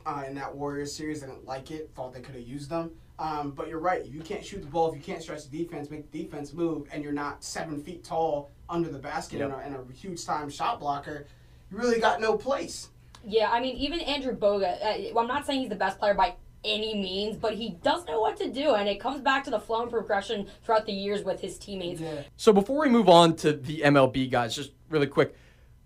uh, 0.05 0.23
in 0.27 0.35
that 0.35 0.55
Warriors 0.55 0.93
series. 0.93 1.23
I 1.23 1.27
didn't 1.27 1.45
like 1.45 1.71
it. 1.71 1.89
Thought 1.95 2.13
they 2.13 2.21
could 2.21 2.35
have 2.35 2.43
used 2.47 2.69
them. 2.69 2.91
Um, 3.17 3.51
but 3.51 3.69
you're 3.69 3.79
right. 3.79 4.05
You 4.05 4.19
can't 4.21 4.43
shoot 4.45 4.59
the 4.61 4.67
ball 4.67 4.89
if 4.89 4.95
you 4.95 5.01
can't 5.01 5.21
stretch 5.23 5.49
the 5.49 5.57
defense, 5.57 5.89
make 5.89 6.11
the 6.11 6.23
defense 6.23 6.51
move, 6.53 6.87
and 6.91 7.01
you're 7.01 7.13
not 7.13 7.43
seven 7.45 7.81
feet 7.81 8.03
tall 8.03 8.51
under 8.69 8.89
the 8.89 8.99
basket 8.99 9.39
Yep. 9.39 9.51
and, 9.63 9.73
a, 9.73 9.77
and 9.79 9.89
a 9.89 9.93
huge 9.93 10.23
time 10.25 10.49
shot 10.49 10.79
blocker. 10.81 11.25
You 11.71 11.77
really 11.77 11.99
got 11.99 12.21
no 12.21 12.37
place. 12.37 12.89
Yeah, 13.25 13.49
I 13.51 13.59
mean, 13.59 13.75
even 13.77 13.99
Andrew 14.01 14.35
Bogut, 14.35 14.83
uh, 14.83 15.13
well, 15.13 15.23
I'm 15.23 15.27
not 15.27 15.45
saying 15.45 15.61
he's 15.61 15.69
the 15.69 15.75
best 15.75 15.97
player 15.97 16.13
by 16.13 16.35
any 16.63 16.95
means, 16.95 17.37
but 17.37 17.53
he 17.53 17.77
does 17.83 18.05
know 18.05 18.19
what 18.19 18.37
to 18.37 18.51
do, 18.51 18.73
and 18.75 18.89
it 18.89 18.99
comes 18.99 19.21
back 19.21 19.43
to 19.45 19.51
the 19.51 19.59
flow 19.59 19.83
and 19.83 19.91
progression 19.91 20.47
throughout 20.63 20.85
the 20.85 20.91
years 20.91 21.23
with 21.23 21.39
his 21.39 21.57
teammates. 21.57 22.01
So 22.37 22.51
before 22.51 22.79
we 22.79 22.89
move 22.89 23.07
on 23.09 23.35
to 23.37 23.53
the 23.53 23.81
MLB 23.81 24.29
guys, 24.29 24.55
just 24.55 24.71
really 24.89 25.07
quick, 25.07 25.35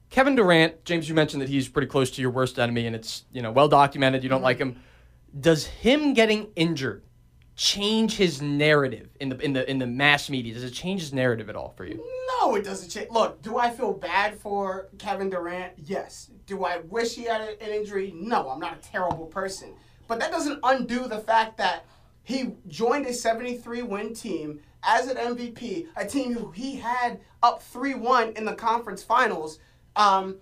Kevin 0.09 0.35
Durant, 0.35 0.83
James, 0.85 1.07
you 1.07 1.15
mentioned 1.15 1.41
that 1.41 1.49
he's 1.49 1.67
pretty 1.69 1.87
close 1.87 2.09
to 2.11 2.21
your 2.21 2.31
worst 2.31 2.57
enemy, 2.57 2.87
and 2.87 2.95
it's 2.95 3.25
you 3.31 3.41
know 3.41 3.51
well 3.51 3.67
documented. 3.67 4.23
You 4.23 4.29
don't 4.29 4.41
like 4.41 4.57
him. 4.57 4.81
Does 5.39 5.65
him 5.65 6.13
getting 6.13 6.47
injured 6.55 7.03
change 7.59 8.15
his 8.15 8.41
narrative 8.41 9.09
in 9.19 9.27
the 9.27 9.37
in 9.39 9.51
the 9.51 9.69
in 9.69 9.79
the 9.79 9.85
mass 9.85 10.29
media? 10.29 10.53
Does 10.53 10.63
it 10.63 10.71
change 10.71 11.01
his 11.01 11.11
narrative 11.11 11.49
at 11.49 11.57
all 11.57 11.73
for 11.75 11.85
you? 11.85 12.01
No, 12.39 12.55
it 12.55 12.63
doesn't 12.63 12.87
change. 12.87 13.11
Look, 13.11 13.41
do 13.41 13.57
I 13.57 13.69
feel 13.69 13.91
bad 13.91 14.39
for 14.39 14.87
Kevin 14.97 15.29
Durant? 15.29 15.73
Yes. 15.75 16.31
Do 16.45 16.63
I 16.63 16.77
wish 16.77 17.15
he 17.15 17.25
had 17.25 17.41
an 17.41 17.57
injury? 17.59 18.13
No, 18.15 18.49
I'm 18.49 18.61
not 18.61 18.77
a 18.77 18.81
terrible 18.81 19.25
person. 19.25 19.73
But 20.07 20.21
that 20.21 20.31
doesn't 20.31 20.61
undo 20.63 21.09
the 21.09 21.19
fact 21.19 21.57
that 21.57 21.85
he 22.23 22.53
joined 22.69 23.05
a 23.07 23.13
73 23.13 23.81
win 23.81 24.13
team 24.13 24.61
as 24.83 25.07
an 25.07 25.17
MVP, 25.17 25.87
a 25.97 26.07
team 26.07 26.33
who 26.33 26.51
he 26.51 26.77
had 26.77 27.19
up 27.43 27.61
3 27.61 27.93
1 27.95 28.33
in 28.37 28.45
the 28.45 28.55
conference 28.55 29.03
finals. 29.03 29.59
Um, 29.97 30.37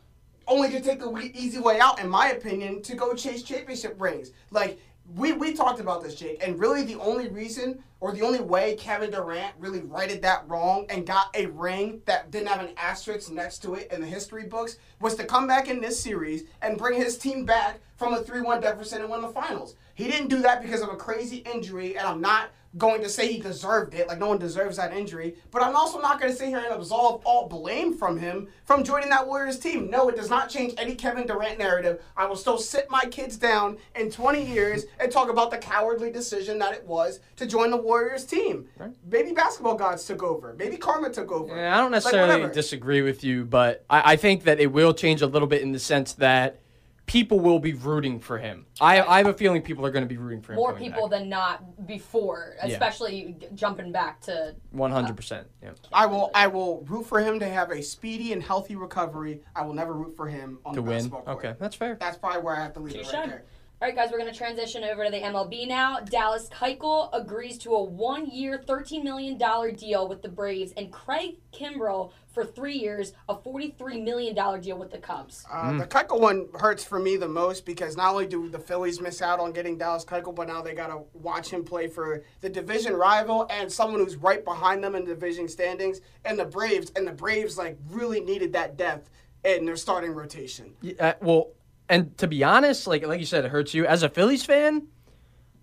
only 0.47 0.69
to 0.69 0.79
take 0.79 0.99
the 0.99 1.11
easy 1.33 1.59
way 1.59 1.79
out, 1.79 1.99
in 1.99 2.07
my 2.07 2.29
opinion, 2.29 2.83
to 2.83 2.95
go 2.95 3.15
chase 3.15 3.41
championship 3.41 3.95
rings. 3.99 4.31
Like 4.51 4.79
we 5.15 5.33
we 5.33 5.53
talked 5.53 5.79
about 5.79 6.03
this, 6.03 6.15
Jake, 6.15 6.45
and 6.45 6.59
really 6.59 6.83
the 6.83 6.99
only 6.99 7.29
reason 7.29 7.83
or 7.99 8.11
the 8.11 8.21
only 8.21 8.41
way 8.41 8.75
Kevin 8.75 9.09
Durant 9.09 9.53
really 9.57 9.81
righted 9.81 10.21
that 10.21 10.47
wrong 10.47 10.85
and 10.89 11.05
got 11.05 11.35
a 11.35 11.47
ring 11.47 12.01
that 12.05 12.29
didn't 12.29 12.49
have 12.49 12.61
an 12.61 12.73
asterisk 12.77 13.31
next 13.31 13.59
to 13.59 13.75
it 13.75 13.91
in 13.91 14.01
the 14.01 14.07
history 14.07 14.43
books 14.43 14.77
was 14.99 15.15
to 15.15 15.23
come 15.23 15.47
back 15.47 15.67
in 15.67 15.81
this 15.81 15.99
series 15.99 16.43
and 16.61 16.77
bring 16.77 16.99
his 16.99 17.17
team 17.17 17.45
back 17.45 17.79
from 17.95 18.13
a 18.13 18.21
3-1 18.21 18.61
deficit 18.61 19.01
and 19.01 19.09
win 19.09 19.21
the 19.21 19.29
finals. 19.29 19.75
He 19.95 20.05
didn't 20.05 20.27
do 20.27 20.41
that 20.41 20.61
because 20.61 20.81
of 20.81 20.89
a 20.89 20.95
crazy 20.95 21.37
injury, 21.37 21.97
and 21.97 22.07
I'm 22.07 22.21
not 22.21 22.49
going 22.77 23.01
to 23.01 23.09
say 23.09 23.31
he 23.31 23.39
deserved 23.39 23.93
it. 23.93 24.07
Like 24.07 24.19
no 24.19 24.27
one 24.27 24.37
deserves 24.37 24.77
that 24.77 24.93
injury. 24.95 25.35
But 25.51 25.63
I'm 25.63 25.75
also 25.75 25.99
not 25.99 26.19
going 26.19 26.31
to 26.31 26.37
sit 26.37 26.49
here 26.49 26.57
and 26.59 26.67
absolve 26.73 27.21
all 27.25 27.47
blame 27.47 27.93
from 27.93 28.17
him 28.17 28.47
from 28.65 28.83
joining 28.83 29.09
that 29.09 29.25
Warriors 29.27 29.59
team. 29.59 29.89
No, 29.89 30.09
it 30.09 30.15
does 30.15 30.29
not 30.29 30.49
change 30.49 30.73
any 30.77 30.95
Kevin 30.95 31.25
Durant 31.25 31.57
narrative. 31.59 32.01
I 32.15 32.25
will 32.25 32.35
still 32.35 32.57
sit 32.57 32.89
my 32.89 33.01
kids 33.09 33.37
down 33.37 33.77
in 33.95 34.11
20 34.11 34.43
years 34.45 34.85
and 34.99 35.11
talk 35.11 35.29
about 35.29 35.51
the 35.51 35.57
cowardly 35.57 36.11
decision 36.11 36.59
that 36.59 36.73
it 36.73 36.85
was 36.85 37.19
to 37.37 37.45
join 37.45 37.71
the 37.71 37.77
Warriors 37.77 38.25
team. 38.25 38.67
Maybe 39.09 39.31
basketball 39.31 39.75
gods 39.75 40.05
took 40.05 40.21
over. 40.23 40.55
Maybe 40.57 40.77
karma 40.77 41.09
took 41.09 41.31
over. 41.31 41.55
Yeah, 41.55 41.73
I 41.73 41.77
don't 41.77 41.85
Like, 41.85 42.03
necessarily 42.03 42.33
whatever. 42.35 42.53
disagree 42.53 43.01
with 43.01 43.23
you, 43.23 43.45
but 43.45 43.83
I, 43.89 44.13
I 44.13 44.15
think 44.15 44.43
that 44.43 44.59
it 44.59 44.71
will 44.71 44.93
change 44.93 45.21
a 45.21 45.27
little 45.27 45.47
bit 45.47 45.61
in 45.61 45.71
the 45.71 45.79
sense 45.79 46.13
that 46.13 46.59
people 47.07 47.39
will 47.39 47.57
be 47.57 47.73
rooting 47.73 48.19
for 48.19 48.37
him. 48.37 48.65
I, 48.79 49.01
I 49.01 49.17
have 49.17 49.27
a 49.27 49.33
feeling 49.33 49.61
people 49.61 49.85
are 49.85 49.91
going 49.91 50.03
to 50.03 50.09
be 50.09 50.17
rooting 50.17 50.41
for 50.41 50.51
him. 50.51 50.57
More 50.57 50.73
people 50.73 51.07
back. 51.07 51.19
than 51.19 51.29
not 51.29 51.87
before, 51.87 52.55
especially 52.61 53.37
jumping 53.55 53.91
back 53.91 54.21
to. 54.21 54.49
Uh, 54.49 54.51
100%. 54.75 55.45
Yeah. 55.63 55.71
I 55.91 56.05
will 56.05 56.29
I 56.35 56.47
will 56.47 56.83
root 56.87 57.07
for 57.07 57.19
him 57.19 57.39
to 57.39 57.47
have 57.47 57.71
a 57.71 57.81
speedy 57.81 58.33
and 58.33 58.43
healthy 58.43 58.75
recovery. 58.75 59.41
I 59.55 59.65
will 59.65 59.73
never 59.73 59.93
root 59.93 60.15
for 60.15 60.27
him 60.27 60.59
on 60.65 60.75
To 60.75 60.81
the 60.81 60.83
win. 60.83 60.95
basketball 60.97 61.21
court. 61.23 61.37
Okay, 61.37 61.55
that's 61.59 61.75
fair. 61.75 61.97
That's 61.99 62.17
probably 62.17 62.41
where 62.41 62.55
I 62.55 62.61
have 62.61 62.73
to 62.73 62.81
leave 62.81 62.95
it 62.95 63.03
Touche. 63.05 63.13
right 63.13 63.29
there. 63.29 63.43
All 63.79 63.87
right, 63.87 63.95
guys, 63.95 64.09
we're 64.11 64.17
going 64.17 64.31
to 64.31 64.35
transition 64.35 64.83
over 64.83 65.05
to 65.05 65.11
the 65.11 65.19
MLB 65.19 65.67
now. 65.67 65.99
Dallas 65.99 66.49
Keuchel 66.49 67.11
agrees 67.13 67.59
to 67.59 67.75
a 67.75 67.83
one-year, 67.83 68.63
$13 68.67 69.03
million 69.03 69.37
deal 69.75 70.07
with 70.07 70.23
the 70.23 70.29
Braves, 70.29 70.71
and 70.75 70.91
Craig 70.91 71.35
Kimbrel 71.53 72.11
for 72.33 72.43
three 72.43 72.75
years, 72.75 73.13
a 73.29 73.35
$43 73.35 74.03
million 74.03 74.33
deal 74.61 74.79
with 74.79 74.89
the 74.89 74.97
Cubs. 74.97 75.45
Uh, 75.53 75.77
The 75.77 75.85
Keuchel 75.85 76.19
one 76.19 76.47
hurts 76.55 76.83
for 76.83 76.97
me 76.97 77.17
the 77.17 77.27
most 77.27 77.67
because 77.67 77.95
not 77.95 78.13
only 78.13 78.25
do 78.25 78.49
the 78.49 78.57
Phillies 78.57 78.99
miss 78.99 79.21
out 79.21 79.39
on 79.39 79.51
getting 79.51 79.77
Dallas 79.77 80.03
Keuchel, 80.03 80.33
but 80.33 80.47
now 80.47 80.63
they 80.63 80.73
got 80.73 80.87
to 80.87 81.03
watch 81.13 81.49
him 81.49 81.63
play 81.63 81.85
for 81.85 82.23
the 82.41 82.49
division 82.49 82.95
rival 82.95 83.45
and 83.51 83.71
someone 83.71 83.99
who's 83.99 84.15
right 84.15 84.43
behind 84.43 84.83
them 84.83 84.95
in 84.95 85.05
the 85.05 85.13
division 85.13 85.47
standings, 85.47 86.01
and 86.25 86.39
the 86.39 86.45
Braves. 86.45 86.91
And 86.95 87.05
the 87.05 87.11
Braves 87.11 87.59
like 87.59 87.77
really 87.91 88.21
needed 88.21 88.53
that 88.53 88.75
depth 88.75 89.11
in 89.43 89.65
their 89.65 89.75
starting 89.75 90.15
rotation. 90.15 90.73
Yeah, 90.81 90.93
uh, 90.99 91.13
well, 91.21 91.49
and 91.89 92.17
to 92.17 92.27
be 92.27 92.43
honest, 92.43 92.87
like 92.87 93.05
like 93.05 93.19
you 93.19 93.25
said, 93.25 93.45
it 93.45 93.51
hurts 93.51 93.73
you 93.73 93.85
as 93.85 94.03
a 94.03 94.09
Phillies 94.09 94.45
fan. 94.45 94.87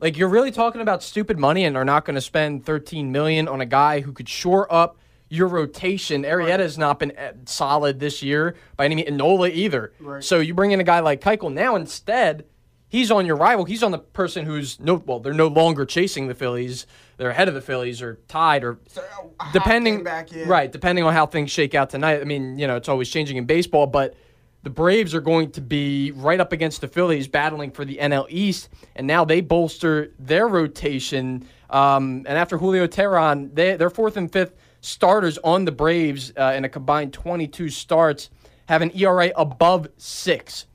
Like 0.00 0.16
you're 0.16 0.28
really 0.28 0.50
talking 0.50 0.80
about 0.80 1.02
stupid 1.02 1.38
money, 1.38 1.64
and 1.64 1.76
are 1.76 1.84
not 1.84 2.04
going 2.04 2.14
to 2.16 2.20
spend 2.20 2.64
13 2.66 3.12
million 3.12 3.48
on 3.48 3.60
a 3.60 3.66
guy 3.66 4.00
who 4.00 4.12
could 4.12 4.28
shore 4.28 4.72
up 4.72 4.98
your 5.28 5.48
rotation. 5.48 6.22
Arrieta 6.22 6.58
has 6.58 6.76
not 6.76 6.98
been 6.98 7.12
uh, 7.16 7.32
solid 7.46 8.00
this 8.00 8.22
year 8.22 8.54
by 8.76 8.84
any 8.84 8.96
means, 8.96 9.10
Nola 9.12 9.48
either. 9.48 9.92
Right. 10.00 10.22
So 10.22 10.40
you 10.40 10.54
bring 10.54 10.72
in 10.72 10.80
a 10.80 10.84
guy 10.84 11.00
like 11.00 11.20
Keuchel 11.20 11.52
now 11.52 11.76
instead. 11.76 12.44
He's 12.88 13.10
on 13.10 13.26
your 13.26 13.34
rival. 13.36 13.64
He's 13.64 13.82
on 13.82 13.90
the 13.90 13.98
person 13.98 14.46
who's 14.46 14.78
no 14.78 14.94
well. 14.94 15.18
They're 15.18 15.32
no 15.34 15.48
longer 15.48 15.84
chasing 15.84 16.28
the 16.28 16.34
Phillies. 16.34 16.86
They're 17.16 17.30
ahead 17.30 17.48
of 17.48 17.54
the 17.54 17.60
Phillies 17.60 18.00
or 18.02 18.20
tied 18.28 18.62
or 18.62 18.78
So, 18.86 19.02
depending 19.52 20.04
back, 20.04 20.30
yeah. 20.32 20.44
right 20.46 20.70
depending 20.70 21.04
on 21.04 21.12
how 21.12 21.26
things 21.26 21.50
shake 21.50 21.74
out 21.74 21.90
tonight 21.90 22.20
i 22.20 22.24
mean 22.24 22.58
you 22.58 22.66
know 22.66 22.76
it's 22.76 22.88
always 22.88 23.08
changing 23.08 23.36
in 23.36 23.44
baseball 23.46 23.86
but 23.86 24.14
the 24.64 24.70
braves 24.70 25.14
are 25.14 25.20
going 25.20 25.50
to 25.52 25.60
be 25.60 26.10
right 26.12 26.40
up 26.40 26.50
against 26.50 26.80
the 26.80 26.88
phillies 26.88 27.28
battling 27.28 27.70
for 27.70 27.84
the 27.84 27.98
nl 27.98 28.26
east 28.30 28.70
and 28.96 29.06
now 29.06 29.24
they 29.24 29.40
bolster 29.40 30.12
their 30.18 30.48
rotation. 30.48 31.46
Um, 31.70 32.24
and 32.26 32.38
after 32.38 32.58
julio 32.58 32.86
Teheran, 32.86 33.54
they, 33.54 33.76
their 33.76 33.90
fourth 33.90 34.16
and 34.16 34.32
fifth 34.32 34.54
starters 34.80 35.38
on 35.44 35.64
the 35.64 35.72
braves 35.72 36.32
uh, 36.36 36.54
in 36.56 36.64
a 36.64 36.68
combined 36.68 37.12
22 37.12 37.68
starts 37.68 38.30
have 38.66 38.80
an 38.80 38.90
era 38.94 39.30
above 39.36 39.86
six. 39.98 40.66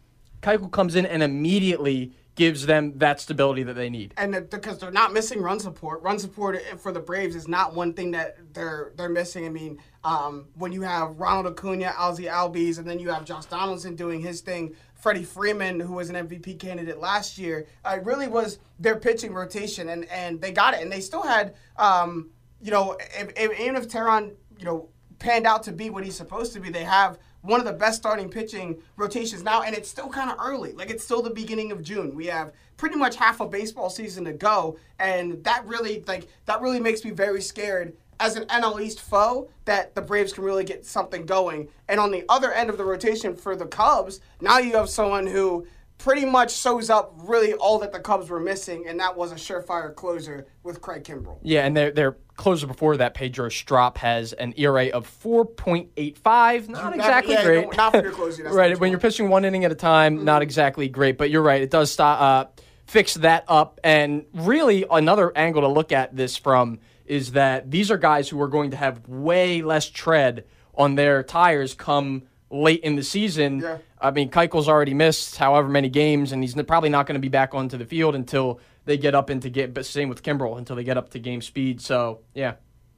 Keuchel 0.41 0.71
comes 0.71 0.95
in 0.95 1.05
and 1.05 1.23
immediately 1.23 2.13
gives 2.39 2.65
them 2.65 2.97
that 2.99 3.19
stability 3.19 3.63
that 3.63 3.73
they 3.73 3.89
need 3.89 4.13
and 4.15 4.49
because 4.49 4.79
they're 4.79 4.91
not 4.91 5.11
missing 5.11 5.41
run 5.41 5.59
support. 5.59 6.01
Run 6.01 6.17
support 6.17 6.57
for 6.79 6.93
the 6.93 6.99
Braves 7.01 7.35
is 7.35 7.49
not 7.49 7.75
one 7.75 7.91
thing 7.91 8.11
that 8.11 8.37
they're 8.53 8.93
they're 8.95 9.09
missing. 9.09 9.45
I 9.45 9.49
mean, 9.49 9.77
um, 10.05 10.47
when 10.53 10.71
you 10.71 10.81
have 10.83 11.19
Ronald 11.19 11.47
Acuna, 11.47 11.93
Ozzie 11.97 12.27
Albies, 12.27 12.77
and 12.77 12.87
then 12.87 12.97
you 12.97 13.09
have 13.09 13.25
Josh 13.25 13.43
Donaldson 13.47 13.97
doing 13.97 14.21
his 14.21 14.39
thing, 14.39 14.73
Freddie 14.93 15.25
Freeman, 15.25 15.81
who 15.81 15.95
was 15.95 16.09
an 16.09 16.15
MVP 16.15 16.57
candidate 16.59 17.01
last 17.01 17.37
year, 17.37 17.67
uh, 17.83 17.97
it 17.97 18.05
really 18.05 18.29
was 18.29 18.59
their 18.79 18.95
pitching 18.95 19.33
rotation, 19.33 19.89
and 19.89 20.05
and 20.05 20.39
they 20.39 20.53
got 20.53 20.73
it, 20.73 20.81
and 20.81 20.89
they 20.89 21.01
still 21.01 21.23
had, 21.23 21.55
um, 21.75 22.29
you 22.61 22.71
know, 22.71 22.95
if, 23.17 23.33
if, 23.35 23.59
even 23.59 23.75
if 23.75 23.89
Teheran, 23.89 24.33
you 24.57 24.63
know, 24.63 24.87
panned 25.19 25.45
out 25.45 25.63
to 25.63 25.73
be 25.73 25.89
what 25.89 26.05
he's 26.05 26.15
supposed 26.15 26.53
to 26.53 26.61
be, 26.61 26.69
they 26.69 26.85
have 26.85 27.19
one 27.41 27.59
of 27.59 27.65
the 27.65 27.73
best 27.73 27.97
starting 27.97 28.29
pitching 28.29 28.77
rotations 28.97 29.43
now, 29.43 29.61
and 29.61 29.75
it's 29.75 29.89
still 29.89 30.09
kind 30.09 30.29
of 30.29 30.37
early. 30.39 30.73
Like 30.73 30.89
it's 30.89 31.03
still 31.03 31.21
the 31.21 31.29
beginning 31.29 31.71
of 31.71 31.81
June. 31.81 32.15
We 32.15 32.27
have 32.27 32.53
pretty 32.77 32.95
much 32.95 33.15
half 33.15 33.39
a 33.39 33.47
baseball 33.47 33.89
season 33.89 34.25
to 34.25 34.33
go, 34.33 34.77
and 34.99 35.43
that 35.43 35.65
really 35.65 36.03
like 36.07 36.27
that 36.45 36.61
really 36.61 36.79
makes 36.79 37.03
me 37.03 37.11
very 37.11 37.41
scared 37.41 37.95
as 38.19 38.35
an 38.35 38.43
NL 38.45 38.81
East 38.81 38.99
foe 38.99 39.49
that 39.65 39.95
the 39.95 40.01
Braves 40.01 40.33
can 40.33 40.43
really 40.43 40.65
get 40.65 40.85
something 40.85 41.25
going. 41.25 41.69
And 41.87 41.99
on 41.99 42.11
the 42.11 42.25
other 42.27 42.51
end 42.51 42.69
of 42.69 42.77
the 42.77 42.83
rotation 42.83 43.35
for 43.35 43.55
the 43.55 43.65
Cubs, 43.65 44.19
now 44.41 44.57
you 44.57 44.75
have 44.75 44.89
someone 44.89 45.25
who 45.25 45.65
pretty 45.99 46.25
much 46.25 46.51
sews 46.51 46.89
up 46.89 47.13
really 47.17 47.53
all 47.53 47.77
that 47.79 47.91
the 47.91 47.99
Cubs 47.99 48.29
were 48.29 48.39
missing, 48.39 48.85
and 48.87 48.99
that 48.99 49.15
was 49.15 49.31
a 49.31 49.35
surefire 49.35 49.93
closer 49.93 50.47
with 50.63 50.81
Craig 50.81 51.03
Kimbrel. 51.03 51.37
Yeah, 51.43 51.65
and 51.65 51.77
their 51.77 51.91
their 51.91 52.17
closer 52.35 52.65
before 52.65 52.97
that, 52.97 53.13
Pedro 53.13 53.49
Strop, 53.49 53.97
has 53.99 54.33
an 54.33 54.53
ERA 54.57 54.87
of 54.87 55.07
4.85. 55.21 56.69
Not 56.69 56.95
exactly 56.95 57.33
yeah, 57.33 57.43
great. 57.43 57.77
not 57.77 57.91
for 57.91 58.01
your 58.01 58.11
closer, 58.13 58.43
that's 58.43 58.55
right, 58.55 58.79
when 58.79 58.89
you 58.89 58.93
you're 58.93 58.99
pitching 58.99 59.29
one 59.29 59.45
inning 59.45 59.65
at 59.65 59.71
a 59.71 59.75
time, 59.75 60.23
not 60.23 60.41
exactly 60.41 60.87
great. 60.87 61.17
But 61.17 61.29
you're 61.29 61.43
right, 61.43 61.61
it 61.61 61.69
does 61.69 61.91
stop, 61.91 62.21
uh, 62.21 62.61
fix 62.85 63.15
that 63.15 63.43
up. 63.47 63.79
And 63.83 64.25
really, 64.33 64.85
another 64.89 65.35
angle 65.37 65.61
to 65.61 65.67
look 65.67 65.91
at 65.91 66.15
this 66.15 66.37
from 66.37 66.79
is 67.05 67.33
that 67.33 67.69
these 67.69 67.91
are 67.91 67.97
guys 67.97 68.29
who 68.29 68.41
are 68.41 68.47
going 68.47 68.71
to 68.71 68.77
have 68.77 69.05
way 69.07 69.61
less 69.61 69.89
tread 69.89 70.45
on 70.75 70.95
their 70.95 71.23
tires 71.23 71.73
come 71.73 72.23
late 72.51 72.81
in 72.81 72.95
the 72.95 73.03
season. 73.03 73.59
Yeah. 73.59 73.77
I 74.01 74.11
mean, 74.11 74.29
Keuchel's 74.29 74.67
already 74.67 74.93
missed 74.93 75.35
however 75.35 75.67
many 75.67 75.89
games, 75.89 76.31
and 76.31 76.43
he's 76.43 76.55
probably 76.63 76.89
not 76.89 77.05
going 77.05 77.15
to 77.15 77.19
be 77.21 77.27
back 77.29 77.53
onto 77.53 77.77
the 77.77 77.85
field 77.85 78.15
until 78.15 78.59
they 78.85 78.97
get 78.97 79.13
up 79.15 79.29
into 79.29 79.49
get. 79.49 79.73
But 79.73 79.85
same 79.85 80.09
with 80.09 80.23
Kimbrel 80.23 80.57
until 80.57 80.75
they 80.75 80.83
get 80.83 80.97
up 80.97 81.09
to 81.11 81.19
game 81.19 81.41
speed. 81.41 81.81
So 81.81 82.21
yeah, 82.33 82.55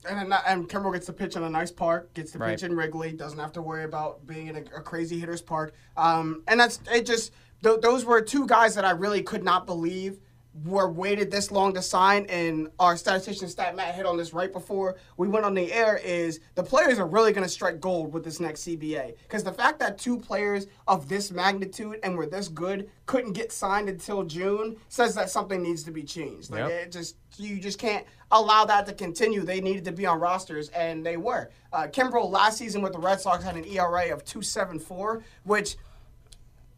And 0.07 0.33
and 0.47 0.69
Kimbrel 0.69 0.93
gets 0.93 1.07
to 1.07 1.13
pitch 1.13 1.35
in 1.35 1.43
a 1.43 1.49
nice 1.49 1.71
park, 1.71 2.13
gets 2.13 2.31
to 2.33 2.37
Right. 2.37 2.51
pitch 2.51 2.63
in 2.63 2.75
Wrigley, 2.75 3.11
doesn't 3.13 3.39
have 3.39 3.51
to 3.53 3.61
worry 3.61 3.83
about 3.83 4.25
being 4.25 4.47
in 4.47 4.55
a, 4.57 4.59
a 4.77 4.81
crazy 4.81 5.19
hitter's 5.19 5.41
park. 5.41 5.73
Um, 5.97 6.43
and 6.47 6.59
that's 6.59 6.79
it. 6.91 7.05
Just 7.05 7.31
th- 7.63 7.81
those 7.81 8.05
were 8.05 8.21
two 8.21 8.45
guys 8.47 8.75
that 8.75 8.85
I 8.85 8.91
really 8.91 9.21
could 9.23 9.43
not 9.43 9.65
believe 9.65 10.19
were 10.65 10.89
waited 10.91 11.31
this 11.31 11.49
long 11.49 11.73
to 11.73 11.81
sign. 11.81 12.25
And 12.27 12.69
our 12.79 12.97
statistician 12.97 13.47
Stat 13.47 13.75
Matt 13.75 13.95
hit 13.95 14.05
on 14.05 14.17
this 14.17 14.33
right 14.33 14.51
before 14.51 14.97
we 15.17 15.27
went 15.27 15.45
on 15.45 15.53
the 15.53 15.71
air. 15.71 15.97
Is 16.03 16.39
the 16.55 16.63
players 16.63 16.99
are 16.99 17.07
really 17.07 17.31
going 17.31 17.45
to 17.45 17.49
strike 17.49 17.79
gold 17.79 18.13
with 18.13 18.23
this 18.23 18.39
next 18.39 18.61
CBA 18.67 19.15
because 19.23 19.43
the 19.43 19.53
fact 19.53 19.79
that 19.79 19.97
two 19.97 20.17
players 20.17 20.67
of 20.87 21.07
this 21.07 21.31
magnitude 21.31 21.99
and 22.03 22.17
were 22.17 22.25
this 22.25 22.47
good 22.49 22.89
couldn't 23.05 23.33
get 23.33 23.51
signed 23.51 23.87
until 23.89 24.23
June 24.23 24.75
says 24.89 25.15
that 25.15 25.29
something 25.29 25.61
needs 25.61 25.83
to 25.83 25.91
be 25.91 26.03
changed. 26.03 26.51
Like 26.51 26.59
Yep. 26.61 26.69
it 26.71 26.91
just 26.91 27.15
you 27.37 27.59
just 27.59 27.79
can't 27.79 28.05
allow 28.31 28.65
that 28.65 28.85
to 28.87 28.93
continue. 28.93 29.41
They 29.43 29.61
needed 29.61 29.85
to 29.85 29.91
be 29.93 30.05
on 30.05 30.19
rosters, 30.19 30.67
and 30.69 31.05
they 31.05 31.15
were. 31.17 31.49
Uh, 31.71 31.87
Kimbrel 31.87 32.29
last 32.29 32.57
season 32.57 32.81
with 32.81 32.91
the 32.91 32.99
Red 32.99 33.21
Sox 33.21 33.43
had 33.43 33.55
an 33.55 33.63
ERA 33.65 34.11
of 34.13 34.25
two 34.25 34.41
seven 34.41 34.79
four, 34.79 35.23
which. 35.43 35.77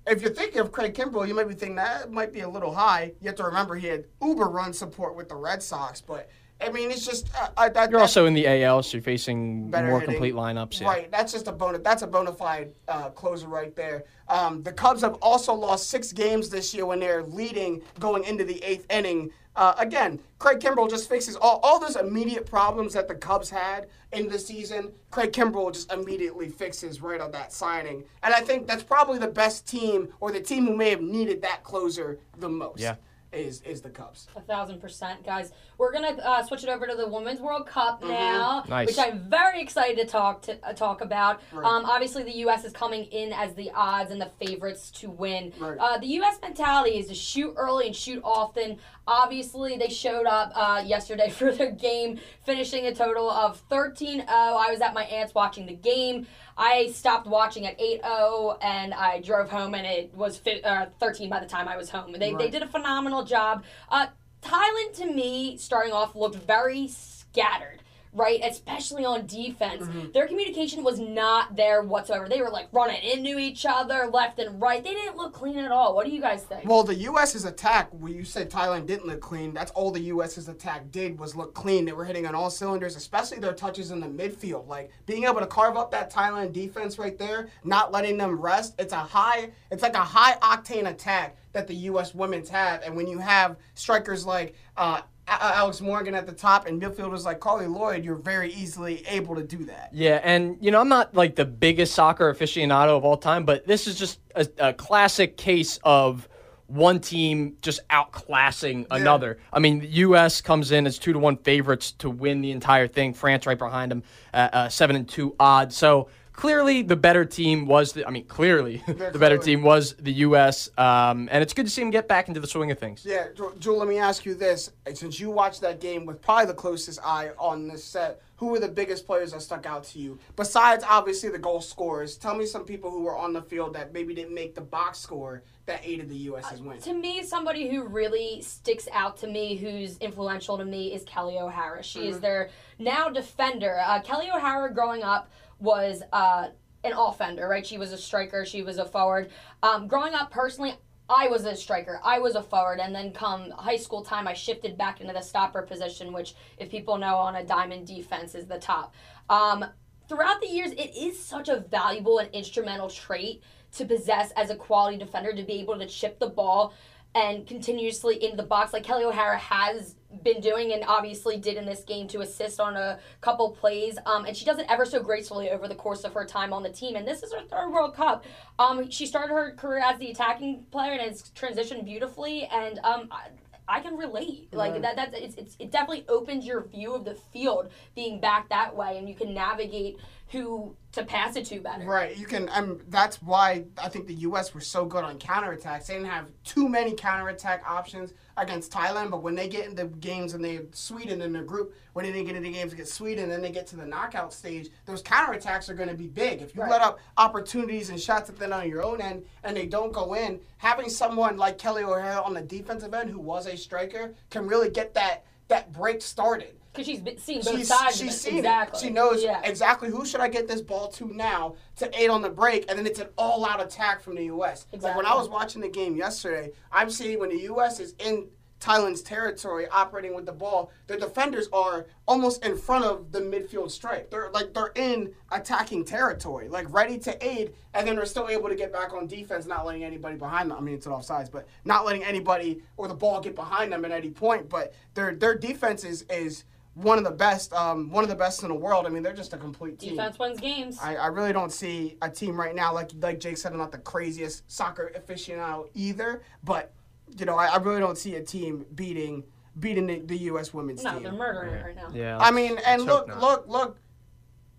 If 0.05 0.21
you're 0.21 0.31
thinking 0.31 0.59
of 0.59 0.71
Craig 0.71 0.93
Kimbrel, 0.93 1.27
you 1.27 1.33
might 1.33 1.47
be 1.47 1.53
thinking 1.53 1.75
that 1.77 2.11
might 2.11 2.33
be 2.33 2.41
a 2.41 2.49
little 2.49 2.73
high. 2.73 3.13
You 3.21 3.27
have 3.27 3.37
to 3.37 3.43
remember 3.43 3.75
he 3.75 3.87
had 3.87 4.05
uber 4.21 4.49
run 4.49 4.73
support 4.73 5.15
with 5.15 5.29
the 5.29 5.35
Red 5.35 5.63
Sox, 5.63 6.01
but 6.01 6.29
I 6.59 6.69
mean 6.69 6.91
it's 6.91 7.05
just 7.05 7.33
uh, 7.35 7.49
uh, 7.55 7.69
that, 7.69 7.89
you're 7.89 7.99
also 7.99 8.25
in 8.25 8.33
the 8.33 8.47
AL, 8.47 8.83
so 8.83 8.97
you're 8.97 9.03
facing 9.03 9.71
more 9.71 9.99
hitting. 9.99 10.15
complete 10.15 10.33
lineups. 10.33 10.81
Yeah. 10.81 10.87
Right, 10.87 11.11
that's 11.11 11.31
just 11.31 11.47
a 11.47 11.51
bona. 11.51 11.79
That's 11.79 12.01
a 12.01 12.07
bona 12.07 12.33
fide 12.33 12.73
uh, 12.87 13.09
closer 13.11 13.47
right 13.47 13.75
there. 13.75 14.03
Um, 14.27 14.61
the 14.63 14.73
Cubs 14.73 15.01
have 15.01 15.15
also 15.15 15.53
lost 15.53 15.89
six 15.89 16.11
games 16.11 16.49
this 16.49 16.73
year 16.73 16.85
when 16.85 16.99
they're 16.99 17.23
leading 17.23 17.81
going 17.99 18.25
into 18.25 18.43
the 18.43 18.61
eighth 18.63 18.85
inning. 18.91 19.31
Uh, 19.55 19.75
again, 19.77 20.19
Craig 20.39 20.59
Kimbrel 20.59 20.89
just 20.89 21.07
fixes 21.07 21.35
all, 21.35 21.59
all 21.63 21.79
those 21.79 21.95
immediate 21.95 22.45
problems 22.45 22.93
that 22.93 23.07
the 23.07 23.15
Cubs 23.15 23.49
had 23.49 23.87
in 24.11 24.27
the 24.27 24.39
season. 24.39 24.91
Craig 25.11 25.31
Kimbrel 25.31 25.71
just 25.71 25.91
immediately 25.91 26.49
fixes 26.49 27.01
right 27.01 27.21
on 27.21 27.31
that 27.31 27.53
signing, 27.53 28.03
and 28.23 28.33
I 28.33 28.41
think 28.41 28.67
that's 28.67 28.83
probably 28.83 29.19
the 29.19 29.27
best 29.27 29.67
team 29.67 30.09
or 30.19 30.31
the 30.31 30.41
team 30.41 30.65
who 30.65 30.75
may 30.75 30.89
have 30.89 31.01
needed 31.01 31.41
that 31.43 31.63
closer 31.63 32.19
the 32.39 32.49
most. 32.49 32.79
Yeah. 32.79 32.95
Is, 33.33 33.61
is 33.63 33.81
the 33.81 33.89
Cubs. 33.89 34.27
A 34.35 34.41
thousand 34.41 34.79
percent, 34.79 35.25
guys. 35.25 35.51
We're 35.79 35.91
gonna 35.91 36.09
uh, 36.21 36.43
switch 36.43 36.63
it 36.63 36.69
over 36.69 36.85
to 36.85 36.95
the 36.95 37.07
Women's 37.07 37.39
World 37.41 37.65
Cup 37.65 38.01
Mm-hmm. 38.01 38.11
now, 38.11 38.63
Nice. 38.69 38.87
which 38.87 38.99
I'm 38.99 39.19
very 39.29 39.59
excited 39.61 39.97
to 39.97 40.05
talk 40.05 40.41
to 40.43 40.57
uh, 40.67 40.73
talk 40.73 41.01
about. 41.01 41.41
Right. 41.51 41.65
Um, 41.65 41.85
obviously, 41.85 42.23
the 42.23 42.37
U.S. 42.39 42.63
is 42.63 42.71
coming 42.73 43.05
in 43.05 43.33
as 43.33 43.53
the 43.55 43.71
odds 43.73 44.11
and 44.11 44.21
the 44.21 44.29
favorites 44.39 44.91
to 44.91 45.09
win. 45.09 45.51
Right. 45.59 45.77
Uh, 45.79 45.97
the 45.97 46.07
U.S. 46.07 46.37
mentality 46.41 46.97
is 46.99 47.07
to 47.07 47.15
shoot 47.15 47.53
early 47.57 47.87
and 47.87 47.95
shoot 47.95 48.21
often. 48.23 48.77
Obviously, 49.07 49.77
they 49.77 49.89
showed 49.89 50.25
up 50.25 50.51
uh, 50.55 50.83
yesterday 50.85 51.29
for 51.35 51.51
their 51.51 51.71
game, 51.71 52.19
finishing 52.45 52.85
a 52.85 52.93
total 52.95 53.29
of 53.29 53.61
13-0. 53.69 54.25
I 54.29 54.71
was 54.71 54.79
at 54.81 54.93
my 54.93 55.03
aunt's 55.03 55.33
watching 55.33 55.65
the 55.65 55.73
game. 55.75 56.27
I 56.57 56.91
stopped 56.91 57.27
watching 57.27 57.65
at 57.65 57.77
8-0 57.79 58.57
and 58.61 58.93
I 58.93 59.19
drove 59.21 59.49
home 59.49 59.75
and 59.75 59.85
it 59.85 60.13
was 60.15 60.37
fi- 60.37 60.61
uh, 60.61 60.87
13 60.99 61.29
by 61.29 61.39
the 61.39 61.45
time 61.45 61.67
I 61.67 61.77
was 61.77 61.89
home. 61.89 62.11
They, 62.13 62.33
they 62.33 62.49
did 62.49 62.63
a 62.63 62.67
phenomenal 62.67 63.23
job. 63.23 63.63
Uh, 63.89 64.07
Thailand, 64.41 64.93
to 64.97 65.05
me, 65.05 65.57
starting 65.57 65.93
off, 65.93 66.15
looked 66.15 66.35
very 66.35 66.87
scattered. 66.87 67.82
Right, 68.15 68.39
especially 68.43 69.05
on 69.05 69.25
defense, 69.25 69.87
their 70.13 70.27
communication 70.27 70.83
was 70.83 70.99
not 70.99 71.55
there 71.55 71.81
whatsoever. 71.81 72.29
They 72.29 72.41
were 72.41 72.49
like 72.49 72.67
running 72.71 73.01
into 73.01 73.39
each 73.39 73.65
other 73.65 74.07
left 74.07 74.37
and 74.39 74.61
right. 74.61 74.83
They 74.83 74.93
didn't 74.93 75.17
look 75.17 75.33
clean 75.33 75.57
at 75.57 75.71
all. 75.71 75.95
What 75.95 76.05
do 76.05 76.11
you 76.11 76.21
guys 76.21 76.43
think? 76.43 76.65
Well, 76.69 76.83
the 76.83 76.95
U.S.'s 76.95 77.45
attack, 77.45 77.89
where 77.91 78.11
you 78.11 78.23
said 78.23 78.51
Thailand 78.51 78.85
didn't 78.85 79.07
look 79.07 79.21
clean, 79.21 79.53
that's 79.53 79.71
all 79.71 79.89
the 79.89 80.01
U.S.'s 80.01 80.47
attack 80.47 80.91
did 80.91 81.19
was 81.19 81.35
look 81.35 81.53
clean. 81.53 81.85
They 81.85 81.91
were 81.91 82.05
hitting 82.05 82.27
on 82.27 82.35
all 82.35 82.49
cylinders, 82.49 82.95
especially 82.95 83.39
their 83.39 83.53
touches 83.53 83.91
in 83.91 83.99
the 83.99 84.07
midfield. 84.07 84.67
Like 84.67 84.91
being 85.05 85.23
able 85.23 85.39
to 85.39 85.47
carve 85.47 85.75
up 85.75 85.89
that 85.91 86.11
Thailand 86.11 86.53
defense 86.53 86.99
right 86.99 87.17
there, 87.17 87.49
not 87.63 87.91
letting 87.91 88.17
them 88.17 88.39
rest. 88.39 88.75
It's 88.77 88.93
a 88.93 88.97
high, 88.97 89.51
it's 89.71 89.81
like 89.81 89.95
a 89.95 89.99
high 89.99 90.35
octane 90.35 90.89
attack 90.89 91.37
that 91.53 91.67
the 91.67 91.75
U.S. 91.75 92.13
women's 92.13 92.49
have. 92.49 92.81
And 92.83 92.95
when 92.95 93.07
you 93.07 93.19
have 93.19 93.57
strikers 93.75 94.25
like 94.25 94.55
uh, 94.75 95.01
Alex 95.27 95.81
Morgan 95.81 96.15
at 96.15 96.25
the 96.25 96.33
top 96.33 96.67
and 96.67 96.81
midfielders 96.81 97.23
like 97.23 97.39
Carli 97.39 97.67
Lloyd, 97.67 98.03
you're 98.03 98.15
very 98.15 98.53
easily 98.53 99.03
able 99.07 99.35
to 99.35 99.43
do 99.43 99.65
that. 99.65 99.89
Yeah, 99.93 100.19
and 100.23 100.57
you 100.59 100.71
know 100.71 100.81
I'm 100.81 100.89
not 100.89 101.15
like 101.15 101.35
the 101.35 101.45
biggest 101.45 101.93
soccer 101.93 102.33
aficionado 102.33 102.97
of 102.97 103.05
all 103.05 103.17
time, 103.17 103.45
but 103.45 103.65
this 103.65 103.87
is 103.87 103.97
just 103.97 104.19
a, 104.35 104.47
a 104.59 104.73
classic 104.73 105.37
case 105.37 105.79
of 105.83 106.27
one 106.67 106.99
team 106.99 107.55
just 107.61 107.87
outclassing 107.89 108.87
another. 108.89 109.37
I 109.51 109.59
mean, 109.59 109.79
the 109.79 109.87
U.S. 109.87 110.41
comes 110.41 110.71
in 110.71 110.87
as 110.87 110.97
two 110.97 111.13
to 111.13 111.19
one 111.19 111.37
favorites 111.37 111.91
to 111.93 112.09
win 112.09 112.41
the 112.41 112.51
entire 112.51 112.87
thing. 112.87 113.13
France 113.13 113.45
right 113.45 113.57
behind 113.57 113.91
them, 113.91 114.03
at 114.33 114.53
uh, 114.53 114.69
seven 114.69 114.95
and 114.95 115.07
two 115.07 115.35
odds. 115.39 115.77
So 115.77 116.09
clearly, 116.33 116.81
the 116.81 116.95
better 116.95 117.23
team 117.23 117.65
was. 117.65 117.93
The, 117.93 118.05
I 118.05 118.11
mean, 118.11 118.25
clearly 118.25 118.83
the 118.87 119.17
better 119.19 119.37
team 119.37 119.61
was 119.61 119.93
the 119.93 120.11
U.S. 120.13 120.69
Um, 120.77 121.29
and 121.31 121.41
it's 121.41 121.53
good 121.53 121.65
to 121.65 121.71
see 121.71 121.81
them 121.81 121.91
get 121.91 122.07
back 122.07 122.27
into 122.27 122.39
the 122.39 122.47
swing 122.47 122.71
of 122.71 122.79
things. 122.79 123.05
Yeah, 123.05 123.27
Joel, 123.59 123.77
let 123.77 123.87
me 123.87 123.97
ask 123.99 124.25
you 124.25 124.33
this. 124.35 124.71
Since 124.93 125.19
you 125.19 125.29
watched 125.29 125.61
that 125.61 125.79
game 125.79 126.05
with 126.05 126.21
probably 126.21 126.47
the 126.47 126.53
closest 126.53 126.99
eye 127.03 127.31
on 127.37 127.67
this 127.67 127.83
set, 127.83 128.21
who 128.43 128.47
were 128.47 128.59
the 128.59 128.67
biggest 128.67 129.05
players 129.05 129.31
that 129.31 129.41
stuck 129.41 129.65
out 129.65 129.85
to 129.85 129.99
you? 129.99 130.19
Besides, 130.35 130.83
obviously, 130.87 131.29
the 131.29 131.39
goal 131.39 131.61
scorers. 131.61 132.17
Tell 132.17 132.35
me 132.35 132.45
some 132.45 132.65
people 132.65 132.91
who 132.91 133.03
were 133.03 133.15
on 133.15 133.31
the 133.31 133.41
field 133.41 133.73
that 133.75 133.93
maybe 133.93 134.13
didn't 134.13 134.33
make 134.33 134.53
the 134.53 134.61
box 134.61 134.99
score 134.99 135.43
that 135.65 135.79
aided 135.83 136.09
the 136.09 136.15
U.S.'s 136.15 136.61
win. 136.61 136.79
To 136.81 136.93
me, 136.93 137.23
somebody 137.23 137.69
who 137.69 137.85
really 137.85 138.41
sticks 138.41 138.89
out 138.91 139.15
to 139.17 139.27
me, 139.27 139.55
who's 139.55 139.97
influential 139.99 140.57
to 140.57 140.65
me, 140.65 140.93
is 140.93 141.03
Kelly 141.05 141.37
O'Hara. 141.37 141.81
She 141.83 142.07
is 142.09 142.19
their 142.19 142.49
now 142.79 143.07
defender. 143.07 143.79
Uh, 143.79 144.01
Kelly 144.01 144.29
O'Hara, 144.29 144.73
growing 144.73 145.03
up, 145.03 145.31
was 145.63 146.03
uh, 146.11 146.49
an 146.83 146.93
offender, 146.93 147.47
right? 147.47 147.65
She 147.65 147.77
was 147.77 147.91
a 147.91 147.97
striker, 147.97 148.45
she 148.45 148.61
was 148.61 148.77
a 148.77 148.85
forward. 148.85 149.31
Um, 149.63 149.87
growing 149.87 150.13
up, 150.13 150.29
personally, 150.29 150.75
I 151.09 151.27
was 151.27 151.45
a 151.45 151.55
striker. 151.55 151.99
I 152.03 152.19
was 152.19 152.35
a 152.35 152.43
forward, 152.43 152.79
and 152.79 152.93
then 152.93 153.11
come 153.11 153.51
high 153.51 153.77
school 153.77 154.03
time, 154.03 154.27
I 154.27 154.33
shifted 154.33 154.77
back 154.77 155.01
into 155.01 155.13
the 155.13 155.21
stopper 155.21 155.61
position, 155.61 156.13
which, 156.13 156.35
if 156.57 156.69
people 156.69 156.97
know, 156.97 157.15
on 157.15 157.35
a 157.35 157.45
diamond 157.45 157.87
defense 157.87 158.35
is 158.35 158.45
the 158.45 158.59
top. 158.59 158.93
Um, 159.29 159.65
throughout 160.07 160.41
the 160.41 160.47
years, 160.47 160.71
it 160.71 160.95
is 160.95 161.17
such 161.17 161.49
a 161.49 161.59
valuable 161.59 162.19
and 162.19 162.29
instrumental 162.33 162.89
trait 162.89 163.43
to 163.73 163.85
possess 163.85 164.31
as 164.31 164.49
a 164.49 164.55
quality 164.55 164.97
defender 164.97 165.33
to 165.33 165.43
be 165.43 165.53
able 165.53 165.77
to 165.79 165.87
chip 165.87 166.19
the 166.19 166.29
ball 166.29 166.73
and 167.15 167.45
continuously 167.45 168.23
into 168.23 168.37
the 168.37 168.43
box 168.43 168.73
like 168.73 168.83
Kelly 168.83 169.05
O'Hara 169.05 169.37
has 169.37 169.95
been 170.21 170.41
doing 170.41 170.73
and 170.73 170.83
obviously 170.87 171.37
did 171.37 171.57
in 171.57 171.65
this 171.65 171.83
game 171.83 172.07
to 172.09 172.21
assist 172.21 172.59
on 172.59 172.75
a 172.75 172.99
couple 173.21 173.51
plays. 173.51 173.97
Um, 174.05 174.25
and 174.25 174.35
she 174.35 174.45
does 174.45 174.59
it 174.59 174.65
ever 174.69 174.85
so 174.85 175.01
gracefully 175.01 175.49
over 175.49 175.67
the 175.67 175.75
course 175.75 176.03
of 176.03 176.13
her 176.13 176.25
time 176.25 176.53
on 176.53 176.63
the 176.63 176.69
team. 176.69 176.95
And 176.95 177.07
this 177.07 177.23
is 177.23 177.33
her 177.33 177.41
third 177.41 177.71
World 177.71 177.95
Cup. 177.95 178.25
Um, 178.59 178.89
she 178.89 179.05
started 179.05 179.33
her 179.33 179.53
career 179.55 179.81
as 179.83 179.97
the 179.99 180.11
attacking 180.11 180.65
player 180.71 180.91
and 180.91 181.01
has 181.01 181.31
transitioned 181.35 181.85
beautifully. 181.85 182.47
And 182.51 182.79
um, 182.83 183.09
I, 183.11 183.29
I 183.67 183.79
can 183.79 183.95
relate. 183.97 184.49
Like 184.53 184.81
that. 184.81 184.95
That 184.95 185.13
it's, 185.13 185.35
it's 185.35 185.55
it 185.57 185.71
definitely 185.71 186.05
opens 186.09 186.45
your 186.45 186.63
view 186.67 186.93
of 186.93 187.05
the 187.05 187.15
field 187.15 187.69
being 187.95 188.19
back 188.19 188.49
that 188.49 188.75
way, 188.75 188.97
and 188.97 189.07
you 189.07 189.15
can 189.15 189.33
navigate 189.33 189.97
who 190.33 190.75
to 190.91 191.03
pass 191.05 191.35
it 191.35 191.45
to 191.45 191.59
better. 191.61 191.85
Right, 191.85 192.17
you 192.17 192.25
can. 192.25 192.49
Um, 192.51 192.81
that's 192.89 193.21
why 193.21 193.65
I 193.81 193.87
think 193.87 194.07
the 194.07 194.13
U.S. 194.15 194.53
were 194.53 194.61
so 194.61 194.83
good 194.85 195.03
on 195.03 195.17
counterattacks. 195.17 195.85
They 195.85 195.93
didn't 195.93 196.09
have 196.09 196.27
too 196.43 196.67
many 196.67 196.93
counterattack 196.93 197.63
options 197.67 198.13
against 198.35 198.71
Thailand, 198.71 199.11
but 199.11 199.21
when 199.23 199.35
they 199.35 199.47
get 199.47 199.65
into 199.67 199.85
games 199.85 200.33
and 200.33 200.43
they 200.43 200.55
have 200.55 200.65
Sweden 200.73 201.21
in 201.21 201.31
their 201.33 201.43
group, 201.43 201.75
when 201.93 202.03
they 202.03 202.11
didn't 202.11 202.27
get 202.27 202.35
into 202.35 202.49
games 202.49 202.73
against 202.73 202.93
Sweden, 202.95 203.29
then 203.29 203.41
they 203.41 203.51
get 203.51 203.67
to 203.67 203.75
the 203.75 203.85
knockout 203.85 204.33
stage, 204.33 204.69
those 204.85 205.01
counterattacks 205.03 205.69
are 205.69 205.75
going 205.75 205.89
to 205.89 205.95
be 205.95 206.07
big. 206.07 206.41
If 206.41 206.55
you 206.55 206.61
Right. 206.63 206.71
let 206.71 206.81
up 206.81 206.99
opportunities 207.17 207.89
and 207.89 207.99
shots 208.01 208.29
at 208.29 208.37
them 208.37 208.51
on 208.53 208.67
your 208.67 208.83
own 208.83 209.01
end 209.01 209.23
and 209.43 209.55
they 209.55 209.67
don't 209.67 209.93
go 209.93 210.15
in, 210.15 210.39
having 210.57 210.89
someone 210.89 211.37
like 211.37 211.57
Kelly 211.59 211.83
O'Hara 211.83 212.21
on 212.23 212.33
the 212.33 212.41
defensive 212.41 212.93
end 212.93 213.09
who 213.09 213.19
was 213.19 213.45
a 213.47 213.55
striker 213.55 214.13
can 214.31 214.47
really 214.47 214.69
get 214.69 214.93
that 214.95 215.25
that 215.49 215.71
break 215.73 216.01
started. 216.01 216.55
Because 216.73 216.87
she's 216.87 217.01
been- 217.01 217.19
seen 217.19 217.41
both 217.41 217.57
She's, 217.57 217.67
sides 217.67 217.97
she's 217.97 218.19
seen 218.19 218.37
exactly. 218.39 218.79
it. 218.79 218.83
She 218.83 218.89
knows 218.89 219.23
yeah. 219.23 219.41
exactly 219.43 219.89
who 219.89 220.05
should 220.05 220.21
I 220.21 220.27
get 220.27 220.47
this 220.47 220.61
ball 220.61 220.87
to 220.93 221.05
now 221.13 221.55
to 221.75 221.99
aid 221.99 222.09
on 222.09 222.23
the 222.23 222.29
break, 222.31 222.65
and 222.67 222.79
then 222.79 222.87
it's 222.87 222.99
an 222.99 223.09
all-out 223.15 223.61
attack 223.61 224.01
from 224.01 224.15
the 224.15 224.25
U.S. 224.25 224.65
Like 224.71 224.95
when 224.95 225.05
I 225.05 225.13
was 225.13 225.29
watching 225.29 225.61
the 225.61 225.69
game 225.69 225.95
yesterday, 225.95 226.51
I'm 226.71 226.89
seeing 226.89 227.19
when 227.19 227.29
the 227.29 227.41
U.S. 227.43 227.79
is 227.79 227.93
in 227.99 228.27
Thailand's 228.59 229.01
territory 229.01 229.67
operating 229.67 230.15
with 230.15 230.25
the 230.25 230.31
ball, 230.31 230.71
the 230.87 230.95
defenders 230.95 231.49
are 231.51 231.85
almost 232.07 232.45
in 232.45 232.57
front 232.57 232.85
of 232.85 233.11
the 233.11 233.19
midfield 233.19 233.69
stripe. 233.69 234.09
They're 234.09 234.31
like 234.31 234.53
they're 234.53 234.71
in 234.75 235.13
attacking 235.31 235.83
territory, 235.83 236.47
like 236.47 236.73
ready 236.73 236.97
to 236.99 237.25
aid, 237.27 237.53
and 237.73 237.85
then 237.85 237.97
they're 237.97 238.05
still 238.05 238.29
able 238.29 238.47
to 238.47 238.55
get 238.55 238.71
back 238.71 238.93
on 238.93 239.05
defense, 239.05 239.45
not 239.45 239.65
letting 239.65 239.83
anybody 239.83 240.15
behind 240.15 240.49
them. 240.49 240.57
I 240.57 240.61
mean, 240.61 240.75
it's 240.75 240.85
an 240.85 240.93
offsides, 240.93 241.29
but 241.29 241.45
not 241.65 241.85
letting 241.85 242.05
anybody 242.05 242.61
or 242.77 242.87
the 242.87 242.93
ball 242.93 243.19
get 243.19 243.35
behind 243.35 243.71
them 243.73 243.83
at 243.83 243.91
any 243.91 244.11
point. 244.11 244.47
But 244.47 244.73
their 244.93 245.13
their 245.13 245.35
defense 245.35 245.83
is 245.83 246.03
is 246.03 246.45
one 246.75 246.97
of 246.97 247.03
the 247.03 247.11
best, 247.11 247.53
um, 247.53 247.89
one 247.91 248.03
of 248.03 248.09
the 248.09 248.15
best 248.15 248.41
in 248.43 248.49
the 248.49 248.55
world. 248.55 248.85
I 248.85 248.89
mean, 248.89 249.03
they're 249.03 249.13
just 249.13 249.33
a 249.33 249.37
complete 249.37 249.79
team. 249.79 249.91
Defense 249.91 250.17
wins 250.17 250.39
games. 250.39 250.79
I, 250.81 250.95
I 250.95 251.07
really 251.07 251.31
don't 251.33 251.51
see 251.51 251.97
a 252.01 252.09
team 252.09 252.39
right 252.39 252.55
now 252.55 252.73
like 252.73 252.91
like 252.99 253.19
Jake 253.19 253.37
said. 253.37 253.51
I'm 253.51 253.57
not 253.59 253.71
the 253.71 253.77
craziest 253.77 254.49
soccer 254.51 254.91
aficionado 254.97 255.69
either, 255.73 256.23
but 256.43 256.73
you 257.17 257.25
know 257.25 257.37
I, 257.37 257.47
I 257.47 257.57
really 257.57 257.79
don't 257.79 257.97
see 257.97 258.15
a 258.15 258.21
team 258.23 258.65
beating 258.75 259.23
beating 259.59 259.85
the, 259.85 259.99
the 259.99 260.17
U.S. 260.17 260.51
women's 260.53 260.83
no, 260.83 260.93
team. 260.93 261.03
they're 261.03 261.11
murdering 261.11 261.53
it 261.53 261.63
right 261.63 261.75
now. 261.75 261.89
Yeah. 261.93 262.17
I 262.17 262.31
mean, 262.31 262.57
and 262.65 262.83
Let's 262.85 263.07
look, 263.07 263.21
look, 263.21 263.47
look. 263.47 263.77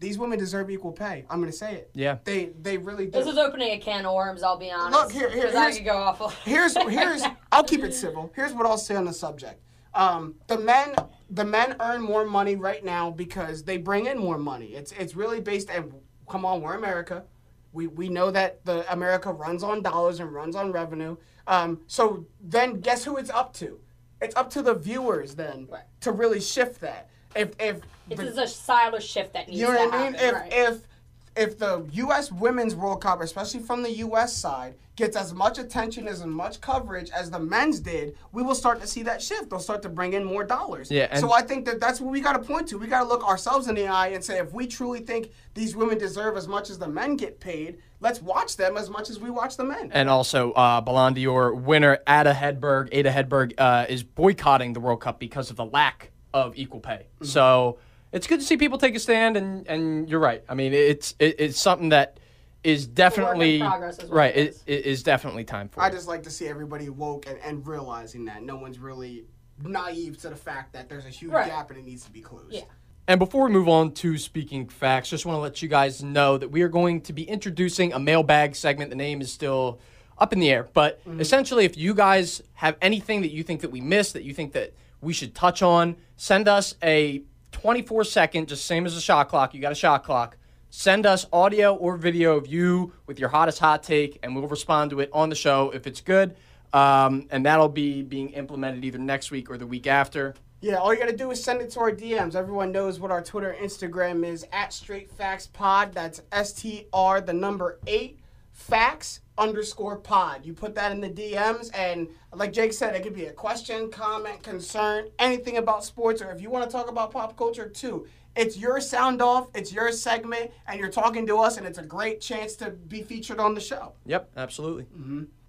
These 0.00 0.18
women 0.18 0.38
deserve 0.38 0.70
equal 0.70 0.92
pay. 0.92 1.24
I'm 1.30 1.40
gonna 1.40 1.50
say 1.52 1.74
it. 1.76 1.90
Yeah. 1.94 2.18
They 2.24 2.50
they 2.60 2.76
really 2.78 3.06
do. 3.06 3.12
This 3.12 3.26
is 3.26 3.38
opening 3.38 3.70
a 3.72 3.78
can 3.78 4.04
of 4.04 4.14
worms. 4.14 4.42
I'll 4.42 4.58
be 4.58 4.70
honest. 4.70 4.92
Look, 4.92 5.12
here- 5.12 5.30
here- 5.30 5.46
'Cause 5.46 5.54
I 5.54 5.72
could 5.72 5.84
go 5.84 5.96
off. 5.96 6.20
of- 6.20 6.34
here's 6.44 6.76
here's 6.88 7.22
I'll 7.50 7.64
keep 7.64 7.82
it 7.82 7.94
civil. 7.94 8.30
Here's 8.36 8.52
what 8.52 8.66
I'll 8.66 8.76
say 8.76 8.96
on 8.96 9.04
the 9.06 9.12
subject. 9.12 9.60
Um, 9.94 10.34
the 10.48 10.58
men 10.58 10.94
the 11.30 11.44
men 11.44 11.76
earn 11.80 12.02
more 12.02 12.24
money 12.24 12.56
right 12.56 12.84
now 12.84 13.10
because 13.10 13.62
they 13.64 13.76
bring 13.76 14.06
in 14.06 14.18
more 14.18 14.38
money. 14.38 14.74
It's 14.74 14.92
it's 14.92 15.14
really 15.14 15.40
based 15.40 15.70
and 15.70 15.92
come 16.28 16.44
on, 16.44 16.60
we're 16.60 16.74
America. 16.74 17.24
We 17.72 17.86
we 17.86 18.08
know 18.08 18.30
that 18.30 18.64
the 18.64 18.90
America 18.92 19.32
runs 19.32 19.62
on 19.62 19.82
dollars 19.82 20.20
and 20.20 20.32
runs 20.32 20.56
on 20.56 20.72
revenue. 20.72 21.16
Um, 21.46 21.80
so 21.86 22.26
then 22.40 22.80
guess 22.80 23.04
who 23.04 23.16
it's 23.16 23.30
up 23.30 23.52
to? 23.54 23.78
It's 24.20 24.34
up 24.36 24.48
to 24.50 24.62
the 24.62 24.74
viewers 24.74 25.34
then 25.34 25.68
Right. 25.70 25.82
to 26.00 26.12
really 26.12 26.40
shift 26.40 26.80
that. 26.80 27.08
If 27.36 27.52
if 27.60 27.80
It's 28.10 28.20
the- 28.20 28.42
a 28.42 28.48
societal 28.48 29.00
shift 29.00 29.32
that 29.34 29.48
needs 29.48 29.60
to 29.60 29.66
happen. 29.66 29.82
you 29.84 29.90
know 29.90 29.90
what 29.90 29.94
I 30.00 30.04
mean? 30.04 30.14
happen. 30.14 30.28
If 30.28 30.34
right. 30.34 30.52
if 30.76 30.88
if 31.36 31.58
the 31.58 31.86
U.S. 31.92 32.30
Women's 32.30 32.74
World 32.74 33.02
Cup, 33.02 33.20
especially 33.20 33.60
from 33.60 33.82
the 33.82 33.90
U.S. 33.90 34.36
side, 34.36 34.74
gets 34.96 35.16
as 35.16 35.34
much 35.34 35.58
attention 35.58 36.06
as 36.06 36.24
much 36.24 36.60
coverage 36.60 37.10
as 37.10 37.30
the 37.30 37.38
men's 37.38 37.80
did, 37.80 38.16
we 38.32 38.42
will 38.42 38.54
start 38.54 38.80
to 38.80 38.86
see 38.86 39.02
that 39.02 39.20
shift. 39.20 39.50
They'll 39.50 39.58
start 39.58 39.82
to 39.82 39.88
bring 39.88 40.12
in 40.12 40.24
more 40.24 40.44
dollars. 40.44 40.90
Yeah, 40.90 41.14
so 41.18 41.32
I 41.32 41.42
think 41.42 41.64
that 41.64 41.80
that's 41.80 42.00
what 42.00 42.12
we 42.12 42.20
got 42.20 42.34
to 42.34 42.38
point 42.38 42.68
to. 42.68 42.78
We 42.78 42.86
got 42.86 43.02
to 43.02 43.08
look 43.08 43.26
ourselves 43.26 43.66
in 43.66 43.74
the 43.74 43.88
eye 43.88 44.08
and 44.08 44.22
say, 44.22 44.38
if 44.38 44.52
we 44.52 44.66
truly 44.66 45.00
think 45.00 45.32
these 45.54 45.74
women 45.74 45.98
deserve 45.98 46.36
as 46.36 46.46
much 46.46 46.70
as 46.70 46.78
the 46.78 46.86
men 46.86 47.16
get 47.16 47.40
paid, 47.40 47.78
let's 48.00 48.22
watch 48.22 48.56
them 48.56 48.76
as 48.76 48.88
much 48.88 49.10
as 49.10 49.18
we 49.18 49.30
watch 49.30 49.56
the 49.56 49.64
men. 49.64 49.90
And 49.92 50.08
also, 50.08 50.52
uh, 50.52 50.80
Ballon 50.80 51.14
d'Or 51.14 51.54
winner 51.54 51.98
Ada 52.06 52.32
Hegerberg, 52.32 52.88
Ada 52.92 53.10
Hegerberg, 53.10 53.54
uh, 53.58 53.86
is 53.88 54.04
boycotting 54.04 54.74
the 54.74 54.80
World 54.80 55.00
Cup 55.00 55.18
because 55.18 55.50
of 55.50 55.56
the 55.56 55.66
lack 55.66 56.12
of 56.32 56.56
equal 56.56 56.80
pay. 56.80 57.06
Mm-hmm. 57.16 57.24
So 57.26 57.78
it's 58.14 58.28
good 58.28 58.38
to 58.38 58.46
see 58.46 58.56
people 58.56 58.78
take 58.78 58.94
a 58.94 59.00
stand, 59.00 59.36
and, 59.36 59.66
and 59.66 60.08
you're 60.08 60.20
right. 60.20 60.44
I 60.48 60.54
mean, 60.54 60.72
it's 60.72 61.16
it, 61.18 61.34
it's 61.40 61.60
something 61.60 61.88
that 61.88 62.20
is 62.62 62.86
definitely 62.86 63.58
progress 63.58 63.98
is 63.98 64.08
right. 64.08 64.34
it 64.34 64.62
It, 64.66 64.78
it 64.78 64.86
is 64.86 65.02
definitely 65.02 65.44
time 65.44 65.68
for. 65.68 65.82
I 65.82 65.88
it. 65.88 65.92
just 65.92 66.06
like 66.06 66.22
to 66.22 66.30
see 66.30 66.46
everybody 66.46 66.88
woke 66.88 67.26
and, 67.26 67.38
and 67.40 67.66
realizing 67.66 68.24
that 68.26 68.44
no 68.44 68.56
one's 68.56 68.78
really 68.78 69.24
naive 69.62 70.18
to 70.22 70.30
the 70.30 70.36
fact 70.36 70.72
that 70.74 70.88
there's 70.88 71.06
a 71.06 71.10
huge 71.10 71.32
Right. 71.32 71.48
gap 71.48 71.70
and 71.70 71.78
it 71.78 71.84
needs 71.84 72.04
to 72.04 72.10
be 72.12 72.20
closed. 72.20 72.54
Yeah. 72.54 72.62
And 73.06 73.18
before 73.18 73.46
we 73.46 73.52
move 73.52 73.68
on 73.68 73.92
to 73.94 74.16
speaking 74.16 74.68
facts, 74.68 75.10
just 75.10 75.26
want 75.26 75.36
to 75.36 75.40
let 75.40 75.60
you 75.60 75.68
guys 75.68 76.02
know 76.02 76.38
that 76.38 76.50
we 76.50 76.62
are 76.62 76.68
going 76.68 77.02
to 77.02 77.12
be 77.12 77.24
introducing 77.24 77.92
a 77.92 77.98
mailbag 77.98 78.56
segment. 78.56 78.90
The 78.90 78.96
name 78.96 79.20
is 79.20 79.30
still 79.30 79.78
up 80.16 80.32
in 80.32 80.38
the 80.38 80.50
air, 80.50 80.68
but 80.72 81.04
mm-hmm. 81.04 81.20
essentially, 81.20 81.64
if 81.64 81.76
you 81.76 81.94
guys 81.94 82.42
have 82.54 82.76
anything 82.80 83.22
that 83.22 83.32
you 83.32 83.42
think 83.42 83.60
that 83.60 83.70
we 83.70 83.80
missed, 83.80 84.14
that 84.14 84.22
you 84.22 84.32
think 84.32 84.52
that 84.52 84.72
we 85.02 85.12
should 85.12 85.34
touch 85.34 85.60
on, 85.62 85.96
send 86.16 86.48
us 86.48 86.76
a 86.82 87.22
24 87.64 88.04
second, 88.04 88.46
just 88.46 88.66
same 88.66 88.84
as 88.84 88.94
a 88.94 89.00
shot 89.00 89.30
clock. 89.30 89.54
You 89.54 89.60
got 89.62 89.72
a 89.72 89.74
shot 89.74 90.04
clock. 90.04 90.36
Send 90.68 91.06
us 91.06 91.24
audio 91.32 91.74
or 91.74 91.96
video 91.96 92.36
of 92.36 92.46
you 92.46 92.92
with 93.06 93.18
your 93.18 93.30
hottest 93.30 93.58
hot 93.58 93.82
take, 93.82 94.18
and 94.22 94.36
we'll 94.36 94.46
respond 94.46 94.90
to 94.90 95.00
it 95.00 95.08
on 95.14 95.30
the 95.30 95.34
show 95.34 95.70
if 95.70 95.86
it's 95.86 96.02
good. 96.02 96.36
Um, 96.74 97.26
and 97.30 97.46
that'll 97.46 97.70
be 97.70 98.02
being 98.02 98.28
implemented 98.34 98.84
either 98.84 98.98
next 98.98 99.30
week 99.30 99.50
or 99.50 99.56
the 99.56 99.66
week 99.66 99.86
after. 99.86 100.34
Yeah, 100.60 100.74
all 100.74 100.92
you 100.92 101.00
gotta 101.00 101.16
do 101.16 101.30
is 101.30 101.42
send 101.42 101.62
it 101.62 101.70
to 101.70 101.80
our 101.80 101.90
DMs. 101.90 102.34
Everyone 102.34 102.70
knows 102.70 103.00
what 103.00 103.10
our 103.10 103.22
Twitter 103.22 103.56
Instagram 103.58 104.26
is 104.26 104.44
at 104.52 104.74
Straight 104.74 105.10
Facts 105.10 105.46
Pod. 105.46 105.94
That's 105.94 106.20
S 106.32 106.52
T 106.52 106.86
R 106.92 107.22
the 107.22 107.32
number 107.32 107.78
eight 107.86 108.18
facts 108.52 109.20
underscore 109.36 109.96
pod. 109.96 110.44
You 110.44 110.52
put 110.52 110.74
that 110.76 110.92
in 110.92 111.00
the 111.00 111.10
DMs, 111.10 111.70
and 111.74 112.08
like 112.32 112.52
Jake 112.52 112.72
said, 112.72 112.94
it 112.94 113.02
could 113.02 113.14
be 113.14 113.26
a 113.26 113.32
question, 113.32 113.90
comment, 113.90 114.42
concern, 114.42 115.08
anything 115.18 115.56
about 115.56 115.84
sports, 115.84 116.22
or 116.22 116.30
if 116.30 116.40
you 116.40 116.50
want 116.50 116.64
to 116.64 116.70
talk 116.70 116.88
about 116.88 117.10
pop 117.10 117.36
culture 117.36 117.68
too. 117.68 118.06
It's 118.36 118.56
your 118.56 118.80
sound 118.80 119.22
off, 119.22 119.48
it's 119.54 119.72
your 119.72 119.92
segment, 119.92 120.50
and 120.66 120.80
you're 120.80 120.90
talking 120.90 121.26
to 121.28 121.38
us, 121.38 121.56
and 121.56 121.66
it's 121.66 121.78
a 121.78 121.84
great 121.84 122.20
chance 122.20 122.56
to 122.56 122.70
be 122.70 123.02
featured 123.02 123.38
on 123.38 123.54
the 123.54 123.60
show. 123.60 123.92
Yep, 124.06 124.30
absolutely. 124.36 124.86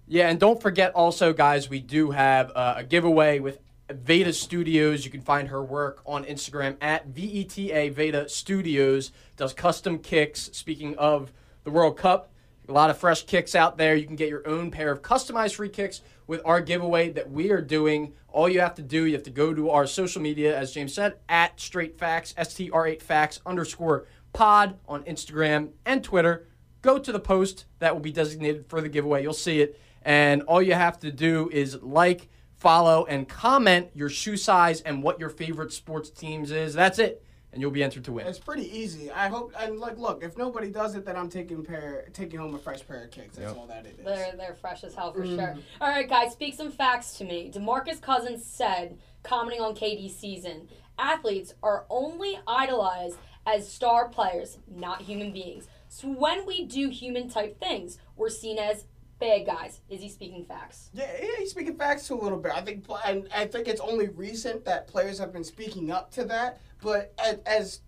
Yeah, 0.06 0.28
and 0.28 0.38
don't 0.38 0.62
forget 0.62 0.92
also, 0.94 1.32
guys, 1.32 1.68
we 1.68 1.80
do 1.80 2.12
have 2.12 2.52
uh, 2.54 2.74
a 2.76 2.84
giveaway 2.84 3.40
with 3.40 3.58
Veda 3.90 4.32
Studios. 4.32 5.04
You 5.04 5.10
can 5.10 5.20
find 5.20 5.48
her 5.48 5.62
work 5.62 6.00
on 6.06 6.24
Instagram 6.24 6.76
at 6.80 7.06
VETA 7.06 7.90
Veda 7.92 8.28
Studios. 8.28 9.10
Does 9.36 9.52
custom 9.52 9.98
kicks. 9.98 10.50
Speaking 10.52 10.96
of 10.96 11.32
the 11.64 11.70
World 11.70 11.96
Cup, 11.96 12.30
a 12.68 12.72
lot 12.72 12.90
of 12.90 12.98
fresh 12.98 13.24
kicks 13.24 13.54
out 13.54 13.78
there. 13.78 13.94
You 13.94 14.06
can 14.06 14.16
get 14.16 14.28
your 14.28 14.46
own 14.46 14.70
pair 14.70 14.90
of 14.90 15.02
customized 15.02 15.54
free 15.54 15.68
kicks 15.68 16.02
with 16.26 16.40
our 16.44 16.60
giveaway 16.60 17.10
that 17.10 17.30
we 17.30 17.50
are 17.50 17.60
doing. 17.60 18.12
All 18.28 18.48
you 18.48 18.60
have 18.60 18.74
to 18.76 18.82
do, 18.82 19.06
you 19.06 19.14
have 19.14 19.22
to 19.24 19.30
go 19.30 19.54
to 19.54 19.70
our 19.70 19.86
social 19.86 20.20
media, 20.20 20.56
as 20.56 20.72
James 20.72 20.94
said, 20.94 21.14
at 21.28 21.60
Straight 21.60 21.98
Facts, 21.98 22.34
STR8 22.36 23.02
Facts 23.02 23.40
underscore 23.46 24.06
pod 24.32 24.78
on 24.86 25.02
Instagram 25.04 25.70
and 25.86 26.04
Twitter 26.04 26.46
go 26.82 26.98
to 26.98 27.10
the 27.10 27.20
post 27.20 27.64
that 27.80 27.92
will 27.92 28.00
be 28.00 28.12
designated 28.12 28.66
for 28.68 28.80
the 28.80 28.88
giveaway. 28.88 29.22
You'll 29.22 29.32
see 29.32 29.60
it. 29.60 29.80
And 30.02 30.42
all 30.42 30.62
you 30.62 30.74
have 30.74 31.00
to 31.00 31.10
do 31.10 31.50
is 31.52 31.82
like, 31.82 32.28
follow, 32.58 33.06
and 33.06 33.28
comment 33.28 33.88
your 33.92 34.08
shoe 34.08 34.36
size 34.36 34.80
and 34.82 35.02
what 35.02 35.18
your 35.18 35.28
favorite 35.28 35.72
sports 35.72 36.10
teams 36.10 36.52
is. 36.52 36.74
That's 36.74 37.00
it. 37.00 37.24
And 37.56 37.62
you'll 37.62 37.70
be 37.70 37.82
entered 37.82 38.04
to 38.04 38.12
win. 38.12 38.26
It's 38.26 38.38
pretty 38.38 38.70
easy. 38.78 39.10
I 39.10 39.28
hope, 39.28 39.50
and 39.58 39.80
like, 39.80 39.96
look, 39.96 40.22
if 40.22 40.36
nobody 40.36 40.70
does 40.70 40.94
it, 40.94 41.06
then 41.06 41.16
I'm 41.16 41.30
taking 41.30 41.64
pair, 41.64 42.06
taking 42.12 42.38
home 42.38 42.54
a 42.54 42.58
fresh 42.58 42.86
pair 42.86 43.04
of 43.04 43.10
kicks. 43.10 43.38
That's 43.38 43.56
all 43.56 43.66
that 43.68 43.86
it 43.86 43.96
is. 43.98 44.04
They're 44.04 44.34
they're 44.36 44.54
fresh 44.60 44.84
as 44.84 44.94
hell 44.94 45.14
for 45.14 45.20
Mm-hmm. 45.22 45.36
sure. 45.38 45.54
All 45.80 45.88
right, 45.88 46.06
guys, 46.06 46.32
speak 46.32 46.52
some 46.54 46.70
facts 46.70 47.14
to 47.16 47.24
me. 47.24 47.50
Demarcus 47.50 47.98
Cousins 47.98 48.44
said, 48.44 48.98
commenting 49.22 49.62
on 49.62 49.74
KD's 49.74 50.14
season, 50.14 50.68
athletes 50.98 51.54
are 51.62 51.86
only 51.88 52.38
idolized 52.46 53.16
as 53.46 53.66
star 53.66 54.10
players, 54.10 54.58
not 54.68 55.00
human 55.00 55.32
beings. 55.32 55.66
So 55.88 56.08
when 56.08 56.44
we 56.44 56.66
do 56.66 56.90
human 56.90 57.30
type 57.30 57.58
things, 57.58 57.96
we're 58.16 58.28
seen 58.28 58.58
as 58.58 58.84
bad 59.18 59.46
guys. 59.46 59.80
Is 59.88 60.00
he 60.00 60.08
speaking 60.08 60.44
facts? 60.44 60.90
Yeah, 60.92 61.10
yeah, 61.20 61.28
he's 61.38 61.50
speaking 61.50 61.76
facts 61.76 62.06
to 62.08 62.14
a 62.14 62.20
little 62.20 62.38
bit. 62.38 62.52
I 62.52 62.60
think, 62.60 62.84
and 63.04 63.28
I 63.34 63.46
think 63.46 63.68
it's 63.68 63.80
only 63.80 64.08
recent 64.08 64.64
that 64.64 64.86
players 64.86 65.18
have 65.18 65.32
been 65.32 65.44
speaking 65.44 65.90
up 65.90 66.10
to 66.12 66.24
that. 66.24 66.60
But 66.82 67.14
as, 67.18 67.38
as 67.46 67.80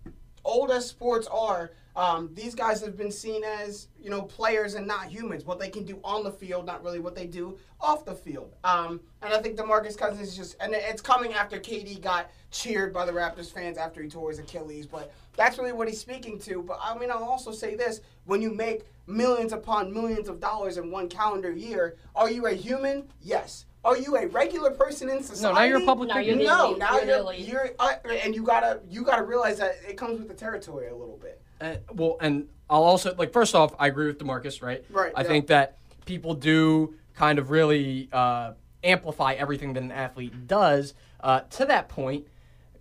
old 0.43 0.71
as 0.71 0.87
sports 0.87 1.27
are, 1.27 1.71
um, 1.95 2.29
these 2.33 2.55
guys 2.55 2.81
have 2.81 2.95
been 2.95 3.11
seen 3.11 3.43
as 3.43 3.89
you 4.01 4.09
know 4.09 4.21
players 4.21 4.75
and 4.75 4.87
not 4.87 5.07
humans. 5.07 5.45
What 5.45 5.59
they 5.59 5.69
can 5.69 5.83
do 5.83 5.99
on 6.03 6.23
the 6.23 6.31
field, 6.31 6.65
not 6.65 6.83
really 6.83 6.99
what 6.99 7.15
they 7.15 7.25
do 7.25 7.57
off 7.81 8.05
the 8.05 8.15
field. 8.15 8.55
Um, 8.63 9.01
and 9.21 9.33
I 9.33 9.41
think 9.41 9.57
Demarcus 9.57 9.97
Cousins 9.97 10.29
is 10.29 10.35
just, 10.35 10.55
and 10.61 10.73
it's 10.73 11.01
coming 11.01 11.33
after 11.33 11.59
KD 11.59 12.01
got 12.01 12.29
cheered 12.51 12.93
by 12.93 13.05
the 13.05 13.11
Raptors 13.11 13.51
fans 13.51 13.77
after 13.77 14.01
he 14.01 14.09
tore 14.09 14.29
his 14.29 14.39
Achilles. 14.39 14.85
But 14.85 15.13
that's 15.35 15.57
really 15.57 15.73
what 15.73 15.87
he's 15.87 15.99
speaking 15.99 16.39
to. 16.39 16.61
But 16.61 16.79
I 16.81 16.97
mean, 16.97 17.11
I'll 17.11 17.23
also 17.23 17.51
say 17.51 17.75
this: 17.75 18.01
when 18.25 18.41
you 18.41 18.53
make 18.53 18.85
millions 19.07 19.53
upon 19.53 19.93
millions 19.93 20.29
of 20.29 20.39
dollars 20.39 20.77
in 20.77 20.91
one 20.91 21.09
calendar 21.09 21.51
year, 21.51 21.97
are 22.15 22.29
you 22.29 22.47
a 22.47 22.53
human? 22.53 23.07
Yes. 23.21 23.65
Are 23.85 23.97
you 23.97 24.17
a 24.17 24.27
regular 24.27 24.71
person 24.71 25.09
in 25.09 25.23
society? 25.23 25.53
No, 25.53 25.59
now 25.59 25.65
you're 25.65 25.81
a 25.81 25.85
public 25.85 26.09
No, 26.09 26.15
figure. 26.15 26.33
you're 26.33 26.43
No, 26.43 26.73
now 26.73 26.97
You're 26.99 27.23
the 27.23 27.39
you're, 27.39 27.65
you're 27.65 27.69
uh, 27.79 27.93
and 28.23 28.35
you 28.35 28.43
gotta 28.43 28.81
you 28.89 29.03
gotta 29.03 29.23
realize 29.23 29.57
that 29.59 29.77
it 29.87 29.95
comes 29.95 30.19
with 30.19 30.27
the 30.27 30.33
territory 30.33 30.89
a 30.89 30.95
little 30.95 31.17
bit. 31.17 31.41
Uh, 31.61 31.75
well, 31.93 32.17
and 32.19 32.49
I'll 32.69 32.83
also 32.83 33.15
like 33.15 33.31
first 33.31 33.55
off, 33.55 33.73
I 33.79 33.87
agree 33.87 34.07
with 34.07 34.19
Demarcus. 34.19 34.61
Right. 34.61 34.83
Right, 34.89 35.13
I 35.15 35.21
yeah. 35.21 35.27
think 35.27 35.47
that 35.47 35.77
people 36.05 36.33
do 36.33 36.93
kind 37.15 37.39
of 37.39 37.51
really 37.51 38.09
uh, 38.11 38.53
amplify 38.83 39.33
everything 39.33 39.73
that 39.73 39.83
an 39.83 39.91
athlete 39.91 40.47
does. 40.47 40.93
Uh, 41.21 41.41
to 41.51 41.65
that 41.65 41.87
point, 41.89 42.27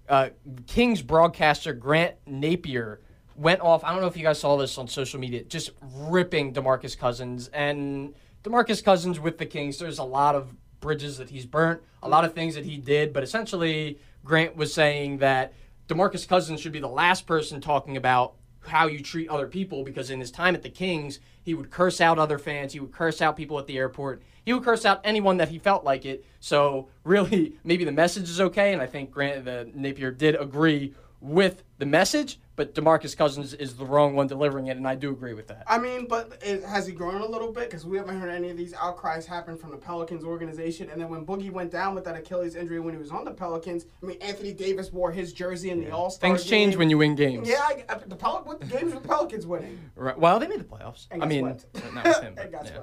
uh, 0.08 0.30
Kings 0.66 1.02
broadcaster 1.02 1.72
Grant 1.72 2.14
Napear 2.26 2.98
went 3.36 3.60
off. 3.60 3.84
I 3.84 3.92
don't 3.92 4.00
know 4.00 4.06
if 4.06 4.16
you 4.16 4.22
guys 4.22 4.40
saw 4.40 4.56
this 4.56 4.76
on 4.78 4.88
social 4.88 5.20
media, 5.20 5.44
just 5.44 5.70
ripping 5.80 6.52
Demarcus 6.52 6.98
Cousins 6.98 7.48
and 7.48 8.14
Demarcus 8.42 8.82
Cousins 8.82 9.20
with 9.20 9.38
the 9.38 9.46
Kings. 9.46 9.78
There's 9.78 9.98
a 9.98 10.04
lot 10.04 10.34
of 10.34 10.54
bridges 10.80 11.18
that 11.18 11.30
he's 11.30 11.46
burnt, 11.46 11.80
a 12.02 12.08
lot 12.08 12.24
of 12.24 12.34
things 12.34 12.54
that 12.54 12.64
he 12.64 12.76
did, 12.76 13.12
but 13.12 13.22
essentially 13.22 13.98
Grant 14.24 14.56
was 14.56 14.72
saying 14.72 15.18
that 15.18 15.52
DeMarcus 15.88 16.28
Cousins 16.28 16.60
should 16.60 16.72
be 16.72 16.80
the 16.80 16.88
last 16.88 17.26
person 17.26 17.60
talking 17.60 17.96
about 17.96 18.34
how 18.68 18.86
you 18.86 19.00
treat 19.00 19.28
other 19.28 19.46
people 19.46 19.84
because 19.84 20.10
in 20.10 20.20
his 20.20 20.30
time 20.30 20.54
at 20.54 20.62
the 20.62 20.70
Kings, 20.70 21.20
he 21.42 21.54
would 21.54 21.70
curse 21.70 22.00
out 22.00 22.18
other 22.18 22.38
fans, 22.38 22.72
he 22.72 22.80
would 22.80 22.92
curse 22.92 23.20
out 23.20 23.36
people 23.36 23.58
at 23.58 23.66
the 23.66 23.78
airport, 23.78 24.22
he 24.44 24.52
would 24.52 24.64
curse 24.64 24.84
out 24.84 25.00
anyone 25.04 25.38
that 25.38 25.48
he 25.48 25.58
felt 25.58 25.84
like 25.84 26.04
it. 26.04 26.24
So 26.40 26.88
really, 27.04 27.58
maybe 27.64 27.84
the 27.84 27.92
message 27.92 28.28
is 28.28 28.40
okay, 28.40 28.72
and 28.72 28.80
I 28.80 28.86
think 28.86 29.10
Grant 29.10 29.44
the 29.44 29.70
Napear 29.76 30.16
did 30.16 30.36
agree 30.36 30.94
with 31.20 31.64
the 31.78 31.86
message, 31.86 32.38
but 32.58 32.74
DeMarcus 32.74 33.16
Cousins 33.16 33.54
is 33.54 33.76
the 33.76 33.84
wrong 33.84 34.16
one 34.16 34.26
delivering 34.26 34.66
it, 34.66 34.76
and 34.76 34.86
I 34.86 34.96
do 34.96 35.10
agree 35.10 35.32
with 35.32 35.46
that. 35.46 35.62
I 35.68 35.78
mean, 35.78 36.08
but 36.08 36.42
it, 36.44 36.64
has 36.64 36.88
he 36.88 36.92
grown 36.92 37.20
a 37.20 37.26
little 37.26 37.52
bit? 37.52 37.70
Because 37.70 37.86
we 37.86 37.96
haven't 37.96 38.20
heard 38.20 38.30
any 38.30 38.50
of 38.50 38.56
these 38.56 38.74
outcries 38.74 39.26
happen 39.26 39.56
from 39.56 39.70
the 39.70 39.76
Pelicans 39.76 40.24
organization. 40.24 40.90
And 40.90 41.00
then 41.00 41.08
when 41.08 41.24
Boogie 41.24 41.52
went 41.52 41.70
down 41.70 41.94
with 41.94 42.02
that 42.06 42.16
Achilles 42.16 42.56
injury 42.56 42.80
when 42.80 42.94
he 42.94 42.98
was 42.98 43.12
on 43.12 43.24
the 43.24 43.30
Pelicans, 43.30 43.86
I 44.02 44.06
mean, 44.06 44.18
Anthony 44.20 44.52
Davis 44.52 44.92
wore 44.92 45.12
his 45.12 45.32
jersey 45.32 45.70
in 45.70 45.78
the 45.78 45.92
All 45.92 46.10
Star. 46.10 46.30
Things 46.30 46.44
change 46.44 46.74
when 46.74 46.90
you 46.90 46.98
win 46.98 47.14
games. 47.14 47.48
Yeah, 47.48 47.60
I, 47.60 47.84
I, 47.88 47.98
the 47.98 48.16
Pel- 48.16 48.42
what 48.44 48.58
games 48.68 48.92
were 48.92 48.98
the 48.98 49.08
Pelicans 49.08 49.46
winning? 49.46 49.78
Right. 49.94 50.18
Well, 50.18 50.40
they 50.40 50.48
made 50.48 50.60
the 50.60 50.64
playoffs. 50.64 51.06
And 51.12 51.22
I 51.22 51.26
mean, 51.26 51.44
swept. 51.44 51.84
not 51.94 52.04
with 52.04 52.22
him. 52.22 52.34
but, 52.36 52.50
got 52.50 52.64
yeah. 52.66 52.80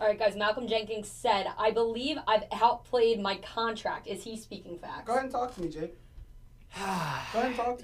All 0.00 0.06
right, 0.06 0.18
guys. 0.18 0.36
Malcolm 0.36 0.66
Jenkins 0.66 1.08
said, 1.08 1.46
"I 1.58 1.70
believe 1.70 2.16
I've 2.26 2.44
outplayed 2.52 3.20
my 3.20 3.36
contract." 3.36 4.06
Is 4.06 4.22
he 4.22 4.36
speaking 4.36 4.78
facts? 4.78 5.06
Go 5.06 5.12
ahead 5.12 5.24
and 5.24 5.32
talk 5.32 5.54
to 5.54 5.62
me, 5.62 5.68
Jake. 5.68 5.98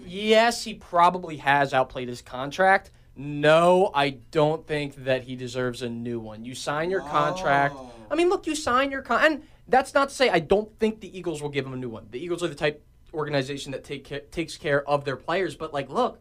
Yes, 0.07 0.65
he 0.65 0.75
probably 0.75 1.39
has 1.39 1.75
outplayed 1.75 2.09
his 2.09 2.23
contract. 2.23 2.91
No, 3.17 3.91
I 3.95 4.11
don't 4.31 4.67
think 4.67 5.05
that 5.05 5.25
he 5.25 5.37
deserves 5.37 5.83
a 5.83 5.89
new 5.89 6.19
one. 6.19 6.45
You 6.45 6.55
sign 6.55 6.91
your 6.91 7.01
contract. 7.01 7.75
Oh. 7.77 7.93
I 8.11 8.17
mean, 8.17 8.29
look, 8.29 8.47
you 8.47 8.55
sign 8.55 8.91
your 8.91 9.03
con, 9.03 9.25
and 9.25 9.43
that's 9.69 9.95
not 9.95 10.09
to 10.09 10.15
say 10.15 10.29
I 10.29 10.41
don't 10.41 10.77
think 10.79 11.01
the 11.01 11.17
Eagles 11.17 11.41
will 11.41 11.49
give 11.49 11.65
him 11.65 11.73
a 11.73 11.77
new 11.77 11.89
one. 11.89 12.09
The 12.11 12.23
Eagles 12.23 12.43
are 12.43 12.49
the 12.49 12.55
type 12.55 12.85
organization 13.13 13.73
that 13.73 13.85
take 13.85 14.09
ca- 14.09 14.27
takes 14.31 14.57
care 14.57 14.87
of 14.89 15.05
their 15.05 15.17
players. 15.17 15.55
But 15.55 15.73
like, 15.73 15.89
look, 15.89 16.21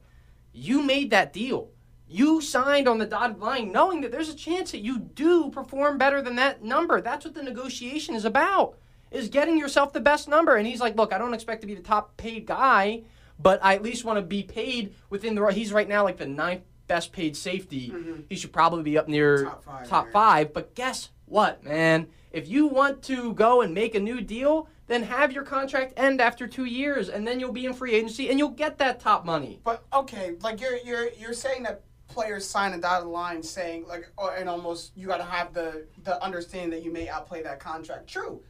you 0.52 0.84
made 0.84 1.10
that 1.12 1.34
deal. 1.34 1.70
You 2.08 2.42
signed 2.42 2.88
on 2.88 3.00
the 3.00 3.06
dotted 3.08 3.40
line, 3.40 3.72
knowing 3.72 4.02
that 4.02 4.12
there's 4.12 4.30
a 4.30 4.36
chance 4.36 4.72
that 4.72 4.82
you 4.82 5.00
do 5.00 5.50
perform 5.50 5.98
better 5.98 6.22
than 6.22 6.36
that 6.36 6.64
number. 6.64 7.02
That's 7.02 7.26
what 7.26 7.34
the 7.34 7.42
negotiation 7.42 8.14
is 8.14 8.26
about. 8.26 8.78
Is 9.14 9.30
getting 9.30 9.58
yourself 9.58 9.94
the 9.94 10.02
best 10.02 10.28
number. 10.28 10.56
And 10.56 10.68
he's 10.68 10.82
like, 10.82 10.96
look, 10.96 11.14
I 11.14 11.18
don't 11.18 11.34
expect 11.34 11.62
to 11.62 11.68
be 11.68 11.76
the 11.76 11.82
top 11.82 12.18
paid 12.18 12.46
guy, 12.46 13.04
but 13.40 13.64
I 13.64 13.76
at 13.76 13.84
least 13.84 14.04
want 14.04 14.18
to 14.18 14.24
be 14.24 14.44
paid 14.44 14.96
within 15.10 15.36
the. 15.36 15.46
He's 15.48 15.72
right 15.72 15.88
now 15.88 16.04
like 16.04 16.18
the 16.18 16.26
ninth 16.26 16.64
best 16.88 17.14
paid 17.14 17.38
safety. 17.38 17.90
Mm-hmm. 17.90 18.22
He 18.30 18.36
should 18.36 18.52
probably 18.52 18.84
be 18.84 18.98
up 18.98 19.08
near 19.08 19.46
Top 19.46 19.64
five, 19.64 19.88
top 19.88 20.12
five. 20.12 20.54
But 20.54 20.76
guess 20.76 21.10
what, 21.26 21.64
man? 21.64 22.08
If 22.32 22.48
you 22.48 22.66
want 22.68 23.04
to 23.04 23.34
go 23.34 23.62
and 23.62 23.74
make 23.74 23.94
a 23.94 24.00
new 24.00 24.20
deal, 24.20 24.68
then 24.88 25.04
have 25.04 25.32
your 25.32 25.44
contract 25.44 25.94
end 25.98 26.20
after 26.20 26.48
two 26.48 26.66
years, 26.66 27.10
and 27.10 27.28
then 27.28 27.40
you'll 27.40 27.54
be 27.54 27.66
in 27.66 27.74
free 27.74 27.94
agency 27.94 28.30
and 28.30 28.38
you'll 28.40 28.50
get 28.50 28.78
that 28.80 29.00
top 29.00 29.26
money. 29.26 29.60
But 29.64 29.84
okay, 29.94 30.36
like 30.42 30.60
you're 30.60 30.78
you're 30.78 31.10
you're 31.20 31.34
saying 31.34 31.64
that 31.64 31.82
players 32.08 32.48
sign 32.48 32.74
a 32.74 32.78
dotted 32.80 33.08
line 33.08 33.42
saying 33.42 33.86
like 33.88 34.12
oh, 34.18 34.34
and 34.38 34.50
almost 34.50 34.92
you 34.96 35.08
got 35.08 35.18
to 35.18 35.24
have 35.24 35.54
the 35.54 35.86
the 36.04 36.22
understanding 36.24 36.72
that 36.72 36.84
you 36.84 36.92
may 36.92 37.08
outplay 37.08 37.42
that 37.44 37.60
contract. 37.60 38.08
True. 38.08 38.42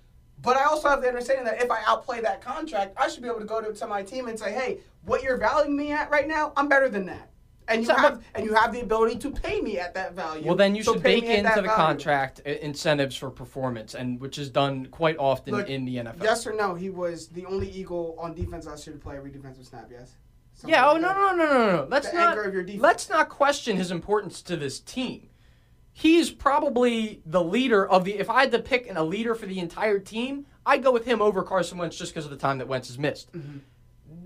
But 0.44 0.58
I 0.58 0.66
also 0.66 0.90
have 0.90 1.02
the 1.02 1.08
understanding 1.08 1.46
that 1.46 1.64
if 1.64 1.72
I 1.72 1.80
outplay 1.88 2.20
that 2.22 2.42
contract, 2.42 2.94
I 2.98 3.08
should 3.08 3.24
be 3.24 3.30
able 3.30 3.40
to 3.40 3.46
go 3.46 3.62
to, 3.62 3.74
to 3.74 3.88
my 3.88 4.04
team 4.04 4.28
and 4.28 4.38
say, 4.38 4.52
"Hey, 4.52 4.80
what 5.06 5.24
you're 5.24 5.38
valuing 5.38 5.76
me 5.76 5.92
at 5.94 6.12
right 6.12 6.28
now, 6.28 6.52
I'm 6.58 6.68
better 6.68 6.90
than 6.90 7.06
that." 7.08 7.30
And 7.70 7.80
you 7.80 7.88
So, 7.88 7.96
have 7.96 8.22
and 8.36 8.46
you 8.46 8.54
have 8.54 8.74
the 8.74 8.82
ability 8.82 9.16
to 9.20 9.32
pay 9.32 9.62
me 9.62 9.80
at 9.80 9.94
that 9.94 10.14
value. 10.14 10.46
Well, 10.46 10.58
then 10.58 10.76
you 10.76 10.84
So 10.84 10.94
should 10.94 11.04
bake 11.04 11.24
into 11.24 11.44
the 11.56 11.62
value. 11.62 11.70
contract 11.70 12.40
incentives 12.40 13.16
for 13.16 13.30
performance, 13.30 13.96
and 13.96 14.20
which 14.20 14.38
is 14.38 14.50
done 14.50 14.88
quite 14.88 15.18
often 15.18 15.56
Look, 15.56 15.70
in 15.70 15.86
the 15.86 15.96
NFL. 15.96 16.22
Yes 16.24 16.46
or 16.46 16.54
no? 16.54 16.76
He 16.76 16.90
was 16.90 17.30
the 17.30 17.46
only 17.46 17.70
Eagle 17.70 18.18
on 18.20 18.34
defense 18.36 18.66
last 18.66 18.86
year 18.86 18.94
to 18.98 19.02
play 19.02 19.16
every 19.16 19.32
defensive 19.32 19.66
snap. 19.66 19.88
Yes. 19.90 20.12
Something 20.56 20.72
Yeah. 20.72 20.90
Oh 20.90 20.94
like 20.94 21.02
no 21.04 21.08
that. 21.08 21.16
no 21.16 21.36
no 21.38 21.46
no 21.48 21.76
no. 21.78 21.88
Let's 21.90 22.12
not 22.14 22.38
anchor 22.38 22.44
of 22.44 22.54
your 22.54 22.66
let's 22.82 23.08
not 23.10 23.30
question 23.30 23.78
his 23.78 23.92
importance 23.92 24.42
to 24.42 24.58
this 24.58 24.82
team. 24.82 25.30
He's 25.94 26.32
probably 26.32 27.22
the 27.26 27.44
leader 27.44 27.88
of 27.88 28.04
the. 28.04 28.16
If 28.16 28.30
I 28.30 28.42
had 28.42 28.52
to 28.52 28.60
pick 28.60 28.92
a 28.94 29.04
leader 29.04 29.36
for 29.36 29.46
the 29.46 29.60
entire 29.60 30.00
team, 30.00 30.48
I'd 30.66 30.84
go 30.84 30.92
with 30.92 31.06
him 31.06 31.22
over 31.22 31.44
Carson 31.44 31.78
Wentz 31.78 31.98
just 31.98 32.14
because 32.14 32.26
of 32.26 32.32
the 32.32 32.38
time 32.38 32.58
that 32.58 32.68
Wentz 32.68 32.88
has 32.88 32.98
missed. 32.98 33.32
Mm-hmm. 33.32 33.60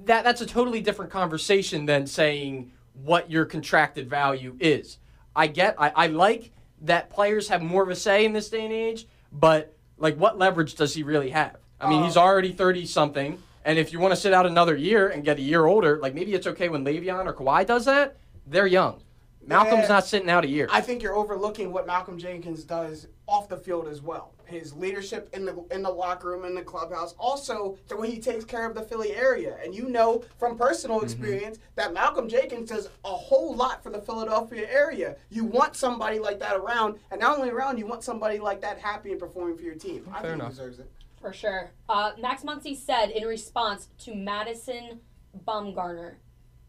That 0.05 0.23
that's 0.23 0.39
a 0.41 0.45
totally 0.45 0.81
different 0.81 1.11
conversation 1.11 1.85
than 1.85 2.07
saying 2.07 2.71
what 2.93 3.29
your 3.29 3.45
contracted 3.45 4.09
value 4.09 4.55
is. 4.59 4.97
I 5.35 5.47
get. 5.47 5.75
I, 5.77 5.91
I 5.93 6.07
like 6.07 6.51
that 6.81 7.09
players 7.09 7.49
have 7.49 7.61
more 7.61 7.83
of 7.83 7.89
a 7.89 7.95
say 7.95 8.23
in 8.23 8.31
this 8.33 8.49
day 8.49 8.63
and 8.63 8.73
age, 8.73 9.05
but 9.31 9.75
like, 9.97 10.15
what 10.15 10.37
leverage 10.37 10.75
does 10.75 10.93
he 10.93 11.03
really 11.03 11.31
have? 11.31 11.57
I 11.81 11.89
mean, 11.89 12.01
Uh, 12.01 12.05
he's 12.05 12.17
already 12.17 12.53
thirty 12.53 12.85
something, 12.85 13.43
and 13.65 13.77
if 13.77 13.91
you 13.91 13.99
want 13.99 14.13
to 14.13 14.19
sit 14.19 14.33
out 14.33 14.45
another 14.45 14.75
year 14.75 15.09
and 15.09 15.23
get 15.23 15.37
a 15.37 15.41
year 15.41 15.65
older, 15.65 15.97
like 15.97 16.15
maybe 16.15 16.33
it's 16.33 16.47
okay 16.47 16.69
when 16.69 16.85
Le'Veon 16.85 17.25
or 17.25 17.33
Kawhi 17.33 17.65
does 17.65 17.85
that. 17.85 18.15
They're 18.47 18.67
young. 18.67 19.01
Malcolm's 19.47 19.83
Yeah. 19.83 19.87
not 19.87 20.05
sitting 20.05 20.29
out 20.29 20.43
a 20.43 20.47
year. 20.47 20.67
I 20.71 20.81
think 20.81 21.01
you're 21.01 21.15
overlooking 21.15 21.71
what 21.71 21.87
Malcolm 21.87 22.17
Jenkins 22.19 22.63
does 22.63 23.07
off 23.27 23.47
the 23.47 23.57
field 23.57 23.87
as 23.87 24.01
well. 24.01 24.33
His 24.45 24.73
leadership 24.73 25.29
in 25.33 25.45
the 25.45 25.63
in 25.71 25.81
the 25.81 25.89
locker 25.89 26.29
room, 26.29 26.45
in 26.45 26.53
the 26.55 26.61
clubhouse, 26.61 27.13
also 27.19 27.77
the 27.87 27.97
way 27.97 28.09
he 28.11 28.19
takes 28.19 28.45
care 28.45 28.65
of 28.65 28.75
the 28.75 28.81
Philly 28.81 29.13
area. 29.13 29.57
And 29.63 29.73
you 29.75 29.89
know 29.89 30.23
from 30.37 30.57
personal 30.57 31.01
experience 31.01 31.59
that 31.75 31.93
Malcolm 31.93 32.29
Jenkins 32.29 32.69
does 32.69 32.89
a 33.03 33.09
whole 33.09 33.53
lot 33.55 33.81
for 33.83 33.89
the 33.89 33.99
Philadelphia 34.01 34.67
area. 34.69 35.15
You 35.29 35.43
want 35.45 35.75
somebody 35.75 36.19
like 36.19 36.39
that 36.39 36.55
around, 36.55 36.99
and 37.11 37.19
not 37.19 37.37
only 37.37 37.49
around, 37.49 37.77
you 37.77 37.87
want 37.87 38.03
somebody 38.03 38.39
like 38.39 38.61
that 38.61 38.77
happy 38.79 39.11
and 39.11 39.19
performing 39.19 39.57
for 39.57 39.63
your 39.63 39.75
team. 39.75 40.07
I 40.13 40.21
Fair 40.21 40.31
think 40.31 40.41
enough. 40.41 40.47
he 40.53 40.57
deserves 40.59 40.79
it. 40.79 40.91
For 41.19 41.33
sure. 41.33 41.71
Uh, 41.89 42.11
Max 42.19 42.43
Muncy 42.43 42.75
said 42.77 43.09
in 43.09 43.25
response 43.27 43.89
to 43.99 44.13
Madison 44.15 45.01
Bumgarner, 45.45 46.15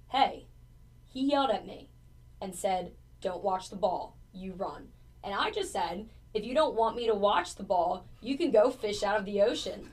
"Hey, 0.09 0.47
he 1.07 1.21
yelled 1.31 1.51
at 1.51 1.67
me 1.67 1.88
and 2.41 2.55
said, 2.55 2.93
"Don't 3.21 3.43
watch 3.43 3.71
the 3.71 3.77
ball, 3.77 4.17
you 4.33 4.53
run." 4.55 4.89
And 5.25 5.35
I 5.35 5.51
just 5.51 5.73
said, 5.73 6.09
"If 6.35 6.45
you 6.45 6.55
don't 6.55 6.75
want 6.75 6.97
me 6.97 7.07
to 7.07 7.15
watch 7.15 7.55
the 7.55 7.65
ball, 7.65 8.07
you 8.21 8.37
can 8.37 8.51
go 8.51 8.71
fish 8.71 9.03
out 9.03 9.19
of 9.19 9.25
the 9.25 9.43
ocean." 9.43 9.91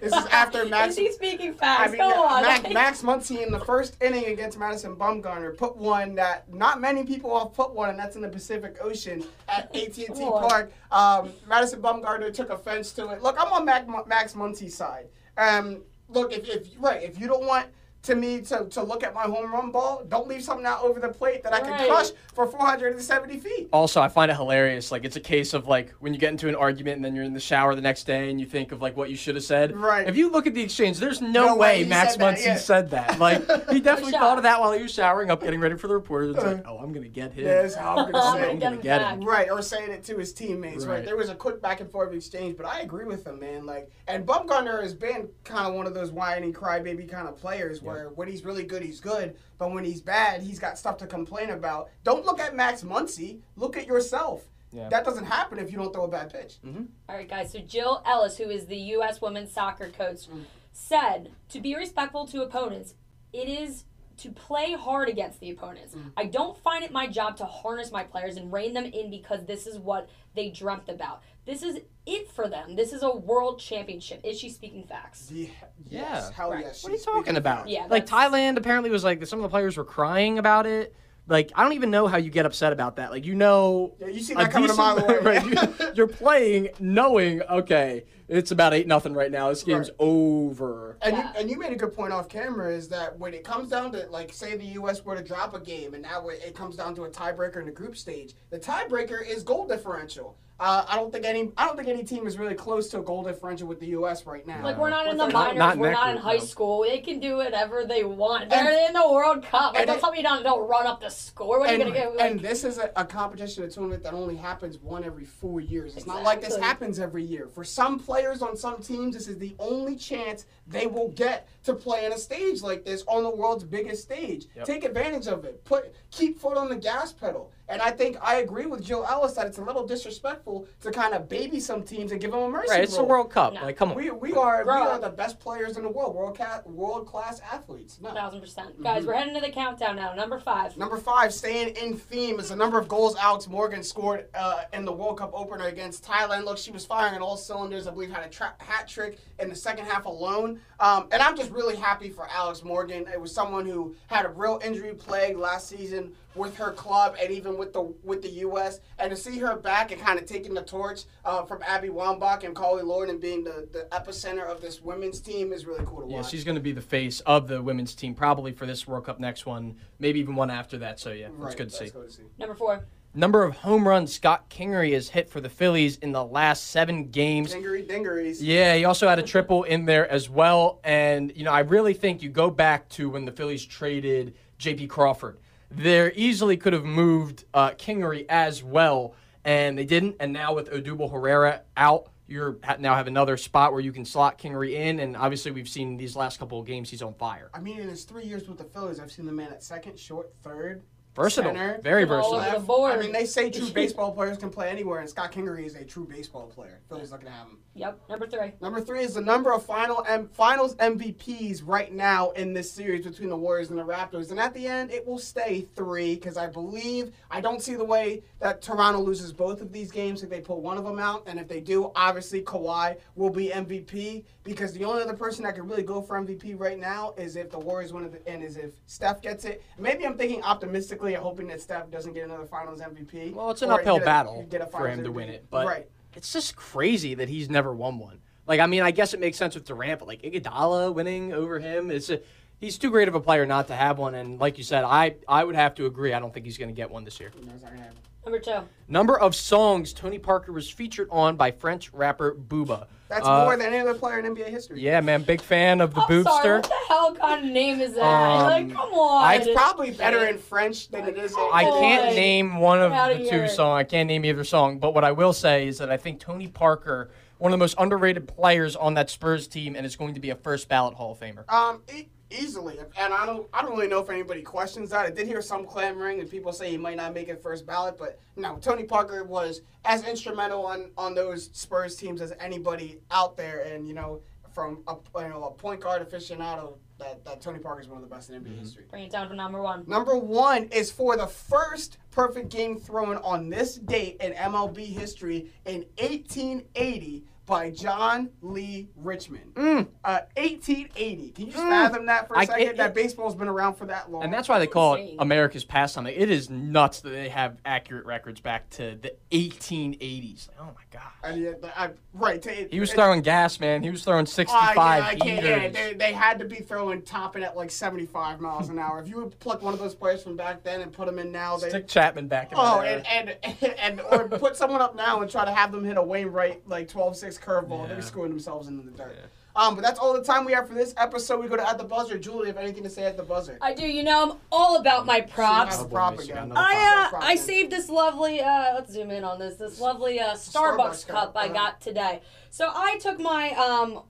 This 0.00 0.12
is 0.12 0.26
after 0.30 0.64
Max. 0.64 0.92
Is 0.92 0.98
he 0.98 1.12
speaking 1.12 1.52
facts? 1.54 1.88
I 1.88 1.88
mean, 1.88 1.98
Go 1.98 2.24
on. 2.24 2.42
Max, 2.42 2.70
Max 2.70 3.02
Muncy 3.02 3.44
in 3.44 3.52
the 3.52 3.60
first 3.60 3.96
inning 4.02 4.26
against 4.26 4.58
Madison 4.58 4.96
Bumgarner 4.96 5.56
put 5.56 5.76
one 5.76 6.14
that 6.14 6.52
not 6.52 6.80
many 6.80 7.04
people 7.04 7.38
have 7.38 7.52
put 7.52 7.74
one, 7.74 7.90
and 7.90 7.98
that's 7.98 8.16
in 8.16 8.22
the 8.22 8.28
Pacific 8.28 8.76
Ocean 8.80 9.24
at 9.48 9.64
AT&T 9.76 10.06
Come 10.06 10.16
on. 10.22 10.48
Park. 10.48 10.72
Um, 10.90 11.32
Madison 11.46 11.82
Bumgarner 11.82 12.32
took 12.32 12.50
offense 12.50 12.92
to 12.92 13.10
it. 13.10 13.22
Look, 13.22 13.36
I'm 13.38 13.52
on 13.52 13.64
Mac, 13.64 13.86
Max 14.06 14.34
Muncy's 14.34 14.74
side. 14.74 15.08
Um, 15.36 15.82
look, 16.08 16.32
if, 16.32 16.48
if 16.48 16.68
right, 16.78 17.02
if 17.02 17.18
you 17.18 17.26
don't 17.26 17.46
want 17.46 17.66
to 18.02 18.14
me 18.14 18.40
to, 18.40 18.66
to 18.70 18.82
look 18.82 19.02
at 19.02 19.14
my 19.14 19.22
home 19.22 19.52
run 19.52 19.70
ball, 19.70 20.04
don't 20.08 20.28
leave 20.28 20.42
something 20.42 20.64
out 20.66 20.82
over 20.82 21.00
the 21.00 21.08
plate 21.08 21.42
that 21.42 21.52
I 21.52 21.60
can 21.60 21.70
Right. 21.70 21.88
crush 21.88 22.10
for 22.34 22.46
470 22.46 23.38
feet. 23.38 23.68
also, 23.72 24.00
I 24.00 24.08
find 24.08 24.30
it 24.30 24.34
hilarious. 24.34 24.90
Like 24.92 25.04
it's 25.04 25.16
a 25.16 25.20
case 25.20 25.52
of 25.54 25.66
like 25.66 25.90
when 26.00 26.14
you 26.14 26.20
get 26.20 26.30
into 26.30 26.48
an 26.48 26.54
argument 26.54 26.96
and 26.96 27.04
then 27.04 27.14
you're 27.14 27.24
in 27.24 27.34
the 27.34 27.40
shower 27.40 27.74
the 27.74 27.80
next 27.82 28.04
day 28.04 28.30
and 28.30 28.40
you 28.40 28.46
think 28.46 28.72
of 28.72 28.80
like 28.80 28.96
what 28.96 29.10
you 29.10 29.16
should 29.16 29.34
have 29.34 29.44
said. 29.44 29.76
Right. 29.76 30.08
If 30.08 30.16
you 30.16 30.30
look 30.30 30.46
at 30.46 30.54
the 30.54 30.62
exchange, 30.62 30.98
there's 30.98 31.20
no, 31.20 31.28
No 31.30 31.56
way 31.56 31.82
way, 31.82 31.88
Max 31.88 32.14
said 32.14 32.20
Muncy 32.20 32.44
yeah. 32.46 32.56
said 32.56 32.90
that. 32.90 33.18
Like 33.18 33.40
he 33.70 33.80
definitely 33.80 34.12
thought 34.12 34.38
of 34.38 34.44
that 34.44 34.60
while 34.60 34.72
he 34.72 34.82
was 34.82 34.92
showering 34.94 35.30
up, 35.30 35.42
getting 35.42 35.60
ready 35.60 35.76
for 35.76 35.88
the 35.88 35.94
reporter. 35.94 36.30
It's 36.30 36.42
like, 36.42 36.66
oh, 36.66 36.78
I'm 36.78 36.92
gonna 36.92 37.08
get 37.08 37.32
him. 37.32 37.44
Yeah, 37.46 37.62
that's 37.62 37.74
how 37.74 37.96
I'm 37.96 38.06
I'm 38.06 38.12
gonna 38.12 38.32
say. 38.38 38.50
I'm 38.50 38.58
get 38.58 38.60
gonna 38.60 38.76
him 38.76 38.82
get 38.82 39.02
him. 39.02 39.20
Right, 39.24 39.50
or 39.50 39.60
saying 39.62 39.90
it 39.90 40.04
to 40.04 40.16
his 40.16 40.32
teammates. 40.32 40.84
Right. 40.86 40.96
Right. 40.98 41.04
There 41.04 41.16
was 41.16 41.28
a 41.28 41.34
quick 41.34 41.60
back 41.60 41.80
and 41.80 41.90
forth 41.90 42.12
exchange, 42.14 42.56
but 42.56 42.66
I 42.66 42.80
agree 42.80 43.04
with 43.04 43.26
him, 43.26 43.40
man. 43.40 43.66
Like, 43.66 43.90
and 44.06 44.24
Bumgarner 44.26 44.82
has 44.82 44.94
been 44.94 45.28
kind 45.44 45.66
of 45.68 45.74
one 45.74 45.86
of 45.86 45.94
those 45.94 46.10
whiny 46.10 46.52
crybaby 46.52 47.08
kind 47.10 47.28
of 47.28 47.36
players 47.36 47.82
where 47.88 48.08
when 48.10 48.28
he's 48.28 48.44
really 48.44 48.64
good, 48.64 48.82
he's 48.82 49.00
good, 49.00 49.36
but 49.58 49.72
when 49.72 49.84
he's 49.84 50.00
bad, 50.00 50.42
he's 50.42 50.58
got 50.58 50.78
stuff 50.78 50.98
to 50.98 51.06
complain 51.06 51.50
about. 51.50 51.90
Don't 52.04 52.24
look 52.24 52.40
at 52.40 52.54
Max 52.54 52.82
Muncy. 52.82 53.40
Look 53.56 53.76
at 53.76 53.86
yourself. 53.86 54.44
Yeah. 54.72 54.88
That 54.88 55.04
doesn't 55.04 55.24
happen 55.24 55.58
if 55.58 55.72
you 55.72 55.78
don't 55.78 55.92
throw 55.92 56.04
a 56.04 56.08
bad 56.08 56.32
pitch. 56.32 56.56
Mm-hmm. 56.64 56.84
All 57.08 57.16
right, 57.16 57.28
guys. 57.28 57.52
So 57.52 57.60
Jill 57.60 58.02
Ellis, 58.04 58.36
who 58.36 58.50
is 58.50 58.66
the 58.66 58.76
U.S. 58.76 59.20
women's 59.20 59.52
soccer 59.52 59.88
coach, 59.88 60.28
mm. 60.28 60.44
said 60.72 61.30
to 61.48 61.60
be 61.60 61.74
respectful 61.74 62.26
to 62.26 62.42
opponents, 62.42 62.94
it 63.32 63.48
is 63.48 63.84
to 64.18 64.30
play 64.30 64.72
hard 64.72 65.08
against 65.08 65.40
the 65.40 65.50
opponents. 65.50 65.94
Mm. 65.94 66.12
I 66.16 66.24
don't 66.24 66.56
find 66.58 66.84
it 66.84 66.90
my 66.90 67.06
job 67.06 67.36
to 67.38 67.44
harness 67.44 67.90
my 67.90 68.02
players 68.02 68.36
and 68.36 68.52
rein 68.52 68.74
them 68.74 68.84
in 68.84 69.10
because 69.10 69.46
this 69.46 69.66
is 69.66 69.78
what 69.78 70.08
they 70.34 70.50
dreamt 70.50 70.88
about. 70.88 71.22
This 71.48 71.62
is 71.62 71.78
it 72.04 72.30
for 72.30 72.46
them. 72.46 72.76
This 72.76 72.92
is 72.92 73.02
a 73.02 73.10
world 73.10 73.58
championship. 73.58 74.20
Is 74.22 74.38
she 74.38 74.50
speaking 74.50 74.84
facts? 74.84 75.30
Yeah. 75.32 75.48
Yeah. 75.88 76.00
Yes. 76.02 76.30
Hell 76.30 76.50
Right. 76.50 76.62
yes. 76.66 76.82
What 76.84 76.92
are 76.92 76.96
you 76.96 77.02
talking 77.02 77.36
about? 77.38 77.60
facts. 77.60 77.70
Yeah, 77.70 77.86
like 77.88 78.04
that's- 78.04 78.10
Thailand 78.32 78.58
apparently 78.58 78.90
was 78.90 79.02
like 79.02 79.26
some 79.26 79.38
of 79.38 79.44
the 79.44 79.48
players 79.48 79.78
were 79.78 79.84
crying 79.84 80.38
about 80.38 80.66
it. 80.66 80.94
Like 81.26 81.50
I 81.54 81.62
don't 81.62 81.72
even 81.72 81.90
know 81.90 82.06
how 82.06 82.18
you 82.18 82.30
get 82.30 82.44
upset 82.44 82.74
about 82.74 82.96
that. 82.96 83.10
Like 83.10 83.24
you 83.24 83.34
know, 83.34 83.94
Yeah, 83.98 84.08
you 84.08 84.20
see 84.20 84.34
that 84.34 84.50
coming 84.50 84.68
a 84.70 84.74
mile 84.74 84.98
away, 84.98 85.18
right? 85.22 85.96
You're 85.96 86.06
playing 86.06 86.68
knowing 86.80 87.40
okay, 87.42 88.04
it's 88.28 88.50
about 88.50 88.74
eight 88.74 88.86
nothing 88.86 89.14
right 89.14 89.30
now. 89.30 89.48
This 89.48 89.62
game's 89.62 89.88
Right. 89.88 89.96
over. 90.00 90.98
And 91.00 91.16
Yeah. 91.16 91.32
you 91.32 91.40
and 91.40 91.50
you 91.50 91.58
made 91.58 91.72
a 91.72 91.76
good 91.76 91.94
point 91.94 92.12
off 92.12 92.28
camera 92.28 92.70
is 92.74 92.88
that 92.88 93.18
when 93.18 93.32
it 93.32 93.42
comes 93.44 93.70
down 93.70 93.90
to 93.92 94.06
like 94.10 94.34
say 94.34 94.54
the 94.56 94.64
U.S. 94.80 95.02
were 95.02 95.16
to 95.16 95.22
drop 95.24 95.54
a 95.54 95.60
game 95.60 95.94
and 95.94 96.02
now 96.02 96.28
it 96.28 96.42
it 96.46 96.54
comes 96.54 96.76
down 96.76 96.94
to 96.96 97.04
a 97.04 97.10
tiebreaker 97.10 97.56
in 97.60 97.64
the 97.66 97.72
group 97.72 97.96
stage, 97.96 98.34
the 98.50 98.58
tiebreaker 98.58 99.26
is 99.26 99.42
goal 99.42 99.66
differential. 99.66 100.36
Uh, 100.60 100.84
I 100.88 100.96
don't 100.96 101.12
think 101.12 101.24
any 101.24 101.52
I 101.56 101.66
don't 101.66 101.76
think 101.76 101.88
any 101.88 102.02
team 102.02 102.26
is 102.26 102.36
really 102.36 102.54
close 102.56 102.88
to 102.88 102.98
a 102.98 103.02
goal 103.02 103.22
differential 103.22 103.68
with 103.68 103.78
the 103.78 103.86
U.S. 103.88 104.26
right 104.26 104.44
now. 104.44 104.60
Like 104.64 104.76
we're 104.76 104.90
not 104.90 105.06
in 105.06 105.16
the 105.16 105.26
With 105.26 105.32
minors, 105.34 105.56
not 105.56 105.74
in 105.74 105.80
we're 105.80 105.92
not 105.92 106.10
in 106.10 106.16
high 106.16 106.38
no. 106.38 106.44
school. 106.44 106.82
They 106.82 106.98
can 106.98 107.20
do 107.20 107.36
whatever 107.36 107.84
they 107.84 108.02
want. 108.02 108.50
They're 108.50 108.88
in 108.88 108.92
the 108.92 109.08
World 109.08 109.44
Cup. 109.44 109.74
Like, 109.74 109.82
and 109.82 109.86
don't 109.86 109.98
it- 109.98 110.00
tell 110.00 110.10
me 110.10 110.18
you 110.18 110.24
don't, 110.24 110.42
don't 110.42 110.68
run 110.68 110.84
up 110.88 111.00
the 111.00 111.10
score. 111.10 111.60
What 111.60 111.70
are 111.70 111.72
you 111.72 111.78
gonna 111.78 111.92
get? 111.92 112.16
Like, 112.16 112.32
and 112.32 112.40
this 112.40 112.64
is 112.64 112.78
a, 112.78 112.90
a 112.96 113.04
competition, 113.04 113.62
a 113.62 113.68
tournament 113.70 114.02
that 114.02 114.14
only 114.14 114.34
happens 114.34 114.78
one 114.78 115.04
every 115.04 115.24
four 115.24 115.60
years. 115.60 115.96
It's 115.96 116.06
not 116.06 116.24
like 116.24 116.40
this 116.40 116.56
happens 116.56 116.98
every 116.98 117.22
year. 117.22 117.46
For 117.46 117.62
some 117.62 118.00
players 118.00 118.42
on 118.42 118.56
some 118.56 118.82
teams, 118.82 119.14
this 119.14 119.28
is 119.28 119.38
the 119.38 119.54
only 119.60 119.94
chance 119.94 120.46
they 120.66 120.88
will 120.88 121.10
get 121.10 121.46
to 121.64 121.74
play 121.74 122.04
in 122.04 122.12
a 122.12 122.18
stage 122.18 122.62
like 122.62 122.84
this 122.84 123.04
on 123.06 123.22
the 123.22 123.30
world's 123.30 123.62
biggest 123.62 124.02
stage. 124.02 124.46
Yep. 124.56 124.66
Take 124.66 124.84
advantage 124.84 125.28
of 125.28 125.44
it. 125.44 125.64
Put 125.64 125.94
keep 126.10 126.40
foot 126.40 126.56
on 126.56 126.68
the 126.68 126.76
gas 126.76 127.12
pedal. 127.12 127.52
And 127.68 127.82
I 127.82 127.90
think 127.90 128.16
I 128.22 128.36
agree 128.36 128.66
with 128.66 128.82
Joe 128.82 129.02
Ellis 129.02 129.34
that 129.34 129.46
it's 129.46 129.58
a 129.58 129.62
little 129.62 129.86
disrespectful 129.86 130.66
to 130.80 130.90
kind 130.90 131.14
of 131.14 131.28
baby 131.28 131.60
some 131.60 131.82
teams 131.82 132.12
and 132.12 132.20
give 132.20 132.30
them 132.32 132.40
a 132.40 132.48
mercy 132.48 132.70
Right, 132.70 132.82
it's 132.84 132.94
the 132.94 133.00
rule. 133.00 133.08
World 133.10 133.30
Cup. 133.30 133.54
No. 133.54 133.62
Like, 133.62 133.76
come 133.76 133.90
on. 133.90 133.96
We, 133.96 134.10
we 134.10 134.32
are 134.32 134.64
we 134.64 134.70
are 134.70 134.98
the 134.98 135.10
best 135.10 135.38
players 135.38 135.76
in 135.76 135.82
the 135.82 135.88
world, 135.88 136.14
world 136.14 136.36
class 136.36 136.64
world 136.64 137.06
class 137.06 137.40
athletes. 137.52 137.98
No. 138.00 138.12
thousand 138.14 138.40
percent, 138.40 138.82
guys. 138.82 139.04
We're 139.04 139.14
heading 139.14 139.34
to 139.34 139.40
the 139.40 139.50
countdown 139.50 139.96
now. 139.96 140.14
Number 140.14 140.38
five. 140.38 140.76
Number 140.76 140.96
five, 140.96 141.32
staying 141.32 141.76
in 141.76 141.96
theme, 141.96 142.40
is 142.40 142.48
the 142.48 142.56
number 142.56 142.78
of 142.78 142.88
goals 142.88 143.16
Alex 143.16 143.48
Morgan 143.48 143.82
scored 143.82 144.26
uh, 144.34 144.62
in 144.72 144.84
the 144.84 144.92
World 144.92 145.18
Cup 145.18 145.30
opener 145.34 145.66
against 145.66 146.04
Thailand. 146.04 146.44
Look, 146.44 146.58
she 146.58 146.70
was 146.70 146.86
firing 146.86 147.14
on 147.14 147.22
all 147.22 147.36
cylinders. 147.36 147.86
I 147.86 147.90
believe 147.90 148.10
had 148.10 148.24
a 148.24 148.30
tra- 148.30 148.54
hat 148.58 148.88
trick 148.88 149.18
in 149.38 149.48
the 149.48 149.56
second 149.56 149.84
half 149.86 150.06
alone. 150.06 150.60
Um, 150.80 151.08
and 151.12 151.20
I'm 151.22 151.36
just 151.36 151.50
really 151.50 151.76
happy 151.76 152.08
for 152.08 152.28
Alex 152.28 152.62
Morgan. 152.64 153.06
It 153.12 153.20
was 153.20 153.34
someone 153.34 153.66
who 153.66 153.94
had 154.06 154.24
a 154.24 154.30
real 154.30 154.60
injury 154.64 154.94
plague 154.94 155.36
last 155.36 155.68
season 155.68 156.12
with 156.34 156.56
her 156.56 156.72
club 156.72 157.16
and 157.20 157.30
even 157.32 157.56
with 157.58 157.72
the 157.72 157.82
with 158.04 158.22
the 158.22 158.28
U.S. 158.28 158.80
And 158.98 159.10
to 159.10 159.16
see 159.16 159.38
her 159.38 159.56
back 159.56 159.90
and 159.92 160.00
kind 160.00 160.18
of 160.18 160.26
taking 160.26 160.54
the 160.54 160.62
torch 160.62 161.04
uh, 161.24 161.44
from 161.44 161.62
Abby 161.66 161.88
Wambach 161.88 162.44
and 162.44 162.54
Carli 162.54 162.82
Lloyd 162.84 163.08
and 163.08 163.20
being 163.20 163.44
the, 163.44 163.68
the 163.72 163.88
epicenter 163.92 164.44
of 164.46 164.60
this 164.60 164.80
women's 164.80 165.20
team 165.20 165.52
is 165.52 165.66
really 165.66 165.84
cool 165.84 166.00
to 166.00 166.06
watch. 166.06 166.24
Yeah, 166.24 166.28
she's 166.28 166.44
going 166.44 166.54
to 166.56 166.60
be 166.60 166.72
the 166.72 166.80
face 166.80 167.20
of 167.20 167.48
the 167.48 167.62
women's 167.62 167.94
team, 167.94 168.14
probably 168.14 168.52
for 168.52 168.66
this 168.66 168.86
World 168.86 169.06
Cup 169.06 169.18
next 169.20 169.46
one, 169.46 169.76
maybe 169.98 170.20
even 170.20 170.34
one 170.34 170.50
after 170.50 170.78
that. 170.78 171.00
So, 171.00 171.12
yeah, 171.12 171.28
Right, 171.32 171.46
it's 171.46 171.54
good 171.54 171.70
to 171.70 171.74
see. 171.76 171.90
good 171.90 172.08
to 172.08 172.12
see. 172.14 172.22
Number 172.38 172.54
four. 172.54 172.84
Number 173.14 173.42
of 173.42 173.56
home 173.56 173.88
runs 173.88 174.14
Scott 174.14 174.50
Kingery 174.50 174.92
has 174.92 175.08
hit 175.08 175.30
for 175.30 175.40
the 175.40 175.48
Phillies 175.48 175.96
in 175.96 176.12
the 176.12 176.22
last 176.22 176.68
seven 176.68 177.10
games. 177.10 177.54
Dingery 177.54 177.88
dingeries. 177.88 178.42
Yeah, 178.42 178.76
he 178.76 178.84
also 178.84 179.08
had 179.08 179.18
a 179.18 179.22
triple 179.22 179.62
in 179.64 179.86
there 179.86 180.08
as 180.08 180.28
well. 180.28 180.78
And, 180.84 181.32
you 181.34 181.42
know, 181.44 181.50
I 181.50 181.60
really 181.60 181.94
think 181.94 182.22
you 182.22 182.28
go 182.28 182.50
back 182.50 182.88
to 182.90 183.08
when 183.08 183.24
the 183.24 183.32
Phillies 183.32 183.64
traded 183.64 184.34
J.P. 184.58 184.88
Crawford. 184.88 185.38
They 185.70 186.12
easily 186.14 186.56
could 186.56 186.72
have 186.72 186.84
moved 186.84 187.44
uh, 187.52 187.70
Kingery 187.72 188.26
as 188.28 188.62
well, 188.62 189.14
and 189.44 189.76
they 189.76 189.84
didn't. 189.84 190.16
And 190.20 190.32
now 190.32 190.54
with 190.54 190.70
Odubel 190.70 191.10
Herrera 191.12 191.62
out, 191.76 192.08
you 192.26 192.60
now 192.78 192.94
have 192.94 193.06
another 193.06 193.36
spot 193.36 193.72
where 193.72 193.80
you 193.80 193.92
can 193.92 194.04
slot 194.04 194.38
Kingery 194.38 194.72
in. 194.72 195.00
And 195.00 195.16
obviously, 195.16 195.50
we've 195.50 195.68
seen 195.68 195.96
these 195.96 196.16
last 196.16 196.38
couple 196.38 196.60
of 196.60 196.66
games, 196.66 196.90
he's 196.90 197.02
on 197.02 197.14
fire. 197.14 197.50
I 197.54 197.60
mean, 197.60 197.80
in 197.80 197.88
his 197.88 198.04
three 198.04 198.24
years 198.24 198.48
with 198.48 198.58
the 198.58 198.64
Phillies, 198.64 199.00
I've 199.00 199.12
seen 199.12 199.26
the 199.26 199.32
man 199.32 199.50
at 199.50 199.62
second, 199.62 199.98
short, 199.98 200.32
third, 200.42 200.82
Versatile. 201.14 201.52
center, 201.52 201.80
Very 201.82 202.02
All 202.04 202.08
versatile. 202.08 202.40
over 202.40 202.58
the 202.58 202.64
board. 202.64 202.92
I 202.92 202.98
mean, 203.00 203.12
they 203.12 203.24
say 203.24 203.50
true 203.50 203.70
baseball 203.74 204.12
players 204.12 204.38
can 204.38 204.50
play 204.50 204.68
anywhere, 204.68 205.00
and 205.00 205.08
Scott 205.08 205.32
Kingery 205.32 205.64
is 205.66 205.74
a 205.74 205.84
true 205.84 206.04
baseball 206.06 206.46
player. 206.46 206.80
Phillies 206.88 207.10
looking 207.10 207.26
to 207.26 207.32
have 207.32 207.46
him. 207.48 207.58
Yep. 207.78 208.00
Number 208.08 208.26
three. 208.26 208.52
Number 208.60 208.80
three 208.80 209.02
is 209.02 209.14
the 209.14 209.20
number 209.20 209.52
of 209.52 209.64
final 209.64 210.04
M- 210.08 210.28
finals 210.32 210.74
MVPs 210.76 211.62
right 211.64 211.92
now 211.92 212.30
in 212.30 212.52
this 212.52 212.70
series 212.70 213.06
between 213.06 213.28
the 213.28 213.36
Warriors 213.36 213.70
and 213.70 213.78
the 213.78 213.84
Raptors. 213.84 214.30
And 214.30 214.40
at 214.40 214.52
the 214.52 214.66
end, 214.66 214.90
it 214.90 215.06
will 215.06 215.18
stay 215.18 215.60
three 215.76 216.14
because 216.16 216.36
I 216.36 216.48
believe 216.48 217.12
I 217.30 217.40
don't 217.40 217.62
see 217.62 217.74
the 217.76 217.84
way 217.84 218.22
that 218.40 218.60
Toronto 218.62 219.00
loses 219.00 219.32
both 219.32 219.60
of 219.60 219.72
these 219.72 219.90
games 219.92 220.22
if 220.22 220.30
they 220.30 220.40
pull 220.40 220.60
one 220.60 220.76
of 220.76 220.84
them 220.84 220.98
out. 220.98 221.22
And 221.26 221.38
if 221.38 221.46
they 221.46 221.60
do, 221.60 221.92
obviously 221.94 222.42
Kawhi 222.42 222.96
will 223.14 223.30
be 223.30 223.48
MVP 223.50 224.24
because 224.42 224.72
the 224.72 224.84
only 224.84 225.02
other 225.02 225.14
person 225.14 225.44
that 225.44 225.54
could 225.54 225.68
really 225.68 225.82
go 225.82 226.02
for 226.02 226.16
MVP 226.20 226.58
right 226.58 226.78
now 226.78 227.14
is 227.16 227.36
if 227.36 227.50
the 227.50 227.58
Warriors 227.58 227.92
win 227.92 228.04
it 228.06 228.22
and 228.26 228.42
is 228.42 228.56
if 228.56 228.72
Steph 228.86 229.22
gets 229.22 229.44
it. 229.44 229.62
Maybe 229.78 230.04
I'm 230.04 230.16
thinking 230.16 230.42
optimistically, 230.42 231.14
and 231.14 231.22
hoping 231.22 231.46
that 231.48 231.60
Steph 231.60 231.90
doesn't 231.90 232.12
get 232.14 232.24
another 232.24 232.46
Finals 232.46 232.80
MVP. 232.80 233.34
Well, 233.34 233.50
it's 233.50 233.62
an 233.62 233.70
uphill 233.70 233.96
get 233.96 234.02
a- 234.02 234.06
battle 234.06 234.46
get 234.50 234.62
a 234.62 234.66
for 234.66 234.72
Finals 234.72 234.98
him 234.98 235.04
to 235.04 235.12
win 235.12 235.28
it, 235.28 235.46
but 235.50 235.66
right. 235.66 235.88
It's 236.18 236.32
just 236.32 236.56
crazy 236.56 237.14
that 237.14 237.28
he's 237.28 237.48
never 237.48 237.72
won 237.72 238.00
one. 238.00 238.18
Like, 238.44 238.58
I 238.58 238.66
mean, 238.66 238.82
I 238.82 238.90
guess 238.90 239.14
it 239.14 239.20
makes 239.20 239.36
sense 239.36 239.54
with 239.54 239.64
Durant, 239.64 240.00
but 240.00 240.08
like 240.08 240.22
Iguodala 240.22 240.92
winning 240.92 241.32
over 241.32 241.60
him, 241.60 241.92
it's 241.92 242.10
a, 242.10 242.20
he's 242.58 242.76
too 242.76 242.90
great 242.90 243.06
of 243.06 243.14
a 243.14 243.20
player 243.20 243.46
not 243.46 243.68
to 243.68 243.76
have 243.76 243.98
one. 243.98 244.16
And 244.16 244.40
like 244.40 244.58
you 244.58 244.64
said, 244.64 244.82
I 244.82 245.14
I 245.28 245.44
would 245.44 245.54
have 245.54 245.76
to 245.76 245.86
agree. 245.86 246.12
I 246.12 246.18
don't 246.18 246.34
think 246.34 246.44
he's 246.44 246.58
going 246.58 246.70
to 246.70 246.74
get 246.74 246.90
one 246.90 247.04
this 247.04 247.20
year. 247.20 247.30
No, 247.40 247.52
it's 247.52 247.62
not 247.62 247.70
gonna 247.70 247.84
happen. 247.84 247.98
Number 248.24 248.40
two. 248.40 248.58
Number 248.88 249.18
of 249.18 249.36
songs 249.36 249.92
Tony 249.92 250.18
Parker 250.18 250.50
was 250.52 250.68
featured 250.68 251.08
on 251.12 251.36
by 251.36 251.52
French 251.52 251.92
rapper 251.92 252.34
Booba. 252.34 252.88
That's 253.08 253.26
Uh, 253.26 253.44
more 253.44 253.56
than 253.56 253.66
any 253.68 253.78
other 253.78 253.94
player 253.94 254.18
in 254.18 254.26
NBA 254.26 254.48
history. 254.50 254.80
Yeah, 254.80 255.00
man, 255.00 255.22
big 255.22 255.40
fan 255.40 255.80
of 255.80 255.94
the 255.94 256.00
I'm 256.02 256.22
sorry. 256.24 256.56
What 256.60 256.62
the 256.64 256.74
hell 256.88 257.14
kind 257.14 257.44
of 257.46 257.50
name 257.50 257.80
is 257.80 257.94
that? 257.94 258.02
Um, 258.02 258.42
like, 258.44 258.72
come 258.74 258.92
on. 258.92 259.24
I- 259.24 259.34
It's 259.36 259.48
probably 259.54 259.90
better 259.92 260.26
in 260.26 260.38
French 260.38 260.88
than 260.90 261.06
it 261.08 261.16
is 261.16 261.32
in 261.32 261.38
I 261.52 261.64
can't 261.64 262.10
boy. 262.10 262.14
name 262.14 262.56
one 262.60 262.80
of 262.80 262.92
Get 262.92 262.98
outta 263.00 263.14
the 263.18 263.24
two 263.30 263.36
here. 263.36 263.48
songs. 263.48 263.78
I 263.80 263.84
can't 263.84 264.06
name 264.08 264.24
either 264.26 264.44
song. 264.44 264.78
But 264.78 264.94
what 264.94 265.04
I 265.04 265.12
will 265.12 265.32
say 265.32 265.66
is 265.68 265.78
that 265.78 265.90
I 265.90 265.96
think 265.96 266.20
Tony 266.20 266.48
Parker, 266.48 267.10
one 267.38 267.50
of 267.52 267.58
the 267.58 267.62
most 267.62 267.76
underrated 267.78 268.28
players 268.28 268.76
on 268.76 268.94
that 268.94 269.08
Spurs 269.08 269.48
team, 269.48 269.74
and 269.74 269.86
is 269.86 269.96
going 269.96 270.12
to 270.14 270.20
be 270.20 270.30
a 270.30 270.34
first 270.36 270.68
ballot 270.68 270.94
Hall 270.94 271.12
of 271.12 271.20
Famer. 271.20 271.50
Um, 271.52 271.82
e- 271.94 272.08
easily, 272.30 272.78
and 272.78 273.14
I 273.14 273.26
don't, 273.26 273.48
I 273.52 273.62
don't 273.62 273.72
really 273.72 273.88
know 273.88 274.00
if 274.00 274.10
anybody 274.10 274.42
questions 274.42 274.90
that. 274.90 275.06
I 275.06 275.10
did 275.10 275.26
hear 275.26 275.42
some 275.42 275.64
clamoring, 275.64 276.20
and 276.20 276.30
people 276.30 276.52
say 276.52 276.70
he 276.70 276.76
might 276.76 276.96
not 276.96 277.14
make 277.14 277.28
it 277.28 277.42
first 277.42 277.66
ballot, 277.66 277.96
but 277.98 278.18
no, 278.36 278.56
Tony 278.60 278.84
Parker 278.84 279.24
was 279.24 279.62
as 279.84 280.04
instrumental 280.04 280.66
on 280.66 280.90
on 280.96 281.14
those 281.14 281.50
Spurs 281.52 281.96
teams 281.96 282.20
as 282.20 282.32
anybody 282.40 283.00
out 283.10 283.36
there, 283.36 283.60
and 283.62 283.86
you 283.86 283.94
know, 283.94 284.20
from 284.52 284.82
a 284.88 284.96
you 285.20 285.28
know 285.28 285.44
a 285.44 285.50
point 285.50 285.80
guard 285.80 286.08
aficionado, 286.08 286.74
that 286.98 287.24
that 287.24 287.40
Tony 287.40 287.58
Parker 287.58 287.80
is 287.80 287.88
one 287.88 288.02
of 288.02 288.08
the 288.08 288.14
best 288.14 288.30
in 288.30 288.40
NBA 288.40 288.48
mm-hmm. 288.48 288.60
history. 288.60 288.84
Bring 288.90 289.04
it 289.04 289.10
down 289.10 289.28
to 289.28 289.34
number 289.34 289.62
one. 289.62 289.84
Number 289.86 290.16
one 290.16 290.64
is 290.64 290.90
for 290.90 291.16
the 291.16 291.26
first 291.26 291.98
perfect 292.10 292.50
game 292.50 292.78
thrown 292.78 293.16
on 293.18 293.48
this 293.48 293.76
date 293.76 294.16
in 294.20 294.32
MLB 294.32 294.86
history 294.86 295.50
in 295.64 295.84
1880 295.98 297.24
by 297.48 297.70
John 297.70 298.28
Lee 298.42 298.88
Richmond. 298.94 299.52
Uh, 299.56 300.20
1880. 300.36 301.30
Can 301.30 301.46
you 301.46 301.52
just 301.52 301.64
fathom 301.64 302.06
that 302.06 302.28
for 302.28 302.34
a 302.34 302.38
Mm. 302.38 302.46
Second? 302.46 302.62
it- 302.68 302.76
that 302.76 302.90
it- 302.90 302.94
baseball's 302.94 303.34
been 303.34 303.48
around 303.48 303.74
for 303.74 303.86
that 303.86 304.12
long. 304.12 304.22
And 304.22 304.32
that's 304.32 304.48
why 304.48 304.58
they 304.58 304.66
call 304.66 304.94
it. 304.94 305.14
America's 305.18 305.64
pastime. 305.64 306.04
Like, 306.04 306.16
It 306.16 306.30
is 306.30 306.50
nuts 306.50 307.00
that 307.00 307.10
they 307.10 307.28
have 307.30 307.56
accurate 307.64 308.04
records 308.06 308.40
back 308.40 308.68
to 308.70 308.96
the 309.00 309.14
1880s. 309.30 310.48
Like, 310.48 310.56
oh 310.60 310.72
my 310.74 310.82
god. 310.92 311.02
And 311.24 311.42
yeah, 311.42 311.52
I, 311.76 311.90
right. 312.14 312.40
to- 312.42 312.68
He 312.70 312.80
was 312.80 312.90
it- 312.92 312.94
throwing 312.94 313.22
gas, 313.22 313.58
man. 313.60 313.82
He 313.82 313.90
was 313.90 314.04
throwing 314.04 314.26
Ah, 314.26 314.28
65 314.28 314.76
yeah, 315.02 315.06
I 315.08 315.14
can't, 315.16 315.44
yeah, 315.44 315.68
they, 315.68 315.94
they 315.94 316.12
had 316.12 316.38
to 316.40 316.44
be 316.44 316.56
throwing 316.56 317.02
topping 317.02 317.42
at 317.42 317.56
like 317.56 317.70
75 317.70 318.40
miles 318.40 318.68
an 318.68 318.78
hour. 318.78 319.00
If 319.00 319.08
you 319.08 319.16
would 319.16 319.38
pluck 319.40 319.62
one 319.62 319.72
of 319.72 319.80
those 319.80 319.94
players 319.94 320.22
from 320.22 320.36
back 320.36 320.62
then 320.62 320.80
and 320.82 320.92
put 320.92 321.06
them 321.06 321.18
in 321.18 321.32
now, 321.32 321.56
they, 321.56 321.70
Stick 321.70 321.88
Chapman 321.88 322.28
back 322.28 322.52
in 322.52 322.58
Oh, 322.60 322.80
there. 322.82 323.02
and, 323.08 323.36
and 323.42 323.62
and 323.78 324.00
or 324.12 324.28
put 324.28 324.56
someone 324.56 324.80
up 324.80 324.94
now 324.94 325.20
and 325.22 325.30
try 325.30 325.44
to 325.44 325.52
have 325.52 325.72
them 325.72 325.84
hit 325.84 325.96
a 325.96 326.02
Wainwright 326.02 326.68
like 326.68 326.88
12-6 326.88 327.37
curveball. 327.38 327.88
They'd 327.88 327.94
Yeah. 327.94 328.00
screwing 328.00 328.30
themselves 328.30 328.68
into 328.68 328.82
the 328.82 328.96
dirt. 328.96 329.16
Um, 329.56 329.74
but 329.74 329.82
that's 329.82 329.98
all 329.98 330.12
the 330.12 330.22
time 330.22 330.44
we 330.44 330.52
have 330.52 330.68
for 330.68 330.74
this 330.74 330.94
episode. 330.96 331.40
We 331.40 331.48
go 331.48 331.56
to 331.56 331.68
at 331.68 331.78
the 331.78 331.84
buzzer. 331.84 332.16
Julie, 332.16 332.46
have 332.46 332.58
anything 332.58 332.84
to 332.84 332.90
say 332.90 333.04
at 333.04 333.16
the 333.16 333.24
buzzer? 333.24 333.58
I 333.60 333.74
do. 333.74 333.84
You 333.84 334.04
know, 334.04 334.30
I'm 334.30 334.38
all 334.52 334.76
about 334.76 335.04
my 335.04 335.20
props. 335.20 335.78
Have 335.78 335.90
prop 335.90 336.18
again. 336.20 336.50
got 336.50 336.58
I 336.58 337.06
uh, 337.06 337.08
Prop 337.08 337.24
I 337.24 337.34
saved 337.34 337.72
this 337.72 337.88
lovely. 337.88 338.40
Uh, 338.40 338.74
let's 338.74 338.92
zoom 338.92 339.10
in 339.10 339.24
on 339.24 339.40
this. 339.40 339.56
This 339.56 339.80
lovely 339.80 340.20
uh, 340.20 340.34
Starbucks, 340.34 340.76
Starbucks 340.76 341.06
cup 341.08 341.34
cup, 341.34 341.36
I 341.36 341.46
uh-huh. 341.46 341.54
got 341.54 341.80
today. 341.80 342.20
So 342.50 342.70
I 342.72 342.98
took 342.98 343.18
my 343.18 343.50
um, 343.50 344.02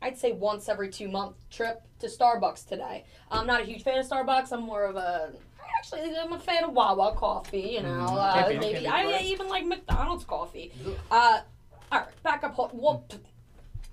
I'd 0.00 0.16
say 0.16 0.32
once 0.32 0.68
every 0.68 0.90
two 0.90 1.08
month 1.08 1.34
trip 1.50 1.82
to 1.98 2.06
Starbucks 2.06 2.66
today. 2.68 3.04
I'm 3.32 3.46
not 3.46 3.62
a 3.62 3.64
huge 3.64 3.82
fan 3.82 3.98
of 3.98 4.06
Starbucks. 4.06 4.52
I'm 4.52 4.62
more 4.62 4.84
of 4.84 4.94
a 4.94 5.32
actually 5.78 6.16
I'm 6.16 6.32
a 6.32 6.38
fan 6.38 6.64
of 6.64 6.72
Wawa 6.72 7.14
coffee. 7.16 7.72
You 7.72 7.82
know, 7.82 8.06
uh, 8.06 8.44
maybe 8.48 8.84
can't 8.84 8.86
I 8.88 9.20
even 9.22 9.48
like 9.48 9.66
McDonald's 9.66 10.24
coffee. 10.24 10.72
Uh, 11.10 11.40
all 11.92 12.00
right, 12.00 12.22
back 12.22 12.44
up. 12.44 12.54
Hold, 12.54 12.70
whoop, 12.72 13.12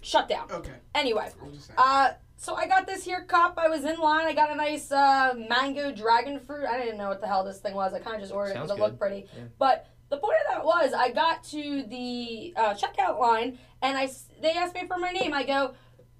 shut 0.01 0.27
down. 0.29 0.51
Okay. 0.51 0.71
Anyway, 0.93 1.29
I'm 1.41 1.51
just 1.53 1.67
saying. 1.67 1.77
uh, 1.77 2.11
so 2.37 2.55
I 2.55 2.67
got 2.67 2.85
this 2.85 3.03
here 3.03 3.23
cup. 3.23 3.57
I 3.57 3.67
was 3.69 3.83
in 3.85 3.97
line. 3.97 4.25
I 4.25 4.33
got 4.33 4.51
a 4.51 4.55
nice 4.55 4.91
uh, 4.91 5.33
mango 5.49 5.91
dragon 5.91 6.39
fruit. 6.39 6.65
I 6.67 6.77
didn't 6.79 6.97
know 6.97 7.07
what 7.09 7.21
the 7.21 7.27
hell 7.27 7.43
this 7.43 7.59
thing 7.59 7.73
was. 7.73 7.93
I 7.93 7.99
kind 7.99 8.15
of 8.15 8.21
just 8.21 8.33
ordered 8.33 8.51
it 8.51 8.53
Sounds 8.55 8.67
because 8.71 8.77
it 8.79 8.81
looked 8.83 8.99
pretty. 8.99 9.25
Yeah. 9.35 9.43
But 9.57 9.87
the 10.09 10.17
point 10.17 10.35
of 10.47 10.55
that 10.55 10.65
was, 10.65 10.93
I 10.93 11.11
got 11.11 11.43
to 11.45 11.83
the 11.83 12.53
uh, 12.57 12.73
checkout 12.75 13.19
line 13.19 13.57
and 13.81 13.97
I 13.97 14.03
s- 14.03 14.27
they 14.41 14.51
asked 14.51 14.75
me 14.75 14.85
for 14.85 14.97
my 14.97 15.11
name. 15.11 15.33
I 15.33 15.43
go, 15.43 15.73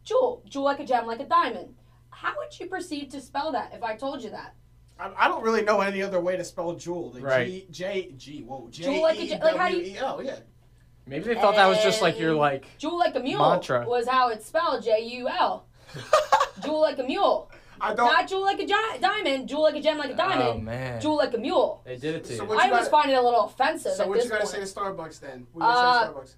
Jewel, 0.04 0.42
Jewel 0.48 0.64
like 0.66 0.80
a 0.80 0.86
gem, 0.86 1.06
like 1.06 1.20
a 1.20 1.26
diamond. 1.26 1.76
How 2.10 2.34
would 2.38 2.58
you 2.60 2.68
proceed 2.68 3.12
to 3.12 3.20
spell 3.22 3.52
that 3.52 3.74
if 3.74 3.84
I 3.84 3.96
told 3.96 4.24
you 4.24 4.30
that? 4.32 4.56
I, 4.98 5.12
I 5.18 5.28
don't 5.28 5.44
really 5.44 5.62
know 5.64 5.82
any 5.82 6.02
other 6.02 6.22
way 6.22 6.38
to 6.38 6.44
spell 6.46 6.74
Jewel. 6.74 7.12
Like 7.12 7.24
Right. 7.24 7.48
G 7.48 7.68
J 7.70 8.12
G. 8.18 8.42
Whoa. 8.44 8.70
J 8.72 8.84
Jewel 8.86 9.02
like 9.02 9.20
a 9.20 9.28
J- 9.28 9.40
like 9.44 9.58
how 9.58 9.70
do 9.70 9.78
you-. 9.78 9.98
Oh 10.02 10.22
yeah. 10.22 10.38
Maybe 11.08 11.26
they 11.26 11.36
thought 11.36 11.56
that 11.56 11.68
was 11.68 11.82
just 11.84 12.02
like 12.02 12.20
your 12.20 12.34
like. 12.34 12.66
Jewel 12.78 12.98
like 12.98 13.16
a 13.16 13.20
mule 13.20 13.48
Mantra. 13.50 13.86
was 13.88 14.08
how 14.08 14.30
it's 14.30 14.46
spelled. 14.46 14.84
J 14.84 15.02
U 15.18 15.28
L. 15.30 15.66
Jewel 16.64 16.82
like 16.82 16.98
a 17.00 17.04
mule. 17.04 17.52
I 17.80 17.94
don't. 17.94 18.08
Not 18.08 18.28
jewel 18.30 18.44
like 18.44 18.60
a 18.60 18.66
gi- 18.66 19.00
diamond, 19.02 19.50
jewel 19.50 19.64
like 19.64 19.76
a 19.76 19.82
gem 19.82 19.98
like 19.98 20.12
a 20.12 20.16
diamond, 20.16 20.42
Oh 20.50 20.58
man. 20.60 21.02
jewel 21.02 21.18
like 21.18 21.34
a 21.34 21.38
mule. 21.38 21.82
They 21.86 21.98
did 21.98 22.16
it 22.16 22.24
to 22.26 22.38
So 22.38 22.44
you. 22.44 22.50
what- 22.50 22.60
I 22.60 22.68
you 22.68 22.72
almost 22.74 22.90
gotta- 22.90 23.04
find 23.04 23.14
it 23.14 23.18
a 23.18 23.22
little 23.22 23.42
offensive. 23.46 23.94
so 23.94 24.04
at 24.04 24.10
what 24.10 24.16
this 24.16 24.24
you 24.26 24.30
gotta 24.32 24.44
point. 24.44 24.54
say 24.56 24.60
to 24.62 24.80
Starbucks 24.80 25.20
then? 25.20 25.46
What 25.52 25.66
you 25.68 25.72
gotta 25.74 26.08
say 26.08 26.14
to 26.14 26.18
Uh, 26.20 26.22
Starbucks? 26.24 26.36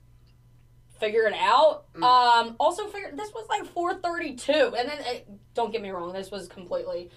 figure 0.99 1.27
it 1.27 1.35
out. 1.39 1.85
Mm. 1.93 2.03
Um, 2.03 2.55
also, 2.59 2.87
figure 2.87 3.11
this 3.15 3.31
was 3.33 3.45
like 3.49 3.65
432, 3.71 4.51
and 4.51 4.89
then 4.89 4.97
uh, 4.99 5.19
don't 5.53 5.71
get 5.71 5.83
me 5.83 5.91
wrong, 5.91 6.11
this 6.11 6.31
was 6.31 6.47
completely 6.47 7.11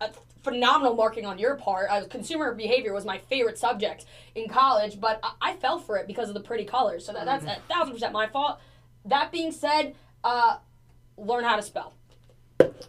a 0.00 0.10
phenomenal 0.42 0.94
marking 0.94 1.26
on 1.26 1.38
your 1.38 1.56
part. 1.56 1.88
Uh, 1.90 2.04
consumer 2.08 2.54
behavior 2.54 2.92
was 2.92 3.04
my 3.04 3.18
favorite 3.18 3.58
subject 3.58 4.04
in 4.34 4.48
college, 4.48 5.00
but 5.00 5.18
I, 5.22 5.32
I 5.40 5.52
fell 5.54 5.78
for 5.78 5.96
it 5.98 6.06
because 6.06 6.28
of 6.28 6.34
the 6.34 6.40
pretty 6.40 6.64
colors. 6.64 7.04
So 7.04 7.12
that, 7.12 7.24
that's 7.24 7.44
Mm-hmm. 7.44 7.60
a 7.60 7.74
thousand 7.74 7.94
percent 7.94 8.12
my 8.12 8.26
fault. 8.28 8.60
That 9.04 9.32
being 9.32 9.52
said, 9.52 9.94
uh, 10.24 10.58
learn 11.16 11.44
how 11.44 11.56
to 11.56 11.62
spell. 11.62 11.94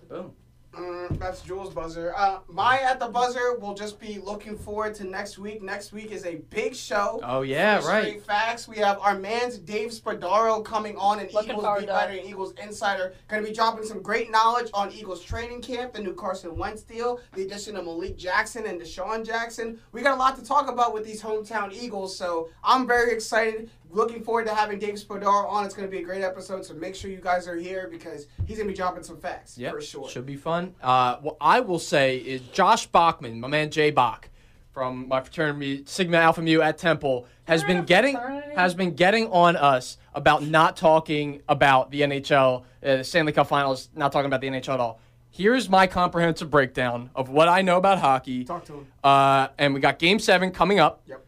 Boom. 0.09 0.33
Mm, 0.77 1.19
that's 1.19 1.41
Jules' 1.41 1.73
buzzer. 1.73 2.13
Uh, 2.15 2.39
my 2.47 2.79
at 2.79 2.99
the 2.99 3.07
buzzer 3.07 3.57
will 3.57 3.73
just 3.73 3.99
be 3.99 4.19
looking 4.19 4.57
forward 4.57 4.93
to 4.95 5.03
next 5.03 5.37
week. 5.37 5.61
Next 5.61 5.91
week 5.91 6.11
is 6.11 6.25
a 6.25 6.35
big 6.49 6.75
show. 6.75 7.19
Oh 7.23 7.41
yeah, 7.41 7.79
For 7.79 7.87
right. 7.87 8.21
Facts. 8.23 8.67
We 8.67 8.77
have 8.77 8.99
our 8.99 9.17
man's 9.17 9.57
Dave 9.57 9.89
Spadaro 9.89 10.63
coming 10.63 10.95
on, 10.97 11.19
an 11.19 11.29
Looking 11.33 11.51
Eagles 11.57 11.79
beat 11.79 11.89
writer 11.89 12.13
and 12.13 12.27
Eagles 12.27 12.53
insider. 12.61 13.13
Going 13.27 13.43
to 13.43 13.49
be 13.49 13.55
dropping 13.55 13.85
some 13.85 14.01
great 14.01 14.31
knowledge 14.31 14.69
on 14.73 14.91
Eagles 14.91 15.23
training 15.23 15.61
camp, 15.61 15.93
the 15.93 16.01
new 16.01 16.13
Carson 16.13 16.55
Wentz 16.57 16.83
deal, 16.83 17.19
the 17.33 17.43
addition 17.43 17.75
of 17.75 17.85
Malik 17.85 18.17
Jackson 18.17 18.65
and 18.65 18.79
DeSean 18.79 19.25
Jackson. 19.25 19.79
We 19.91 20.01
got 20.01 20.15
a 20.15 20.19
lot 20.19 20.37
to 20.37 20.45
talk 20.45 20.69
about 20.69 20.93
with 20.93 21.05
these 21.05 21.21
hometown 21.21 21.73
Eagles, 21.73 22.15
so 22.15 22.49
I'm 22.63 22.85
very 22.87 23.13
excited. 23.13 23.69
Looking 23.89 24.23
forward 24.23 24.45
to 24.47 24.53
having 24.53 24.79
Dave 24.79 24.95
Podar 24.95 25.47
on. 25.49 25.65
It's 25.65 25.73
going 25.73 25.87
to 25.87 25.91
be 25.91 26.01
a 26.01 26.05
great 26.05 26.21
episode, 26.23 26.65
so 26.65 26.73
make 26.73 26.95
sure 26.95 27.09
you 27.09 27.21
guys 27.21 27.47
are 27.47 27.55
here 27.55 27.87
because 27.89 28.27
he's 28.45 28.57
going 28.57 28.67
to 28.67 28.73
be 28.73 28.77
dropping 28.77 29.03
some 29.03 29.17
facts 29.17 29.57
Yep, 29.57 29.73
for 29.73 29.81
sure. 29.81 30.09
Should 30.09 30.25
be 30.25 30.35
fun. 30.35 30.75
Uh, 30.81 31.17
what 31.17 31.37
I 31.39 31.61
will 31.61 31.79
say 31.79 32.17
is 32.17 32.41
Josh 32.51 32.87
Bachman, 32.87 33.39
my 33.39 33.47
man 33.47 33.71
Jay 33.71 33.91
Bach, 33.91 34.29
from 34.71 35.07
my 35.07 35.21
fraternity 35.21 35.83
Sigma 35.85 36.17
Alpha 36.17 36.41
Mu 36.41 36.61
at 36.61 36.77
Temple, 36.77 37.25
has 37.45 37.63
been 37.63 37.83
getting 37.85 38.15
has 38.55 38.75
been 38.75 38.93
getting 38.93 39.27
on 39.27 39.55
us 39.55 39.97
about 40.13 40.43
not 40.43 40.75
talking 40.75 41.41
about 41.47 41.89
the 41.91 42.01
NHL, 42.01 42.63
uh, 42.83 43.01
Stanley 43.03 43.31
Cup 43.31 43.47
Finals, 43.47 43.89
not 43.95 44.11
talking 44.11 44.27
about 44.27 44.41
the 44.41 44.47
NHL 44.47 44.73
at 44.75 44.79
all. 44.79 44.99
Here's 45.31 45.69
my 45.69 45.87
comprehensive 45.87 46.49
breakdown 46.49 47.09
of 47.15 47.29
what 47.29 47.47
I 47.47 47.61
know 47.61 47.77
about 47.77 47.99
hockey. 47.99 48.43
Talk 48.43 48.65
to 48.65 48.73
him. 48.73 48.87
Uh, 49.03 49.47
and 49.57 49.73
we 49.73 49.79
got 49.79 49.99
Game 49.99 50.19
Seven 50.19 50.51
coming 50.51 50.79
up. 50.79 51.01
Yep. 51.05 51.23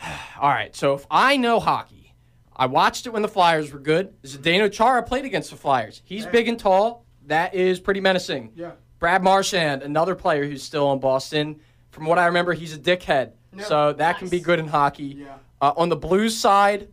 All 0.40 0.48
right, 0.48 0.74
so 0.74 0.94
if 0.94 1.06
I 1.10 1.36
know 1.36 1.60
hockey, 1.60 2.14
I 2.54 2.66
watched 2.66 3.06
it 3.06 3.10
when 3.10 3.22
the 3.22 3.28
Flyers 3.28 3.72
were 3.72 3.78
good. 3.78 4.20
Zdeno 4.22 4.70
Chara 4.70 5.02
played 5.02 5.24
against 5.24 5.50
the 5.50 5.56
Flyers. 5.56 6.02
He's 6.04 6.26
big 6.26 6.48
and 6.48 6.58
tall. 6.58 7.06
That 7.26 7.54
is 7.54 7.80
pretty 7.80 8.00
menacing. 8.00 8.52
Yeah. 8.54 8.72
Brad 8.98 9.22
Marchand, 9.22 9.82
another 9.82 10.14
player 10.14 10.44
who's 10.44 10.62
still 10.62 10.92
in 10.92 11.00
Boston. 11.00 11.60
From 11.90 12.04
what 12.04 12.18
I 12.18 12.26
remember, 12.26 12.52
he's 12.52 12.74
a 12.74 12.78
dickhead. 12.78 13.32
Yeah. 13.56 13.64
So 13.64 13.92
that 13.94 14.18
can 14.18 14.28
be 14.28 14.40
good 14.40 14.58
in 14.58 14.68
hockey. 14.68 15.16
Yeah. 15.20 15.36
Uh, 15.60 15.72
on 15.76 15.88
the 15.88 15.96
Blues 15.96 16.36
side, 16.36 16.88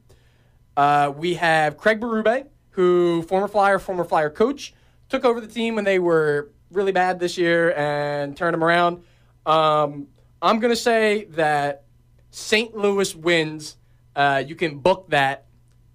uh, 0.78 1.12
we 1.16 1.34
have 1.36 1.78
Craig 1.78 2.00
Berube, 2.00 2.48
who 2.72 3.24
former 3.24 3.48
Flyer, 3.48 3.80
former 3.80 4.04
Flyer 4.04 4.30
coach, 4.30 4.74
took 5.10 5.26
over 5.26 5.42
the 5.42 5.48
team 5.48 5.76
when 5.76 5.84
they 5.84 6.00
were 6.00 6.52
really 6.72 6.92
bad 6.92 7.20
this 7.20 7.38
year 7.38 7.74
and 7.76 8.38
turned 8.38 8.54
them 8.54 8.64
around. 8.64 9.04
Um, 9.46 10.08
I'm 10.42 10.60
gonna 10.60 10.76
say 10.76 11.26
that 11.32 11.87
St. 12.30 12.76
Louis 12.76 13.16
wins. 13.16 13.78
Uh, 14.16 14.44
you 14.46 14.56
can 14.56 14.80
book 14.80 15.10
that. 15.10 15.46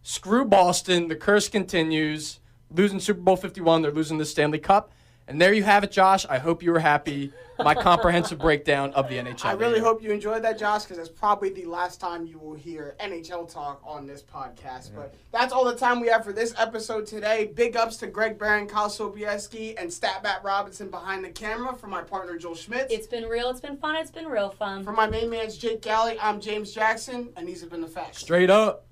Screw 0.03 0.45
Boston. 0.45 1.09
The 1.09 1.17
curse 1.17 1.49
continues. 1.49 2.41
Losing 2.71 3.01
Super 3.01 3.21
Bowl 3.21 3.37
51. 3.37 3.83
They're 3.83 3.91
losing 3.91 4.19
the 4.19 4.25
Stanley 4.25 4.59
Cup. 4.59 4.93
And 5.29 5.41
there 5.41 5.53
you 5.53 5.63
have 5.63 5.85
it, 5.85 5.93
Josh. 5.93 6.27
I 6.29 6.39
hope 6.39 6.63
you 6.63 6.73
were 6.73 6.81
happy. 6.81 7.33
My 7.59 7.75
comprehensive 7.75 8.39
breakdown 8.41 8.93
of 8.95 9.09
the 9.09 9.17
NHL. 9.19 9.45
I 9.45 9.53
really 9.53 9.79
hope 9.79 10.03
you 10.03 10.11
enjoyed 10.11 10.43
that, 10.43 10.59
Josh, 10.59 10.83
because 10.83 10.99
it's 10.99 11.09
probably 11.09 11.51
the 11.51 11.67
last 11.67 12.01
time 12.01 12.27
you 12.27 12.39
will 12.39 12.55
hear 12.55 12.97
NHL 12.99 13.53
talk 13.53 13.81
on 13.85 14.07
this 14.07 14.23
podcast. 14.23 14.91
But 14.97 15.15
that's 15.31 15.53
all 15.53 15.65
the 15.65 15.77
time 15.77 16.01
we 16.01 16.09
have 16.09 16.25
for 16.25 16.33
this 16.33 16.55
episode 16.59 17.07
today. 17.07 17.53
Big 17.55 17.77
ups 17.77 17.99
to 17.99 18.09
Greg 18.09 18.37
Barron, 18.39 18.67
Kyle 18.67 18.89
Sobieski, 18.89 19.75
and 19.79 19.89
Statbat 19.89 20.43
Robinson 20.43 20.89
behind 20.89 21.25
the 21.25 21.31
camera. 21.31 21.75
For 21.75 21.87
my 21.87 22.03
partner, 22.03 22.37
Joel 22.37 22.57
Schmidt. 22.57 22.91
It's 22.91 23.07
been 23.07 23.25
real. 23.25 23.49
It's 23.51 23.61
been 23.61 23.77
fun. 23.77 23.97
It's 23.97 24.11
been 24.11 24.27
real 24.27 24.51
fun. 24.51 24.83
for 24.83 24.93
my 24.93 25.07
main 25.07 25.31
man's 25.31 25.57
Jake 25.57 25.83
Galley, 25.83 26.19
I'm 26.21 26.41
James 26.41 26.73
Jackson, 26.73 27.29
and 27.37 27.47
these 27.47 27.61
have 27.61 27.71
been 27.71 27.83
the 27.83 27.87
facts. 27.87 28.19
Straight 28.19 28.51
up. 28.51 28.87